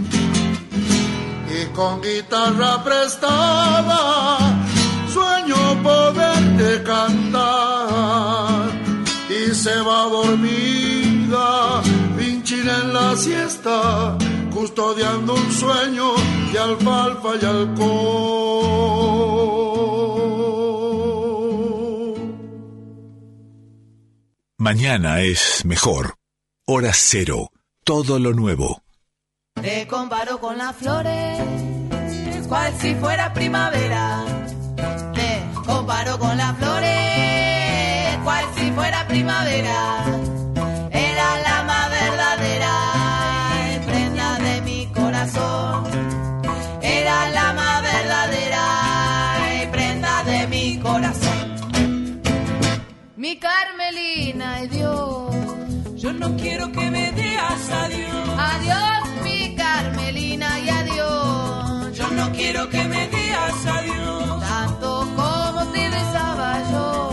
y 1.51 1.67
con 1.75 2.01
guitarra 2.01 2.83
prestada 2.85 4.39
sueño 5.13 5.83
poderte 5.83 6.83
cantar 6.85 8.71
y 9.29 9.55
se 9.55 9.81
va 9.81 10.05
dormida 10.09 11.83
pinchina 12.17 12.79
en 12.83 12.95
la 12.95 13.17
siesta 13.17 14.17
custodiando 14.53 15.35
un 15.35 15.53
sueño 15.53 16.13
de 16.53 16.59
alfalfa 16.59 17.31
y 17.41 17.45
alcohol 17.45 19.11
Mañana 24.61 25.23
es 25.23 25.65
mejor. 25.65 26.17
Hora 26.67 26.93
cero. 26.93 27.49
Todo 27.83 28.19
lo 28.19 28.35
nuevo. 28.35 28.83
Te 29.63 29.87
comparo 29.87 30.41
con 30.41 30.57
las 30.57 30.75
flores, 30.75 31.39
cual 32.49 32.73
si 32.81 32.95
fuera 32.95 33.31
primavera. 33.35 34.25
Te 35.13 35.45
comparo 35.67 36.19
con 36.19 36.35
las 36.39 36.57
flores, 36.57 38.19
cual 38.25 38.45
si 38.57 38.71
fuera 38.71 39.07
primavera. 39.07 40.05
Era 40.91 41.39
la 41.47 41.63
más 41.65 41.91
verdadera, 41.91 42.73
prenda 43.87 44.39
de 44.39 44.61
mi 44.63 44.87
corazón. 44.87 45.85
Era 46.81 47.29
la 47.29 47.53
más 47.53 47.83
verdadera, 47.83 49.71
prenda 49.73 50.25
de 50.25 50.47
mi 50.47 50.79
corazón. 50.79 52.23
Mi 53.17 53.39
Carmelina, 53.39 54.55
ay 54.55 54.69
Dios. 54.69 55.35
Yo 55.97 56.15
no 56.15 56.35
quiero 56.37 56.73
que 56.73 56.91
me 56.91 57.13
digas 57.13 57.71
adiós. 57.71 58.29
Adiós 58.39 59.10
y 60.43 60.69
adiós. 60.71 61.97
Yo 61.97 62.11
no 62.11 62.33
quiero 62.33 62.69
que 62.71 62.83
me 62.85 63.09
digas 63.09 63.67
adiós. 63.67 64.41
Tanto 64.41 65.09
como 65.17 65.67
te 65.73 65.91
besaba 65.91 66.51
yo. 66.71 67.11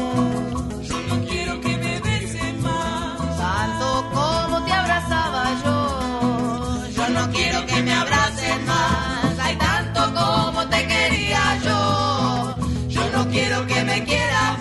Yo 0.83 0.97
no 1.09 1.25
quiero 1.27 1.59
que 1.61 1.77
me 1.77 1.99
beses 1.99 2.53
más. 2.61 3.37
Tanto 3.37 4.09
como 4.13 4.63
te 4.65 4.71
abrazaba 4.71 5.43
yo. 5.63 6.89
Yo 6.95 7.09
no 7.09 7.31
quiero 7.31 7.65
que 7.65 7.81
me 7.83 7.93
abraces 7.93 8.61
más. 8.65 9.39
Ay, 9.39 9.55
tanto 9.57 10.01
como 10.13 10.65
te 10.69 10.87
quería 10.87 11.43
yo. 11.65 12.55
Yo 12.87 13.09
no 13.11 13.27
quiero 13.29 13.67
que 13.67 13.83
me 13.83 14.03
quieras 14.05 14.56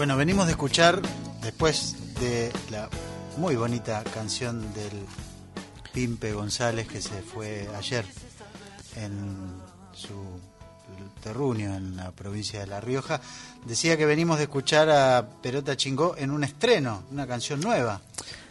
Bueno, 0.00 0.16
venimos 0.16 0.46
de 0.46 0.52
escuchar, 0.52 1.02
después 1.42 1.94
de 2.18 2.50
la 2.70 2.88
muy 3.36 3.54
bonita 3.54 4.02
canción 4.02 4.62
del 4.72 4.92
Pimpe 5.92 6.32
González 6.32 6.88
que 6.88 7.02
se 7.02 7.20
fue 7.20 7.68
ayer 7.76 8.06
en 8.96 9.12
su 9.92 10.14
terruño 11.22 11.76
en 11.76 11.96
la 11.96 12.12
provincia 12.12 12.60
de 12.60 12.66
La 12.66 12.80
Rioja, 12.80 13.20
decía 13.66 13.98
que 13.98 14.06
venimos 14.06 14.38
de 14.38 14.44
escuchar 14.44 14.88
a 14.88 15.28
Perota 15.42 15.76
Chingó 15.76 16.14
en 16.16 16.30
un 16.30 16.44
estreno, 16.44 17.02
una 17.10 17.26
canción 17.26 17.60
nueva, 17.60 18.00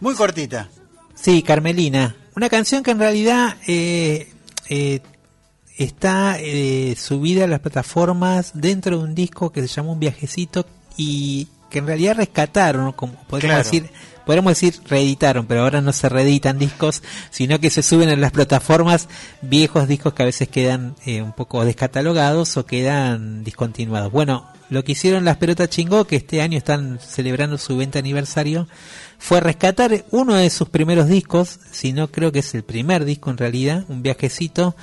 muy 0.02 0.14
cortita. 0.14 0.70
Sí, 1.16 1.42
Carmelina. 1.42 2.16
Una 2.36 2.48
canción 2.48 2.84
que 2.84 2.92
en 2.92 3.00
realidad 3.00 3.58
eh, 3.66 4.32
eh, 4.70 5.02
está 5.80 6.38
eh, 6.40 6.96
subida 6.96 7.46
a 7.46 7.48
las 7.48 7.62
plataformas 7.62 8.52
dentro 8.54 9.00
de 9.00 9.04
un 9.04 9.16
disco 9.16 9.52
que 9.52 9.62
se 9.62 9.68
llama 9.68 9.94
Un 9.94 10.00
Viajecito 10.00 10.64
y 11.00 11.48
que 11.70 11.80
en 11.80 11.88
realidad 11.88 12.18
rescataron, 12.18 12.92
como 12.92 13.14
podríamos 13.28 13.62
Claro. 13.62 13.64
decir, 13.64 13.90
podríamos 14.26 14.52
decir 14.52 14.76
reeditaron, 14.88 15.46
pero 15.46 15.62
ahora 15.62 15.82
no 15.82 15.94
se 15.94 16.10
reeditan 16.10 16.60
discos, 16.60 17.02
sino 17.30 17.60
que 17.60 17.70
se 17.70 17.84
suben 17.84 18.10
en 18.10 18.22
las 18.22 18.32
plataformas 18.32 19.08
viejos 19.42 19.88
discos 19.88 20.14
que 20.14 20.24
a 20.24 20.26
veces 20.26 20.50
quedan 20.50 20.96
eh, 21.06 21.22
un 21.22 21.32
poco 21.32 21.64
descatalogados 21.64 22.58
o 22.58 22.66
quedan 22.66 23.44
discontinuados. 23.44 24.12
Bueno, 24.12 24.46
lo 24.70 24.84
que 24.84 24.92
hicieron 24.92 25.26
las 25.26 25.38
pelotas 25.38 25.70
chingó, 25.70 26.06
que 26.06 26.16
este 26.18 26.42
año 26.42 26.58
están 26.58 27.00
celebrando 27.00 27.58
su 27.58 27.78
20 27.78 27.98
aniversario, 27.98 28.68
fue 29.18 29.40
rescatar 29.40 30.06
uno 30.12 30.36
de 30.36 30.50
sus 30.50 30.70
primeros 30.70 31.08
discos, 31.08 31.60
si 31.72 31.94
no 31.94 32.10
creo 32.12 32.32
que 32.32 32.40
es 32.40 32.54
el 32.56 32.64
primer 32.64 33.06
disco 33.06 33.30
en 33.32 33.38
realidad, 33.38 33.86
un 33.90 34.02
viajecito, 34.04 34.76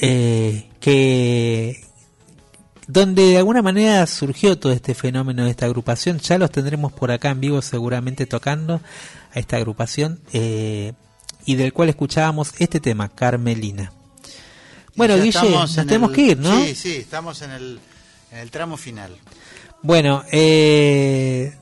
eh, 0.00 0.68
que 0.80 1.84
donde 2.86 3.22
de 3.26 3.38
alguna 3.38 3.62
manera 3.62 4.06
surgió 4.06 4.58
todo 4.58 4.72
este 4.72 4.94
fenómeno 4.94 5.44
de 5.44 5.50
esta 5.50 5.66
agrupación. 5.66 6.18
Ya 6.18 6.38
los 6.38 6.50
tendremos 6.50 6.92
por 6.92 7.10
acá 7.10 7.30
en 7.30 7.40
vivo 7.40 7.62
seguramente 7.62 8.26
tocando 8.26 8.80
a 9.34 9.38
esta 9.38 9.56
agrupación 9.56 10.20
eh, 10.32 10.92
y 11.46 11.54
del 11.54 11.72
cual 11.72 11.88
escuchábamos 11.90 12.52
este 12.58 12.80
tema, 12.80 13.08
Carmelina. 13.08 13.92
Bueno, 14.94 15.16
Guille, 15.16 15.50
nos 15.50 15.78
en 15.78 15.86
tenemos 15.86 16.10
el- 16.10 16.16
que 16.16 16.22
ir, 16.22 16.38
¿no? 16.38 16.64
Sí, 16.64 16.74
sí, 16.74 16.96
estamos 16.96 17.40
en 17.42 17.50
el, 17.52 17.80
en 18.30 18.38
el 18.38 18.50
tramo 18.50 18.76
final. 18.76 19.16
Bueno, 19.82 20.22
eh, 20.30 21.54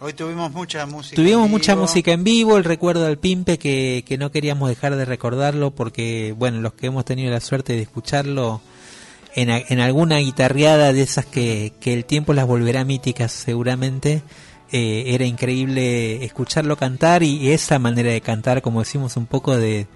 Hoy 0.00 0.12
tuvimos 0.12 0.52
mucha 0.52 0.86
música. 0.86 1.16
Tuvimos 1.16 1.46
en 1.46 1.50
mucha 1.50 1.74
vivo. 1.74 1.82
música 1.82 2.12
en 2.12 2.22
vivo, 2.24 2.56
el 2.56 2.64
recuerdo 2.64 3.04
del 3.04 3.18
Pimpe 3.18 3.58
que, 3.58 4.04
que 4.06 4.16
no 4.16 4.30
queríamos 4.30 4.68
dejar 4.68 4.94
de 4.96 5.04
recordarlo 5.04 5.72
porque, 5.72 6.34
bueno, 6.38 6.60
los 6.60 6.72
que 6.74 6.86
hemos 6.86 7.04
tenido 7.04 7.30
la 7.32 7.40
suerte 7.40 7.72
de 7.74 7.82
escucharlo 7.82 8.60
en, 9.34 9.50
en 9.50 9.80
alguna 9.80 10.18
guitarreada 10.18 10.92
de 10.92 11.02
esas 11.02 11.26
que, 11.26 11.72
que 11.80 11.94
el 11.94 12.04
tiempo 12.04 12.32
las 12.32 12.46
volverá 12.46 12.84
míticas 12.84 13.32
seguramente, 13.32 14.22
eh, 14.70 15.04
era 15.14 15.24
increíble 15.24 16.24
escucharlo 16.24 16.76
cantar 16.76 17.22
y 17.22 17.52
esa 17.52 17.78
manera 17.78 18.10
de 18.10 18.20
cantar, 18.20 18.60
como 18.60 18.80
decimos, 18.80 19.16
un 19.16 19.26
poco 19.26 19.56
de, 19.56 19.86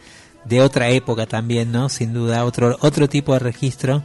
de 0.45 0.61
otra 0.63 0.89
época 0.89 1.27
también, 1.27 1.73
¿no? 1.73 1.89
Sin 1.89 2.13
duda, 2.15 2.45
otro, 2.45 2.77
otro 2.81 3.09
tipo 3.09 3.35
de 3.35 3.39
registro 3.39 4.03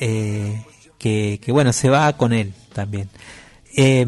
eh, 0.00 0.64
que, 0.98 1.38
que, 1.42 1.52
bueno, 1.52 1.72
se 1.72 1.90
va 1.90 2.16
con 2.16 2.32
él 2.32 2.54
también. 2.72 3.10
Eh, 3.76 4.06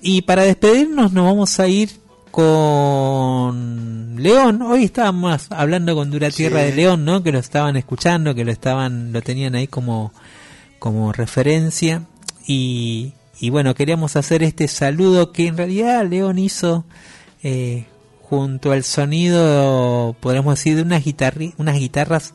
y 0.00 0.22
para 0.22 0.42
despedirnos 0.42 1.12
nos 1.12 1.24
vamos 1.24 1.60
a 1.60 1.68
ir 1.68 2.01
con 2.32 4.16
León. 4.18 4.62
Hoy 4.62 4.84
estábamos 4.84 5.46
hablando 5.50 5.94
con 5.94 6.10
Dura 6.10 6.30
Tierra 6.30 6.60
Sí. 6.60 6.66
de 6.66 6.74
León, 6.74 7.04
¿no? 7.04 7.22
Que 7.22 7.30
lo 7.32 7.38
estaban 7.38 7.76
escuchando, 7.76 8.34
que 8.34 8.44
lo 8.44 8.50
estaban, 8.52 9.12
lo 9.12 9.22
tenían 9.22 9.54
ahí 9.54 9.66
como, 9.66 10.12
como 10.78 11.12
referencia. 11.12 12.02
Y, 12.46 13.12
y 13.40 13.50
bueno, 13.50 13.74
queríamos 13.74 14.16
hacer 14.16 14.42
este 14.42 14.66
saludo 14.68 15.32
que 15.32 15.46
en 15.46 15.56
realidad 15.56 16.04
León 16.08 16.38
hizo 16.38 16.84
eh, 17.42 17.86
junto 18.22 18.72
al 18.72 18.82
sonido, 18.82 20.16
podríamos 20.20 20.54
decir, 20.56 20.76
de 20.76 20.82
unas, 20.82 21.04
guitarri- 21.04 21.54
unas 21.58 21.76
guitarras 21.78 22.34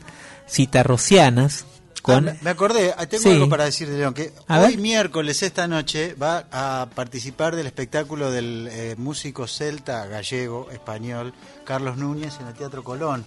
citarrocianas. 0.49 1.65
Con, 2.07 2.29
Ah, 2.29 2.35
me- 2.41 2.49
acordé, 2.49 2.93
tengo 3.09 3.23
Sí. 3.23 3.29
algo 3.31 3.49
para 3.49 3.65
decir 3.65 3.89
de 3.89 3.97
León, 3.97 4.13
que 4.13 4.31
A 4.47 4.59
hoy 4.61 4.71
ver. 4.71 4.77
miércoles, 4.79 5.43
esta 5.43 5.67
noche, 5.67 6.13
va 6.15 6.45
a 6.51 6.87
participar 6.95 7.55
del 7.55 7.67
espectáculo 7.67 8.31
del 8.31 8.67
eh, 8.71 8.95
músico 8.97 9.45
celta, 9.45 10.05
gallego, 10.07 10.69
español, 10.71 11.33
Carlos 11.65 11.97
Núñez, 11.97 12.33
en 12.39 12.47
el 12.47 12.53
Teatro 12.53 12.83
Colón. 12.83 13.25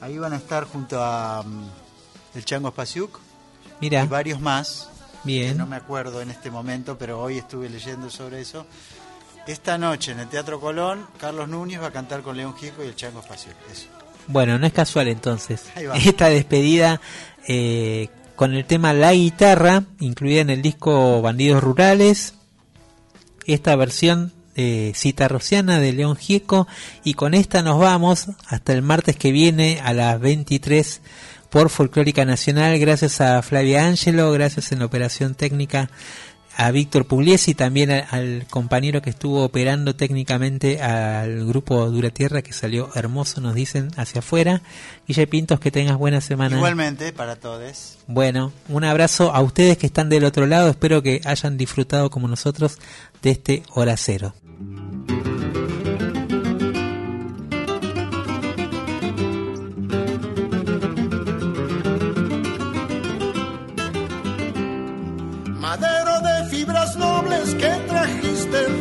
Ahí 0.00 0.16
van 0.16 0.32
a 0.32 0.36
estar 0.36 0.64
junto 0.64 1.02
a 1.02 1.42
mm, 1.42 1.68
el 2.36 2.44
Chango 2.44 2.70
Spasiuk 2.70 3.18
Mira. 3.80 4.04
y 4.04 4.06
varios 4.06 4.40
más. 4.40 4.88
Bien. 5.24 5.52
que 5.52 5.58
no 5.58 5.66
me 5.66 5.76
acuerdo 5.76 6.22
en 6.22 6.30
este 6.30 6.50
momento, 6.50 6.96
pero 6.96 7.20
hoy 7.20 7.36
estuve 7.36 7.68
leyendo 7.68 8.08
sobre 8.08 8.40
eso. 8.40 8.64
Esta 9.46 9.76
noche 9.76 10.12
en 10.12 10.20
el 10.20 10.28
Teatro 10.28 10.60
Colón, 10.60 11.06
Carlos 11.18 11.46
Núñez 11.48 11.80
va 11.82 11.88
a 11.88 11.90
cantar 11.90 12.22
con 12.22 12.36
León 12.36 12.54
Gieco 12.56 12.82
y 12.84 12.86
el 12.86 12.96
Chango 12.96 13.20
Spasiuk. 13.22 13.54
Eso. 13.70 13.86
Bueno, 14.28 14.58
no 14.58 14.66
es 14.66 14.72
casual 14.72 15.08
entonces. 15.08 15.64
Esta 15.94 16.28
despedida 16.28 17.00
eh, 17.48 18.08
con 18.40 18.54
el 18.54 18.64
tema 18.64 18.94
La 18.94 19.12
Guitarra, 19.12 19.84
incluida 19.98 20.40
en 20.40 20.48
el 20.48 20.62
disco 20.62 21.20
Bandidos 21.20 21.62
Rurales. 21.62 22.32
Esta 23.44 23.76
versión 23.76 24.32
eh, 24.56 24.92
citarrociana 24.96 25.78
de 25.78 25.92
León 25.92 26.16
Gieco. 26.16 26.66
Y 27.04 27.12
con 27.12 27.34
esta 27.34 27.60
nos 27.60 27.78
vamos 27.78 28.28
hasta 28.46 28.72
el 28.72 28.80
martes 28.80 29.16
que 29.16 29.30
viene 29.30 29.82
a 29.84 29.92
las 29.92 30.18
23 30.18 31.02
por 31.50 31.68
Folclórica 31.68 32.24
Nacional. 32.24 32.78
Gracias 32.78 33.20
a 33.20 33.42
Flavia 33.42 33.86
Ángelo, 33.86 34.32
gracias 34.32 34.72
en 34.72 34.78
la 34.78 34.86
operación 34.86 35.34
técnica 35.34 35.90
a 36.62 36.70
Víctor 36.72 37.06
Pugliesi, 37.06 37.54
también 37.54 37.90
a- 37.90 38.00
al 38.00 38.44
compañero 38.50 39.00
que 39.00 39.08
estuvo 39.08 39.42
operando 39.44 39.96
técnicamente 39.96 40.82
al 40.82 41.46
grupo 41.46 41.90
Dura 41.90 42.10
Tierra, 42.10 42.42
que 42.42 42.52
salió 42.52 42.90
hermoso, 42.94 43.40
nos 43.40 43.54
dicen, 43.54 43.88
hacia 43.96 44.18
afuera. 44.18 44.60
Guille 45.08 45.26
Pintos, 45.26 45.58
que 45.58 45.70
tengas 45.70 45.96
buena 45.96 46.20
semana. 46.20 46.56
Igualmente, 46.56 47.14
para 47.14 47.36
todos. 47.36 47.96
Bueno, 48.06 48.52
un 48.68 48.84
abrazo 48.84 49.34
a 49.34 49.40
ustedes 49.40 49.78
que 49.78 49.86
están 49.86 50.10
del 50.10 50.24
otro 50.24 50.46
lado. 50.46 50.68
Espero 50.68 51.02
que 51.02 51.22
hayan 51.24 51.56
disfrutado 51.56 52.10
como 52.10 52.28
nosotros 52.28 52.76
de 53.22 53.30
este 53.30 53.62
hora 53.74 53.96
cero. 53.96 54.34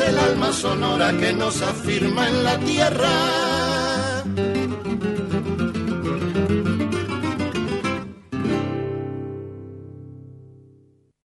El 0.00 0.18
alma 0.18 0.52
sonora 0.52 1.12
que 1.18 1.32
nos 1.32 1.62
afirma 1.62 2.28
en 2.28 2.44
la 2.44 2.58
tierra. 2.58 3.49